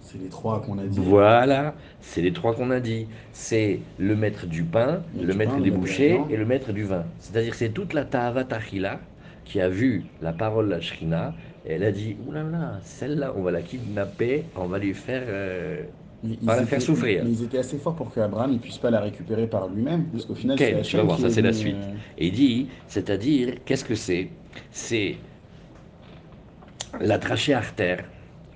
C'est 0.02 0.18
les 0.18 0.28
trois 0.28 0.60
qu'on 0.60 0.78
a 0.78 0.84
dit. 0.84 0.98
Voilà, 1.00 1.74
c'est 2.00 2.20
les 2.22 2.32
trois 2.32 2.54
qu'on 2.54 2.70
a 2.70 2.80
dit. 2.80 3.06
C'est 3.32 3.80
le 3.98 4.14
maître 4.16 4.46
du 4.46 4.62
pain, 4.64 5.02
Le 5.18 5.32
maître 5.32 5.52
pain, 5.52 5.60
des 5.60 5.70
le 5.70 5.76
bouchées 5.76 6.08
viande. 6.14 6.30
et 6.30 6.36
le 6.36 6.44
maître 6.44 6.72
du 6.72 6.82
vin. 6.84 7.04
C'est-à-dire 7.18 7.52
que 7.52 7.56
c'est 7.56 7.70
toute 7.70 7.94
la 7.94 8.06
Achila 8.50 9.00
qui 9.44 9.60
a 9.60 9.68
vu 9.68 10.04
la 10.20 10.32
parole 10.32 10.66
de 10.66 10.70
la 10.72 10.80
Shrina 10.80 11.34
et 11.64 11.74
elle 11.74 11.84
a 11.84 11.92
dit 11.92 12.16
Oulala, 12.26 12.50
là 12.50 12.58
là, 12.58 12.80
celle-là, 12.82 13.32
on 13.36 13.42
va 13.42 13.52
la 13.52 13.62
kidnapper, 13.62 14.44
on 14.56 14.66
va 14.66 14.78
lui 14.78 14.92
faire. 14.92 15.22
euh, 15.26 15.82
Mais 16.24 16.36
On 16.42 16.46
va 16.46 16.56
la 16.56 16.62
étaient- 16.62 16.70
faire 16.70 16.82
souffrir. 16.82 17.22
Mais 17.24 17.30
ils 17.30 17.42
étaient 17.44 17.58
assez 17.58 17.78
forts 17.78 17.96
pour 17.96 18.12
qu'Abraham 18.12 18.52
ne 18.52 18.58
puisse 18.58 18.78
pas 18.78 18.90
la 18.90 19.00
récupérer 19.00 19.46
par 19.46 19.66
lui-même, 19.68 20.04
parce 20.06 20.24
qu'au 20.24 20.34
final, 20.36 20.54
Ok, 20.56 20.60
c'est 20.60 20.72
tu 20.72 20.78
Hachem 20.78 21.00
vas 21.00 21.06
voir, 21.06 21.18
ça, 21.18 21.26
est 21.26 21.30
c'est 21.30 21.42
la 21.42 21.52
suite. 21.52 21.74
euh, 21.76 21.94
Et 22.18 22.26
il 22.28 22.32
dit 22.32 22.68
C'est-à-dire, 22.86 23.54
qu'est-ce 23.64 23.84
que 23.84 23.94
c'est? 23.96 24.28
C'est 24.70 25.16
la 27.00 27.18
trachée 27.18 27.54
artère, 27.54 28.04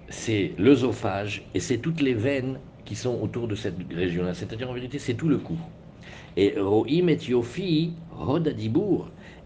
c'est 0.09 0.55
l'œsophage 0.59 1.49
et 1.55 1.61
c'est 1.61 1.79
toutes 1.79 2.01
les 2.01 2.15
veines 2.15 2.61
qui 2.85 2.95
sont 2.97 3.19
autour 3.21 3.49
de 3.49 3.55
cette 3.55 3.77
région-là. 3.93 4.35
C'est-à-dire, 4.35 4.71
en 4.71 4.75
vérité, 4.75 4.99
c'est 4.99 5.15
tout 5.15 5.29
le 5.29 5.39
cou. 5.39 5.59
Et 6.37 6.55
Rohim 6.59 7.09
et 7.09 7.19
Yofi, 7.29 7.95
Rod. 8.11 8.55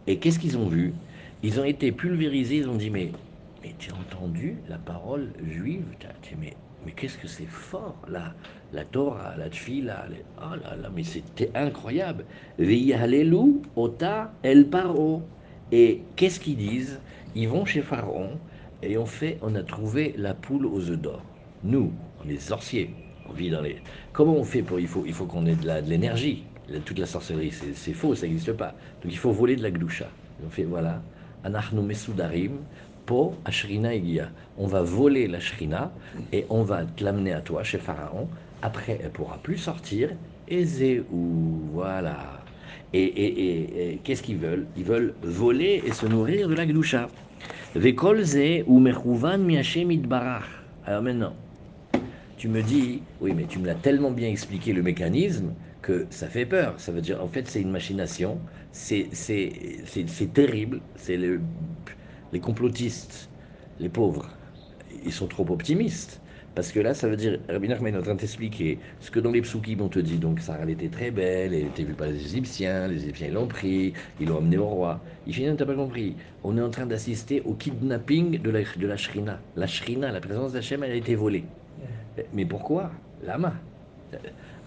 Et 0.06 0.18
qu'est-ce 0.18 0.38
qu'ils 0.38 0.58
ont 0.58 0.68
vu? 0.68 0.94
Ils 1.42 1.60
ont 1.60 1.64
été 1.64 1.92
pulvérisés, 1.92 2.56
ils 2.58 2.68
ont 2.68 2.74
dit 2.76 2.90
Mais, 2.90 3.12
mais 3.62 3.74
tu 3.78 3.90
as 3.92 3.94
entendu 3.94 4.62
la 4.68 4.78
parole 4.78 5.32
juive? 5.42 5.86
Mais, 6.38 6.56
mais 6.84 6.92
qu'est-ce 6.92 7.16
que 7.18 7.28
c'est 7.28 7.46
fort 7.46 8.02
là? 8.08 8.34
La 8.72 8.84
Torah, 8.84 9.36
la 9.36 9.48
Tfila, 9.50 10.06
les- 10.10 10.24
oh 10.38 10.54
là 10.62 10.76
là, 10.76 10.90
mais 10.94 11.02
c'était 11.02 11.50
incroyable. 11.54 12.26
Ota 13.76 14.32
el 14.42 14.68
paro. 14.68 15.22
Et 15.72 16.02
qu'est-ce 16.16 16.40
qu'ils 16.40 16.56
disent? 16.56 17.00
Ils 17.34 17.48
vont 17.48 17.64
chez 17.64 17.82
Pharaon 17.82 18.40
et 18.82 18.96
on 18.98 19.06
fait, 19.06 19.38
on 19.42 19.54
a 19.54 19.62
trouvé 19.62 20.14
la 20.16 20.34
poule 20.34 20.66
aux 20.66 20.90
œufs 20.90 20.98
d'or. 20.98 21.26
Nous, 21.62 21.98
on 22.18 22.28
est 22.28 22.38
sorciers, 22.38 23.02
on 23.24 23.32
vit 23.32 23.50
dans 23.50 23.60
les. 23.60 23.82
Comment 24.12 24.36
on 24.36 24.44
fait 24.44 24.62
pour 24.62 24.80
Il 24.80 24.88
faut, 24.88 25.04
il 25.06 25.12
faut 25.14 25.26
qu'on 25.26 25.46
ait 25.46 25.56
de 25.56 25.68
l'énergie. 25.88 26.48
Toute 26.84 26.98
la 26.98 27.06
sorcellerie, 27.06 27.50
c'est 27.52 27.92
faux, 27.94 28.14
ça 28.14 28.26
n'existe 28.26 28.52
pas. 28.52 28.76
Donc 29.02 29.12
il 29.12 29.18
faut 29.18 29.32
voler 29.32 29.56
de 29.56 29.62
la 29.62 29.70
gdoucha. 29.70 30.16
On 30.42 30.48
fait 30.50 30.64
voilà, 30.64 31.04
anachnu 31.42 31.82
mesudarim, 31.82 32.66
po 33.06 33.42
ashrina. 33.44 33.90
On 34.56 34.66
va 34.66 34.82
voler 34.82 35.26
la 35.26 35.40
shrina 35.40 35.96
et 36.32 36.46
on 36.48 36.62
va 36.62 36.84
te 36.86 37.02
l'amener 37.04 37.32
à 37.32 37.40
toi 37.42 37.62
chez 37.64 37.78
Pharaon. 37.78 38.30
Après, 38.62 38.98
elle 39.02 39.12
pourra 39.12 39.42
plus 39.42 39.58
sortir. 39.58 40.16
Et 40.46 41.00
ou 41.08 41.70
voilà. 41.72 42.44
Et, 42.92 43.02
et- 43.04 43.92
et- 43.94 44.00
qu'est-ce 44.02 44.22
qu'ils 44.22 44.38
veulent? 44.38 44.70
Ils 44.74 44.84
veulent 44.84 45.18
voler 45.22 45.82
et 45.84 45.92
se 45.92 46.06
nourrir 46.06 46.48
de 46.48 46.54
la 46.54 46.66
Gdusha. 46.66 47.12
Alors 50.82 51.02
maintenant, 51.02 51.36
tu 52.36 52.48
me 52.48 52.62
dis, 52.62 53.08
oui, 53.20 53.34
mais 53.34 53.46
tu 53.46 53.58
me 53.58 53.66
l'as 53.66 53.74
tellement 53.74 54.10
bien 54.12 54.28
expliqué 54.28 54.72
le 54.72 54.82
mécanisme 54.82 55.56
que 55.82 56.06
ça 56.10 56.28
fait 56.28 56.46
peur. 56.46 56.80
Ça 56.80 56.92
veut 56.92 57.02
dire, 57.02 57.22
en 57.22 57.28
fait, 57.28 57.48
c'est 57.48 57.60
une 57.62 57.70
machination, 57.70 58.44
c'est 58.72 59.10
terrible, 60.34 60.82
c'est 60.96 61.16
le- 61.16 61.42
les 62.32 62.40
complotistes, 62.40 63.30
les 63.78 63.88
pauvres, 63.88 64.36
ils 64.90 65.12
sont 65.12 65.28
trop 65.28 65.50
optimistes. 65.50 66.19
Parce 66.54 66.72
que 66.72 66.80
là, 66.80 66.94
ça 66.94 67.08
veut 67.08 67.16
dire, 67.16 67.38
Rabbi 67.48 67.68
Nachman 67.68 67.94
est 67.94 67.98
en 67.98 68.02
train 68.02 68.14
de 68.14 68.20
t'expliquer 68.20 68.78
ce 69.00 69.10
que 69.10 69.20
dans 69.20 69.30
les 69.30 69.40
psukim 69.40 69.80
on 69.80 69.88
te 69.88 70.00
dit. 70.00 70.18
Donc, 70.18 70.40
Sarah, 70.40 70.60
elle 70.62 70.70
était 70.70 70.88
très 70.88 71.10
belle, 71.10 71.54
elle 71.54 71.66
était 71.66 71.84
vue 71.84 71.94
par 71.94 72.08
les 72.08 72.16
Égyptiens, 72.16 72.88
les 72.88 73.04
Égyptiens 73.04 73.30
l'ont 73.30 73.46
pris, 73.46 73.92
ils 74.20 74.28
l'ont 74.28 74.38
emmenée 74.38 74.58
au 74.58 74.66
roi. 74.66 75.00
Il 75.26 75.46
non, 75.46 75.56
t'as 75.56 75.64
pas 75.64 75.74
compris. 75.74 76.16
On 76.42 76.58
est 76.58 76.62
en 76.62 76.70
train 76.70 76.86
d'assister 76.86 77.40
au 77.44 77.54
kidnapping 77.54 78.42
de 78.42 78.50
la, 78.50 78.60
de 78.62 78.86
la 78.86 78.96
Shrina. 78.96 79.40
La 79.56 79.66
Shrina, 79.66 80.10
la 80.10 80.20
présence 80.20 80.52
d'Hachem, 80.52 80.82
elle 80.82 80.92
a 80.92 80.96
été 80.96 81.14
volée. 81.14 81.44
Mais 82.32 82.44
pourquoi? 82.44 82.90
Lama. 83.22 83.54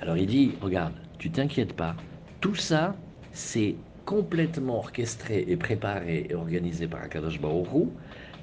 Alors 0.02 0.17
il 0.17 0.28
dit, 0.28 0.52
regarde, 0.62 0.93
tu 1.17 1.32
t'inquiètes 1.32 1.74
pas, 1.74 1.96
tout 2.39 2.56
ça, 2.56 2.96
c'est 3.32 3.76
complètement 4.06 4.80
orchestré 4.80 5.46
et 5.48 5.56
préparé 5.56 6.28
et 6.30 6.36
organisé 6.36 6.88
par 6.88 7.04
Akadosh 7.04 7.39
Baruch 7.39 7.67
Hu, 7.74 7.88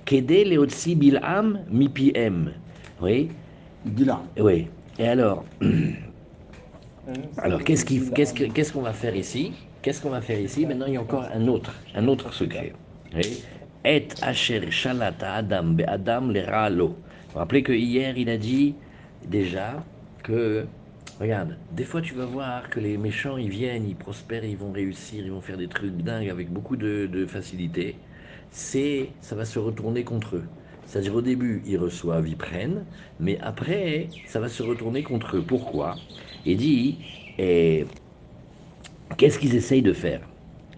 Kede 0.05 0.47
leotsi 0.47 0.97
bil'am 0.97 1.61
mipiem. 1.71 2.53
Oui, 3.01 3.31
Bilan. 3.85 4.23
oui. 4.39 4.69
Et 4.99 5.09
alors, 5.09 5.45
alors 7.39 7.63
qu'est-ce 7.65 8.73
qu'on 8.73 8.83
va 8.83 8.93
faire 8.93 9.17
ici? 9.17 9.53
Qu'est-ce 9.83 10.03
qu'on 10.03 10.11
va 10.11 10.21
faire 10.21 10.39
ici? 10.41 10.67
Maintenant, 10.67 10.87
il 10.87 10.95
y 10.95 10.97
a 10.97 11.01
encore 11.01 11.25
un 11.33 11.47
autre, 11.49 11.75
un 11.95 12.07
autre 12.09 12.33
secret. 12.33 12.73
Oui. 13.15 13.43
Et 13.85 14.09
asher 14.21 14.69
adam 15.23 15.65
be 15.75 15.83
adam 15.87 16.29
le 16.29 16.43
Vous 16.85 16.95
vous 17.33 17.39
rappelez 17.39 17.63
que 17.63 17.73
hier, 17.73 18.19
il 18.19 18.29
a 18.29 18.37
dit 18.37 18.75
déjà 19.27 19.83
que, 20.23 20.67
regarde, 21.19 21.57
des 21.71 21.85
fois 21.85 22.03
tu 22.03 22.15
vas 22.15 22.27
voir 22.27 22.69
que 22.69 22.79
les 22.79 22.99
méchants, 22.99 23.39
ils 23.39 23.49
viennent, 23.49 23.87
ils 23.89 23.97
prospèrent, 23.97 24.45
ils 24.45 24.59
vont 24.59 24.73
réussir, 24.73 25.25
ils 25.25 25.33
vont 25.33 25.41
faire 25.41 25.57
des 25.57 25.69
trucs 25.69 25.97
dingues 25.97 26.29
avec 26.29 26.51
beaucoup 26.53 26.77
de, 26.77 27.07
de 27.07 27.25
facilité. 27.27 27.97
C'est, 28.51 29.15
ça 29.21 29.35
va 29.37 29.45
se 29.47 29.59
retourner 29.59 30.05
contre 30.05 30.37
eux. 30.37 30.45
C'est-à-dire 30.91 31.15
au 31.17 31.23
début, 31.23 31.63
ils 31.67 31.79
reçoivent, 31.79 32.29
ils 32.29 32.39
prennent, 32.39 32.89
mais 33.21 33.39
après, 33.41 34.15
ça 34.25 34.41
va 34.41 34.51
se 34.51 34.63
retourner 34.65 35.05
contre 35.05 35.39
eux. 35.39 35.47
Pourquoi? 35.47 36.09
Il 36.45 36.59
dit, 36.59 37.07
et, 37.39 37.87
qu'est-ce 39.17 39.39
qu'ils 39.39 39.55
essayent 39.57 39.83
de 39.83 39.93
faire? 39.93 40.29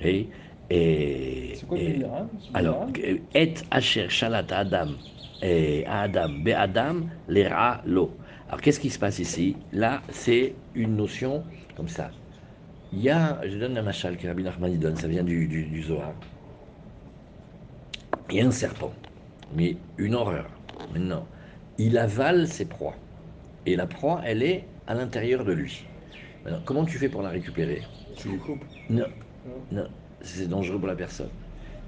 Et, 0.01 0.31
et, 0.70 1.64
quoi 1.66 1.79
et- 1.79 2.05
hein? 2.05 2.31
Alors, 2.55 2.90
et 3.35 3.55
asher 3.70 4.09
shalat 4.09 4.46
Adam, 4.51 4.98
et 5.40 5.85
Adam, 5.87 6.29
be 6.29 6.48
Adam, 6.51 7.07
l'era 7.29 7.83
lo. 7.87 8.18
Alors, 8.48 8.61
qu'est-ce 8.61 8.81
qui 8.81 8.90
se 8.90 8.98
passe 8.98 9.18
ici? 9.18 9.66
Là, 9.72 10.03
c'est 10.11 10.62
une 10.75 10.96
notion 10.96 11.46
comme 11.75 11.88
ça. 11.88 12.14
Il 12.92 13.01
y 13.01 13.11
a, 13.11 13.40
je 13.48 13.59
donne 13.59 13.79
un 13.79 13.83
machal 13.83 14.18
que 14.18 14.29
Rabbi 14.29 14.44
Nachman 14.44 14.79
donne, 14.79 14.96
ça 14.96 15.09
vient 15.09 15.25
du, 15.25 15.48
du, 15.48 15.66
du 15.66 15.83
Zohar. 15.85 16.16
Il 18.31 18.37
y 18.37 18.40
a 18.40 18.46
un 18.46 18.51
serpent, 18.51 19.01
mais 19.53 19.77
une 19.99 20.15
horreur. 20.15 20.51
Maintenant, 20.91 21.29
il 21.79 21.99
avale 21.99 22.49
ses 22.49 22.67
proies. 22.67 22.97
Et 23.67 23.77
la 23.77 23.87
proie, 23.87 24.21
elle 24.25 24.43
est 24.43 24.69
à 24.87 24.95
l'intérieur 24.95 25.45
de 25.45 25.53
lui. 25.53 25.91
Maintenant, 26.45 26.62
comment 26.65 26.85
tu 26.85 26.99
fais 26.99 27.09
pour 27.09 27.23
la 27.23 27.31
récupérer? 27.31 27.87
Tu 28.17 28.29
les 28.29 28.38
coupes? 28.38 28.65
non, 28.88 29.07
non, 29.71 29.88
c'est 30.21 30.49
dangereux 30.49 30.79
pour 30.79 30.88
la 30.88 30.97
personne. 30.97 31.31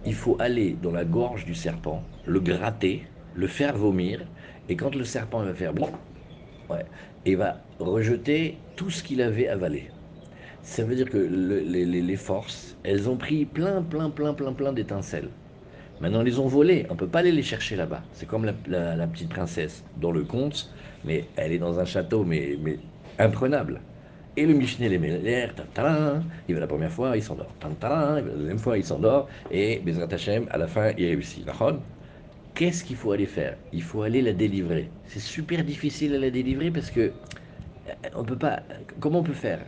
Il 0.05 0.15
faut 0.15 0.37
aller 0.41 0.75
dans 0.75 0.93
la 0.93 1.05
gorge 1.05 1.45
du 1.45 1.55
serpent, 1.55 2.09
le 2.25 2.41
gratter, 2.41 3.09
le 3.35 3.47
faire 3.47 3.77
vomir, 3.77 4.27
et 4.69 4.77
quand 4.77 4.95
le 4.95 5.05
serpent 5.05 5.43
va 5.45 5.55
faire 5.55 5.75
bon, 5.75 5.91
ouais, 6.71 6.85
il 7.25 7.37
va 7.37 7.67
rejeter 7.79 8.65
tout 8.77 8.91
ce 8.91 9.03
qu'il 9.03 9.23
avait 9.23 9.49
avalé. 9.49 9.93
Ça 10.63 10.85
veut 10.85 10.97
dire 10.97 11.11
que 11.11 11.19
le- 11.19 11.61
les, 11.61 11.85
les- 11.87 12.03
les 12.03 12.17
forces, 12.17 12.79
elles 12.85 13.09
ont 13.11 13.17
pris 13.19 13.47
plein, 13.47 13.83
plein, 13.83 14.11
plein, 14.11 14.35
plein, 14.35 14.53
plein 14.55 14.73
d'étincelles. 14.73 15.31
Maintenant, 16.01 16.21
elles 16.21 16.27
les 16.27 16.39
ont 16.39 16.49
volées. 16.49 16.87
On 16.91 16.95
ne 16.95 16.99
peut 16.99 17.07
pas 17.07 17.21
aller 17.21 17.33
les 17.33 17.43
chercher 17.43 17.77
là-bas. 17.77 18.03
C'est 18.13 18.27
comme 18.27 18.45
la, 18.45 19.07
petite 19.07 19.29
princesse 19.29 19.85
dans 20.01 20.11
le 20.11 20.23
conte, 20.23 20.71
mais 21.05 21.25
elle 21.37 21.53
est 21.53 21.59
dans 21.59 21.79
un 21.79 21.85
château, 21.85 22.25
mais, 22.25 22.59
imprenable. 23.19 23.81
Et 24.37 24.47
le 24.47 24.55
Mishneh 24.55 24.89
les 24.89 24.99
met 24.99 25.49
tantara, 25.55 26.15
il 26.49 26.55
va 26.55 26.61
la 26.61 26.67
première 26.67 26.91
fois, 26.91 27.17
il 27.17 27.23
s'endort. 27.23 27.47
Il 27.63 27.79
va 27.79 28.21
la 28.21 28.21
deuxième 28.23 28.59
fois, 28.59 28.77
il 28.77 28.85
s'endort. 28.85 29.29
Et 29.53 29.81
Bezrat 29.85 30.13
Hashem, 30.13 30.47
à 30.51 30.59
la 30.59 30.67
fin, 30.67 30.91
il 30.99 31.07
réussit. 31.07 31.47
Qu'est-ce 32.55 32.85
qu'il 32.85 32.97
faut 32.97 33.13
aller 33.13 33.27
faire? 33.27 33.57
Il 33.73 33.83
faut 33.83 34.03
aller 34.03 34.23
la 34.23 34.33
délivrer. 34.33 34.89
C'est 35.07 35.21
super 35.21 35.65
difficile 35.65 36.15
à 36.15 36.19
la 36.19 36.31
délivrer 36.31 36.71
parce 36.71 36.91
que 36.91 37.01
euh, 37.89 37.93
on 38.15 38.25
peut 38.25 38.39
pas. 38.39 38.61
Comment 39.01 39.21
on 39.21 39.23
peut 39.25 39.33
faire? 39.33 39.61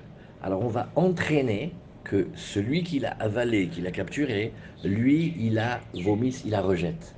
Alors 0.43 0.62
on 0.62 0.69
va 0.69 0.89
entraîner 0.95 1.73
que 2.07 2.29
celui 2.37 2.85
qui 2.85 3.01
l'a 3.01 3.16
avalé, 3.19 3.66
qui 3.66 3.81
l'a 3.81 3.90
capturé, 3.90 4.53
lui, 4.85 5.35
il 5.38 5.59
a 5.59 5.81
vomi, 6.05 6.35
il 6.45 6.53
la 6.53 6.61
rejette. 6.61 7.14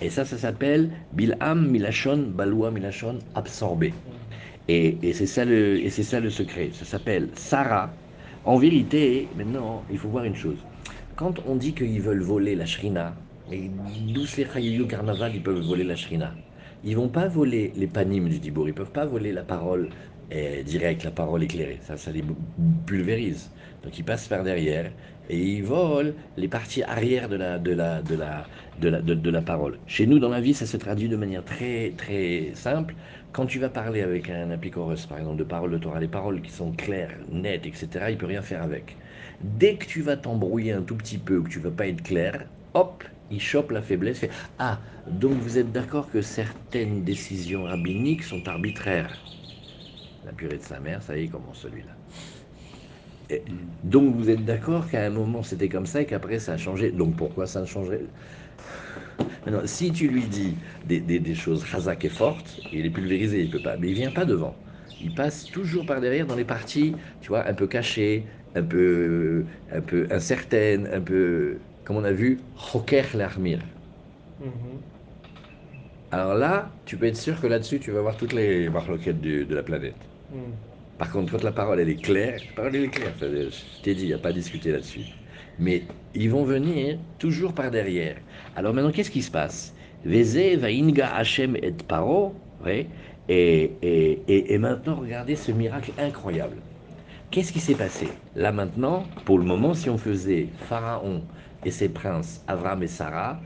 Et 0.00 0.10
ça, 0.10 0.24
ça 0.24 0.36
s'appelle 0.36 0.90
Bilham 1.12 1.70
Milachon, 1.70 2.32
Baloua 2.34 2.72
Milachon, 2.72 3.20
absorbé. 3.36 3.94
Et, 4.68 4.96
c'est 5.12 5.26
ça 5.26 5.44
le, 5.44 6.30
secret. 6.30 6.70
Ça 6.72 6.84
s'appelle 6.84 7.28
Sarah. 7.36 7.90
En 8.44 8.58
vérité, 8.58 9.28
maintenant, 9.36 9.84
il 9.90 9.98
faut 9.98 10.08
voir 10.08 10.24
une 10.24 10.34
chose. 10.34 10.58
Quand 11.14 11.34
on 11.46 11.54
dit 11.54 11.72
qu'ils 11.72 12.00
veulent 12.00 12.22
voler 12.22 12.56
la 12.56 12.66
shrina, 12.66 13.14
et 13.52 13.70
d'où 14.08 14.22
les 14.36 14.46
Chayiyu 14.46 14.86
Carnaval, 14.86 15.32
ils 15.36 15.42
peuvent 15.42 15.60
voler 15.60 15.84
la 15.84 15.94
shrina? 15.94 16.34
Ils 16.84 16.96
vont 16.96 17.08
pas 17.08 17.28
voler 17.28 17.72
les 17.76 17.86
panim 17.86 18.28
du 18.28 18.40
Dibour, 18.40 18.66
ils 18.68 18.74
peuvent 18.74 18.90
pas 18.90 19.06
voler 19.06 19.32
la 19.32 19.42
parole 19.44 19.90
euh, 20.32 20.62
directe, 20.64 21.04
la 21.04 21.12
parole 21.12 21.44
éclairée. 21.44 21.78
Ça, 21.82 21.96
ça 21.96 22.10
les 22.10 22.24
pulvérise. 22.86 23.50
Donc 23.82 23.98
ils 23.98 24.04
passent 24.04 24.28
par 24.28 24.44
derrière 24.44 24.92
et 25.28 25.38
ils 25.38 25.62
volent 25.64 26.12
les 26.36 26.48
parties 26.48 26.82
arrière 26.82 27.28
de 27.28 27.36
la, 27.36 27.58
de 27.58 27.72
la, 27.72 28.02
de 28.02 29.30
la, 29.30 29.42
parole. 29.42 29.78
Chez 29.86 30.06
nous, 30.06 30.18
dans 30.18 30.28
la 30.28 30.40
vie, 30.40 30.54
ça 30.54 30.66
se 30.66 30.76
traduit 30.76 31.08
de 31.08 31.16
manière 31.16 31.44
très, 31.44 31.92
très 31.96 32.52
simple. 32.54 32.94
Quand 33.32 33.46
tu 33.46 33.58
vas 33.58 33.70
parler 33.70 34.02
avec 34.02 34.28
un 34.30 34.50
apicorus, 34.50 35.06
par 35.06 35.18
exemple, 35.18 35.38
de 35.38 35.44
paroles 35.44 35.70
de 35.72 35.78
Torah, 35.78 36.00
les 36.00 36.08
paroles 36.08 36.42
qui 36.42 36.50
sont 36.50 36.72
claires, 36.72 37.16
nettes, 37.30 37.66
etc., 37.66 38.10
il 38.10 38.18
peut 38.18 38.26
rien 38.26 38.42
faire 38.42 38.62
avec. 38.62 38.98
Dès 39.40 39.76
que 39.76 39.86
tu 39.86 40.02
vas 40.02 40.16
t'embrouiller 40.16 40.72
un 40.72 40.82
tout 40.82 40.96
petit 40.96 41.18
peu, 41.18 41.42
que 41.42 41.48
tu 41.48 41.60
vas 41.60 41.70
pas 41.70 41.86
être 41.88 42.02
clair, 42.02 42.46
hop, 42.74 43.04
il 43.30 43.40
chope 43.40 43.70
la 43.70 43.82
faiblesse. 43.82 44.24
ah, 44.58 44.80
donc 45.06 45.38
vous 45.40 45.58
êtes 45.58 45.72
d'accord 45.72 46.10
que 46.10 46.20
certaines 46.22 47.04
décisions 47.04 47.64
rabbiniques 47.64 48.22
sont 48.24 48.48
arbitraires? 48.48 49.18
La 50.24 50.32
purée 50.32 50.58
de 50.58 50.62
sa 50.62 50.80
mère, 50.80 51.02
ça 51.02 51.16
y 51.16 51.20
est, 51.20 51.24
il 51.26 51.30
commence 51.30 51.58
celui-là. 51.60 52.01
Et 53.32 53.44
donc 53.82 54.14
vous 54.14 54.30
êtes 54.30 54.44
d'accord 54.44 54.88
qu'à 54.90 55.04
un 55.04 55.10
moment 55.10 55.42
c'était 55.42 55.68
comme 55.70 55.86
ça 55.86 56.02
et 56.02 56.06
qu'après 56.06 56.38
ça 56.40 56.54
a 56.54 56.56
changé? 56.58 56.92
Donc 56.92 57.16
pourquoi 57.16 57.46
ça 57.48 57.60
ne 57.62 57.66
changerait 57.66 58.08
Maintenant, 59.44 59.62
si 59.66 59.92
tu 59.92 60.08
lui 60.08 60.28
dis 60.28 60.58
des, 60.84 61.00
des- 61.00 61.20
des 61.20 61.34
choses 61.34 61.64
chazak 61.64 62.04
et 62.04 62.08
fortes, 62.08 62.60
il 62.72 62.86
est 62.86 62.90
pulvérisé, 62.90 63.40
il 63.42 63.50
peut 63.50 63.60
pas. 63.60 63.76
Mais 63.76 63.88
il 63.88 63.94
vient 63.94 64.10
pas 64.10 64.24
devant. 64.24 64.60
Il 65.00 65.12
passe 65.12 65.50
toujours 65.50 65.84
par 65.86 66.00
derrière 66.00 66.26
dans 66.26 66.36
les 66.36 66.44
parties, 66.44 66.96
tu 67.20 67.28
vois, 67.28 67.46
un 67.48 67.54
peu 67.54 67.66
cachées, 67.66 68.28
un 68.54 68.62
peu, 68.62 69.46
un 69.70 69.80
peu 69.80 70.06
incertaines, 70.10 70.88
un 70.92 71.00
peu, 71.00 71.62
comme 71.84 71.96
on 71.96 72.04
a 72.04 72.12
vu, 72.12 72.46
choker 72.56 73.16
l'armir. 73.16 73.60
Mhm. 74.38 74.92
Alors 76.12 76.34
là, 76.36 76.80
tu 76.84 76.96
peux 76.96 77.06
être 77.06 77.16
sûr 77.16 77.40
que 77.40 77.46
là-dessus, 77.48 77.80
tu 77.80 77.90
vas 77.90 78.02
voir 78.02 78.16
toutes 78.16 78.32
les 78.34 78.68
marloquettes 78.70 79.20
du- 79.20 79.46
de 79.46 79.54
la 79.56 79.62
planète. 79.64 80.08
Mhm. 80.28 80.71
Par 80.98 81.10
contre, 81.10 81.32
quand 81.32 81.42
la 81.44 81.52
parole 81.52 81.80
elle 81.80 81.88
est 81.88 82.00
claire, 82.00 82.42
la 82.46 82.52
parole 82.52 82.76
elle 82.76 82.84
est 82.84 82.90
claire, 82.90 83.14
ça, 83.18 83.26
je 83.28 83.50
t'ai 83.82 83.94
dit, 83.94 84.02
il 84.04 84.08
n'y 84.08 84.12
a 84.14 84.18
pas 84.18 84.28
à 84.30 84.32
discuter 84.32 84.70
là-dessus. 84.70 85.08
Mais 85.58 85.88
ils 86.14 86.30
vont 86.30 86.44
venir 86.44 86.98
toujours 87.18 87.54
par 87.54 87.70
derrière. 87.70 88.18
Alors 88.54 88.72
maintenant, 88.74 88.92
qu'est-ce 88.92 89.10
qui 89.10 89.22
se 89.22 89.30
passe? 89.30 89.74
Veze 90.04 90.56
vainga 90.58 91.08
Hashem 91.14 91.56
et 91.56 91.72
paro, 91.72 92.42
et 93.28 94.58
maintenant, 94.58 94.96
regardez 94.96 95.36
ce 95.36 95.52
miracle 95.52 95.92
incroyable. 95.98 96.62
Qu'est-ce 97.30 97.52
qui 97.52 97.60
s'est 97.60 97.76
passé? 97.76 98.20
Là 98.34 98.52
maintenant, 98.52 99.10
pour 99.24 99.38
le 99.38 99.44
moment, 99.44 99.74
si 99.74 99.88
on 99.90 99.98
faisait 99.98 100.52
Pharaon 100.56 101.26
et 101.64 101.70
ses 101.70 101.88
princes, 101.88 102.44
Avram 102.46 102.82
et 102.82 102.88
Sarah, 102.88 103.40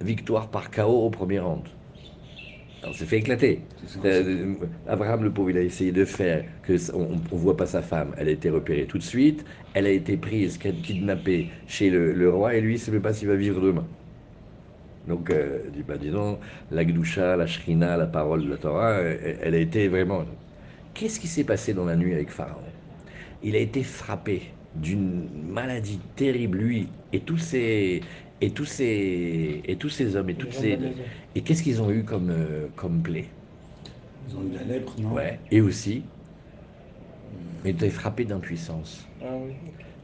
victoire 0.00 0.50
par 0.50 0.70
chaos 0.70 1.04
au 1.06 1.10
premier 1.10 1.38
round. 1.40 1.68
On 2.84 2.92
s'est 2.92 3.06
fait 3.06 3.18
éclater. 3.18 3.60
Euh, 4.04 4.54
Abraham, 4.86 5.24
le 5.24 5.32
pauvre, 5.32 5.50
il 5.50 5.58
a 5.58 5.62
essayé 5.62 5.90
de 5.90 6.04
faire 6.04 6.44
que 6.62 6.74
on 6.94 7.16
ne 7.16 7.18
voit 7.32 7.56
pas 7.56 7.66
sa 7.66 7.82
femme. 7.82 8.14
Elle 8.16 8.28
a 8.28 8.30
été 8.32 8.50
repérée 8.50 8.86
tout 8.86 8.98
de 8.98 9.02
suite. 9.02 9.44
Elle 9.74 9.86
a 9.86 9.90
été 9.90 10.16
prise, 10.16 10.58
kidnappée 10.58 11.48
chez 11.66 11.90
le, 11.90 12.30
roi, 12.30 12.54
et 12.54 12.60
lui, 12.60 12.74
il 12.74 12.76
ne 12.76 12.80
sait 12.80 12.92
même 12.92 13.02
pas 13.02 13.12
s'il 13.12 13.28
va 13.28 13.36
vivre 13.36 13.60
demain. 13.60 13.86
Donc, 15.08 15.30
euh, 15.30 15.60
dit, 15.72 15.82
bah, 15.82 15.96
dis 15.96 16.10
donc, 16.10 16.40
la 16.70 16.84
Gdusha, 16.84 17.36
la 17.36 17.46
Shrina, 17.46 17.96
la 17.96 18.06
parole 18.06 18.44
de 18.44 18.50
la 18.50 18.58
Torah, 18.58 18.94
elle, 19.00 19.38
elle 19.42 19.54
a 19.54 19.58
été 19.58 19.88
vraiment. 19.88 20.24
Qu'est-ce 20.94 21.18
qui 21.18 21.28
s'est 21.28 21.44
passé 21.44 21.74
dans 21.74 21.84
la 21.84 21.96
nuit 21.96 22.14
avec 22.14 22.30
Pharaon? 22.30 22.62
Il 23.42 23.56
a 23.56 23.60
été 23.60 23.82
frappé 23.82 24.52
d'une 24.74 25.28
maladie 25.32 26.00
terrible, 26.16 26.58
lui 26.58 26.88
et 27.12 27.20
tous 27.20 27.38
ces 27.38 28.02
et 28.40 28.50
tous 28.50 28.64
ces 28.64 29.62
et 29.64 29.76
tous 29.76 29.88
ces 29.88 30.16
hommes 30.16 30.30
et 30.30 30.34
toutes 30.34 30.52
ces 30.52 30.78
et 31.34 31.40
qu'est-ce 31.40 31.62
qu'ils 31.62 31.82
ont 31.82 31.90
eu 31.90 32.04
comme 32.04 32.30
euh, 32.30 32.66
comme 32.76 33.00
plaie? 33.02 33.26
Ils 34.28 34.36
ont 34.36 34.42
eu 34.42 34.54
la 34.54 34.74
lèpre, 34.74 34.94
non? 35.00 35.12
Ouais. 35.12 35.38
Et 35.50 35.60
aussi, 35.60 36.02
ils 37.64 37.70
étaient 37.70 37.90
frappés 37.90 38.24
d'impuissance. 38.24 39.06
Ah 39.22 39.26
oui. 39.44 39.54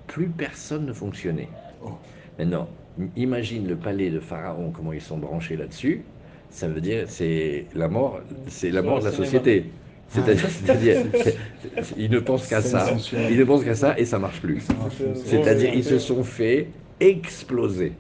Plus 0.07 0.29
personne 0.29 0.87
ne 0.87 0.93
fonctionnait. 0.93 1.49
Oh. 1.85 1.93
Maintenant, 2.39 2.69
imagine 3.17 3.69
le 3.69 3.77
palais 3.77 4.11
de 4.11 4.21
Pharaon, 4.21 4.71
comment 4.75 4.93
ils 4.93 5.01
sont 5.01 5.19
branchés 5.19 5.57
là-dessus. 5.57 6.03
Ça 6.51 6.69
veut 6.69 6.81
dire, 6.81 7.05
c'est 7.09 7.67
la 7.75 7.89
mort, 7.89 8.21
c'est 8.47 8.71
la 8.71 8.83
mort 8.83 9.01
de 9.01 9.05
la 9.07 9.13
société. 9.13 9.67
Ah. 9.67 9.71
C'est-à-dire, 10.09 10.49
c'est-à-dire, 10.49 11.07
ils 11.97 12.11
ne 12.11 12.21
pensent 12.21 12.47
qu'à 12.47 12.61
ça, 12.61 12.95
ils 13.31 13.39
ne 13.39 13.45
pensent 13.45 13.65
qu'à 13.65 13.75
ça 13.75 13.99
et 13.99 14.05
ça 14.05 14.19
marche 14.19 14.41
plus. 14.41 14.63
C'est-à-dire, 15.25 15.75
ils 15.75 15.85
se 15.85 15.99
sont 15.99 16.23
fait 16.23 16.69
exploser. 17.01 17.93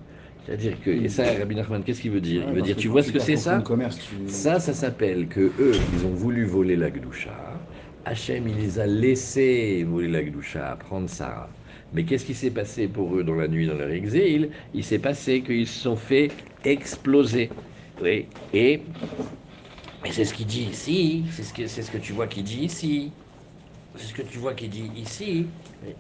C'est-à-dire 0.44 0.80
que, 0.80 0.90
et 0.90 1.08
ça, 1.08 1.32
Rabbi 1.32 1.54
Nachman, 1.54 1.82
qu'est-ce 1.84 2.00
qu'il 2.02 2.10
veut 2.10 2.20
dire 2.20 2.42
Ouais, 2.42 2.48
Il 2.48 2.54
veut 2.54 2.62
dire, 2.62 2.76
tu 2.76 2.88
vois 2.88 3.02
ce 3.02 3.12
que 3.12 3.18
c'est 3.18 3.36
ça 3.36 3.56
le 3.56 3.62
commerce, 3.62 3.98
tu- 3.98 4.16
Ça, 4.26 4.60
ça 4.60 4.74
s'appelle 4.74 5.28
que 5.28 5.54
eux, 5.58 5.86
ils 5.90 6.04
ont 6.06 6.12
voulu 6.12 6.44
voler 6.44 6.76
la 6.76 6.90
Gdoucha. 6.90 7.66
Hachem, 8.04 8.46
il 8.48 8.56
les 8.56 8.78
a 8.78 8.86
laissés 8.86 9.84
voler 9.84 10.08
la 10.08 10.22
Gdoucha, 10.22 10.76
prendre 10.76 11.08
Sarah. 11.08 11.56
Mais 11.92 12.04
qu'est-ce 12.04 12.24
qui 12.24 12.34
s'est 12.34 12.50
passé 12.50 12.88
pour 12.88 13.16
eux 13.16 13.24
dans 13.24 13.34
la 13.34 13.48
nuit, 13.48 13.66
dans 13.66 13.74
leur 13.74 13.90
exil? 13.90 14.50
Il 14.74 14.84
s'est 14.84 14.98
passé 14.98 15.42
qu'ils 15.42 15.66
se 15.66 15.80
sont 15.80 15.96
fait 15.96 16.36
exploser. 16.64 17.50
Oui. 18.00 18.28
Et, 18.52 18.86
et 20.04 20.12
c'est 20.12 20.24
ce 20.24 20.34
qu'il 20.34 20.46
dit 20.46 20.64
ici. 20.64 21.26
C'est 21.32 21.42
ce 21.44 21.52
que, 21.52 21.66
c'est 21.66 21.82
ce 21.82 21.90
que 21.90 21.98
tu 21.98 22.12
vois 22.12 22.26
qu'il 22.28 22.44
dit 22.44 22.60
ici. 22.64 23.16
C'est 23.96 24.06
ce 24.06 24.14
que 24.14 24.22
tu 24.22 24.38
vois 24.38 24.54
qu'il 24.54 24.70
dit 24.70 24.86
ici. 24.96 25.54
Oui. 25.82 25.94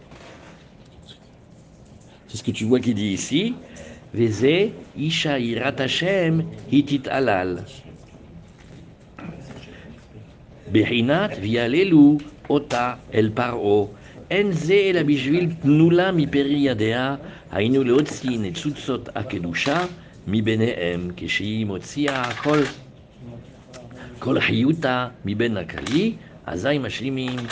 C'est 2.26 2.36
ce 2.38 2.42
que 2.42 2.50
tu 2.50 2.64
vois 2.64 2.80
qu'il 2.80 2.94
dit 2.94 3.12
ici. 3.12 3.62
Veze, 4.14 4.70
Isha 4.96 5.38
Irat 5.38 5.80
Hashem, 5.80 6.40
Hitit 6.70 7.08
Alal. 7.08 7.58
בחינת 10.72 11.30
ויעללו 11.40 12.18
אותה 12.50 12.94
אל 13.14 13.30
פרעה. 13.34 13.86
אין 14.30 14.52
זה 14.52 14.74
אלא 14.74 15.02
בשביל 15.02 15.50
תנולה 15.62 16.12
מפרי 16.12 16.56
ידיה, 16.56 17.16
היינו 17.50 17.84
להוציא 17.84 18.38
ניצוצות 18.38 19.08
הקדושה 19.16 19.86
מביניהם, 20.26 21.10
כשהיא 21.16 21.66
מוציאה 21.66 22.32
כל, 22.36 22.66
כל 24.18 24.40
חיותה 24.40 25.08
מבין 25.24 25.56
הכלי, 25.56 26.12
אזי 26.46 26.78
משלימים, 26.78 27.48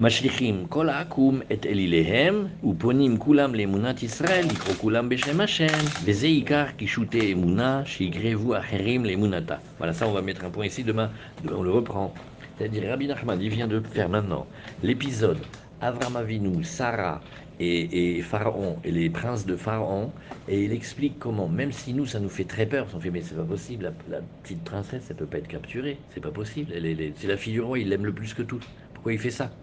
משליכים 0.00 0.66
כל 0.68 0.88
העקום 0.88 1.40
את 1.52 1.66
אליליהם, 1.66 2.46
ופונים 2.64 3.18
כולם 3.18 3.54
לאמונת 3.54 4.02
ישראל, 4.02 4.46
לקרוא 4.46 4.78
כולם 4.78 5.08
בשם 5.08 5.40
השם, 5.40 5.88
וזה 6.00 6.26
עיקר 6.26 6.70
קישוטי 6.76 7.32
אמונה, 7.32 7.82
שיקרבו 7.84 8.58
אחרים 8.58 9.04
לאמונתה. 9.04 9.56
Voilà, 9.80 9.92
ça 9.92 10.06
on 10.06 10.12
va 10.12 10.22
mettre 10.22 10.44
un 10.44 10.50
point 10.50 10.66
ici, 10.66 10.84
demain 10.84 11.12
on 11.44 11.62
le 11.62 11.70
reprend. 11.70 12.20
C'est-à-dire 12.58 12.88
Rabbi 12.90 13.06
Nachman, 13.06 13.40
il 13.40 13.48
vient 13.50 13.66
de 13.68 13.80
faire 13.80 14.08
maintenant 14.10 14.48
l'épisode 14.82 15.48
Avram 15.80 16.16
Avinu, 16.16 16.62
Sarah 16.64 17.24
et, 17.58 18.18
et 18.18 18.22
Pharaon 18.22 18.80
et 18.84 18.90
les 18.90 19.08
princes 19.10 19.46
de 19.46 19.56
Pharaon, 19.56 20.14
et 20.46 20.64
il 20.64 20.72
explique 20.72 21.18
comment, 21.18 21.48
même 21.48 21.72
si 21.72 21.94
nous 21.94 22.04
ça 22.06 22.20
nous 22.20 22.28
fait 22.28 22.44
très 22.46 22.66
peur, 22.66 22.84
parce 22.84 22.92
qu'on 22.94 23.00
fait 23.00 23.10
mais 23.10 23.22
c'est 23.22 23.34
pas 23.36 23.44
possible, 23.44 23.84
la, 24.08 24.18
la 24.18 24.22
petite 24.42 24.62
princesse 24.64 25.06
elle 25.10 25.16
peut 25.16 25.26
pas 25.28 25.38
être 25.38 25.48
capturée, 25.48 26.04
c'est 26.10 26.20
pas 26.20 26.32
possible, 26.32 26.72
elle, 26.74 26.84
est- 26.86 26.92
elle 26.92 27.00
est- 27.00 27.18
c'est 27.18 27.26
la 27.28 27.36
fille 27.38 27.52
du 27.54 27.60
roi, 27.62 27.78
il 27.78 27.88
l'aime 27.88 28.04
le 28.06 28.14
plus 28.14 28.34
que 28.34 28.42
tout. 28.42 28.62
Pourquoi 28.94 29.12
il 29.14 29.18
fait 29.18 29.30
ça 29.30 29.58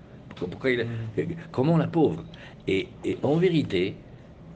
Pourquoi, 0.47 0.70
il, 0.70 0.86
Comment 1.51 1.76
la 1.76 1.89
pauvre 1.89 2.28
et, 2.66 2.99
et 3.05 3.18
en 3.22 3.36
vérité, 3.39 4.07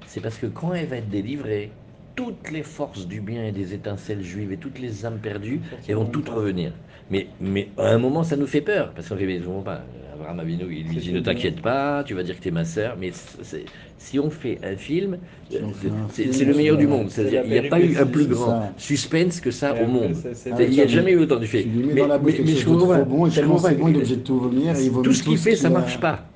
c'est 0.05 0.20
parce 0.20 0.39
que 0.39 0.47
quand 0.47 0.74
elle 0.74 0.89
va 0.89 0.99
être 0.99 1.09
délivrée, 1.09 1.83
toutes 2.14 2.51
les 2.51 2.62
forces 2.62 3.07
du 3.07 3.20
bien 3.22 3.45
et 3.47 3.53
des 3.53 3.74
étincelles 3.74 4.22
juives 4.22 4.53
et 4.53 4.59
toutes 4.61 4.78
les 4.78 5.05
âmes 5.07 5.20
perdues, 5.20 5.64
elles 5.87 5.97
vont 5.97 6.07
toutes 6.07 6.28
revenir. 6.28 6.80
Mais, 7.12 7.26
mais 7.40 7.68
à 7.76 7.88
un 7.90 7.98
moment, 7.98 8.24
ça 8.24 8.36
nous 8.36 8.46
fait 8.46 8.62
peur, 8.62 8.94
parce 8.94 9.06
qu'on 9.06 9.16
fait, 9.18 9.26
mais 9.26 9.38
pas. 9.62 9.84
Abraham 10.14 10.40
Avinu, 10.40 10.64
il 10.74 10.88
lui 10.88 10.96
dit, 10.96 11.12
ne 11.12 11.20
t'inquiète 11.20 11.60
pas, 11.60 12.04
tu 12.04 12.14
vas 12.14 12.22
dire 12.22 12.36
que 12.36 12.42
t'es 12.42 12.50
ma 12.50 12.64
sœur. 12.64 12.96
Mais 12.98 13.10
c'est- 13.12 13.66
si 13.98 14.18
on 14.18 14.30
fait 14.30 14.58
un 14.62 14.76
film, 14.76 15.18
c'est 15.50 15.60
film, 15.74 15.96
c'est 16.08 16.44
le 16.46 16.54
meilleur 16.54 16.78
du 16.78 16.86
monde. 16.86 17.10
c'est 17.10 17.22
C'est-à-dire, 17.22 17.42
il 17.44 17.52
n'y 17.52 17.58
a 17.58 17.62
pas 17.64 17.80
eu 17.80 17.98
un 17.98 18.06
plus 18.06 18.24
grand 18.26 18.46
ça. 18.62 18.74
suspense 18.78 19.40
que 19.42 19.50
ça 19.50 19.74
au 19.74 19.86
monde. 19.86 20.16
Ah, 20.50 20.62
Il 20.62 20.70
n'y 20.70 20.80
a 20.80 20.86
tu 20.86 20.92
jamais 20.94 21.12
eu 21.12 21.18
autant 21.18 21.36
du 21.38 21.46
fait. 21.46 21.62
Tu 21.64 21.68
lui 21.68 21.84
mets 21.84 21.94
dans 21.96 22.06
la 22.06 22.18
bouche 22.18 22.32
quelque 22.34 22.48
chose 22.48 22.60
je 22.60 22.66
comprends 22.66 22.86
trop 22.86 23.04
pas. 23.04 23.04
bon, 23.04 23.26
et 23.26 23.30
Je 23.30 23.34
tellement 23.34 23.54
comprends 23.56 23.68
c'est 23.68 23.74
pas. 23.74 23.80
bon, 23.82 23.88
il 23.88 23.94
est 23.94 23.96
obligé 23.98 24.16
de 24.16 24.22
tout 24.22 24.38
vomir, 24.38 24.76
et 24.78 24.84
il 24.84 24.90
vomit 24.90 25.04
Tout 25.04 25.12
ce 25.12 25.22
qu'il 25.22 25.36
fait, 25.36 25.54
ça 25.56 25.68
a- 25.68 25.72
marche 25.72 26.00
pas. 26.00 26.30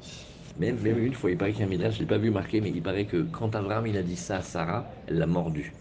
Même, 0.58 0.78
même 0.80 0.98
une 0.98 1.14
fois, 1.14 1.30
il 1.30 1.36
paraît 1.38 1.52
qu'il 1.52 1.60
y 1.60 1.64
a 1.64 1.66
un 1.66 1.70
midrash, 1.70 1.94
je 1.94 1.98
ne 1.98 2.02
l'ai 2.02 2.06
pas 2.08 2.18
vu 2.18 2.30
marqué, 2.30 2.60
mais 2.60 2.70
il 2.70 2.82
paraît 2.82 3.06
que 3.06 3.18
quand 3.22 3.54
Abraham 3.54 3.86
il 3.86 3.96
a 3.96 4.02
dit 4.02 4.16
ça 4.16 4.36
à 4.38 4.42
Sarah, 4.42 4.90
elle 5.06 5.18
l'a 5.18 5.26
mordu. 5.26 5.74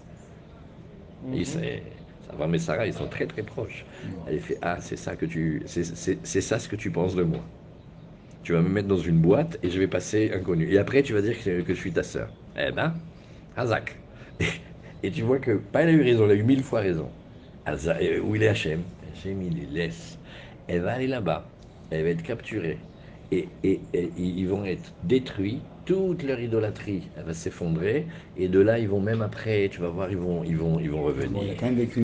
Et 1.31 1.45
Abraham 2.35 2.55
et 2.55 2.59
Sarah, 2.59 2.87
ils 2.87 2.93
sont 2.93 3.07
très 3.07 3.27
très 3.27 3.43
proches. 3.43 3.85
Elle 4.25 4.39
fait 4.41 4.57
Ah, 4.61 4.79
c'est 4.81 4.97
ça 4.97 5.15
que 5.15 5.25
tu. 5.25 5.63
C'est 5.67 6.41
ça 6.41 6.59
ce 6.59 6.67
que 6.69 6.75
tu 6.75 6.91
penses 6.91 7.15
de 7.15 7.23
moi. 7.23 7.49
Tu 8.43 8.53
vas 8.53 8.61
me 8.61 8.69
mettre 8.69 8.87
dans 8.87 8.97
une 8.97 9.19
boîte 9.19 9.57
et 9.63 9.69
je 9.69 9.79
vais 9.79 9.87
passer 9.87 10.31
inconnu. 10.33 10.71
Et 10.71 10.77
après, 10.77 11.01
tu 11.03 11.13
vas 11.13 11.21
dire 11.21 11.41
que, 11.43 11.61
que 11.61 11.73
je 11.73 11.79
suis 11.79 11.93
ta 11.93 12.03
sœur. 12.03 12.29
Eh 12.55 12.71
ben, 12.71 12.95
Hazak. 13.55 13.99
Et, 14.39 14.47
et 15.03 15.11
tu 15.11 15.21
vois 15.23 15.39
que, 15.39 15.51
pas 15.57 15.81
elle 15.83 15.89
a 15.89 15.91
eu 15.93 16.01
raison, 16.03 16.25
elle 16.25 16.31
a 16.31 16.35
eu 16.35 16.43
mille 16.43 16.63
fois 16.63 16.81
raison. 16.81 17.11
Hazak, 17.65 18.01
euh, 18.01 18.19
où 18.19 18.35
il 18.35 18.43
est 18.43 18.47
Hachem 18.47 18.83
Hachem, 19.11 19.41
il 19.41 19.55
les 19.55 19.65
laisse. 19.65 20.19
Elle 20.67 20.81
va 20.81 20.93
aller 20.93 21.07
là-bas. 21.07 21.57
Elle 21.89 22.03
va 22.03 22.09
être 22.09 22.23
capturée. 22.23 22.79
Et, 23.31 23.57
et- 23.63 23.89
et 23.93 24.13
ils 24.17 24.47
vont 24.47 24.65
être 24.65 24.93
détruits. 25.03 25.63
Toute 25.85 26.23
leur 26.23 26.39
idolâtrie, 26.39 27.11
elle 27.15 27.25
va 27.25 27.33
s'effondrer. 27.33 28.07
Et 28.35 28.47
de 28.49 28.59
là, 28.59 28.79
ils 28.79 28.87
vont 28.89 29.01
même 29.01 29.21
après, 29.21 29.69
tu 29.71 29.81
vas 29.81 29.89
voir, 29.89 30.09
ils 30.11 30.17
vont, 30.17 30.43
ils 30.43 30.57
vont, 30.57 30.79
ils 30.79 30.89
vont 30.89 31.03
revenir. 31.03 31.57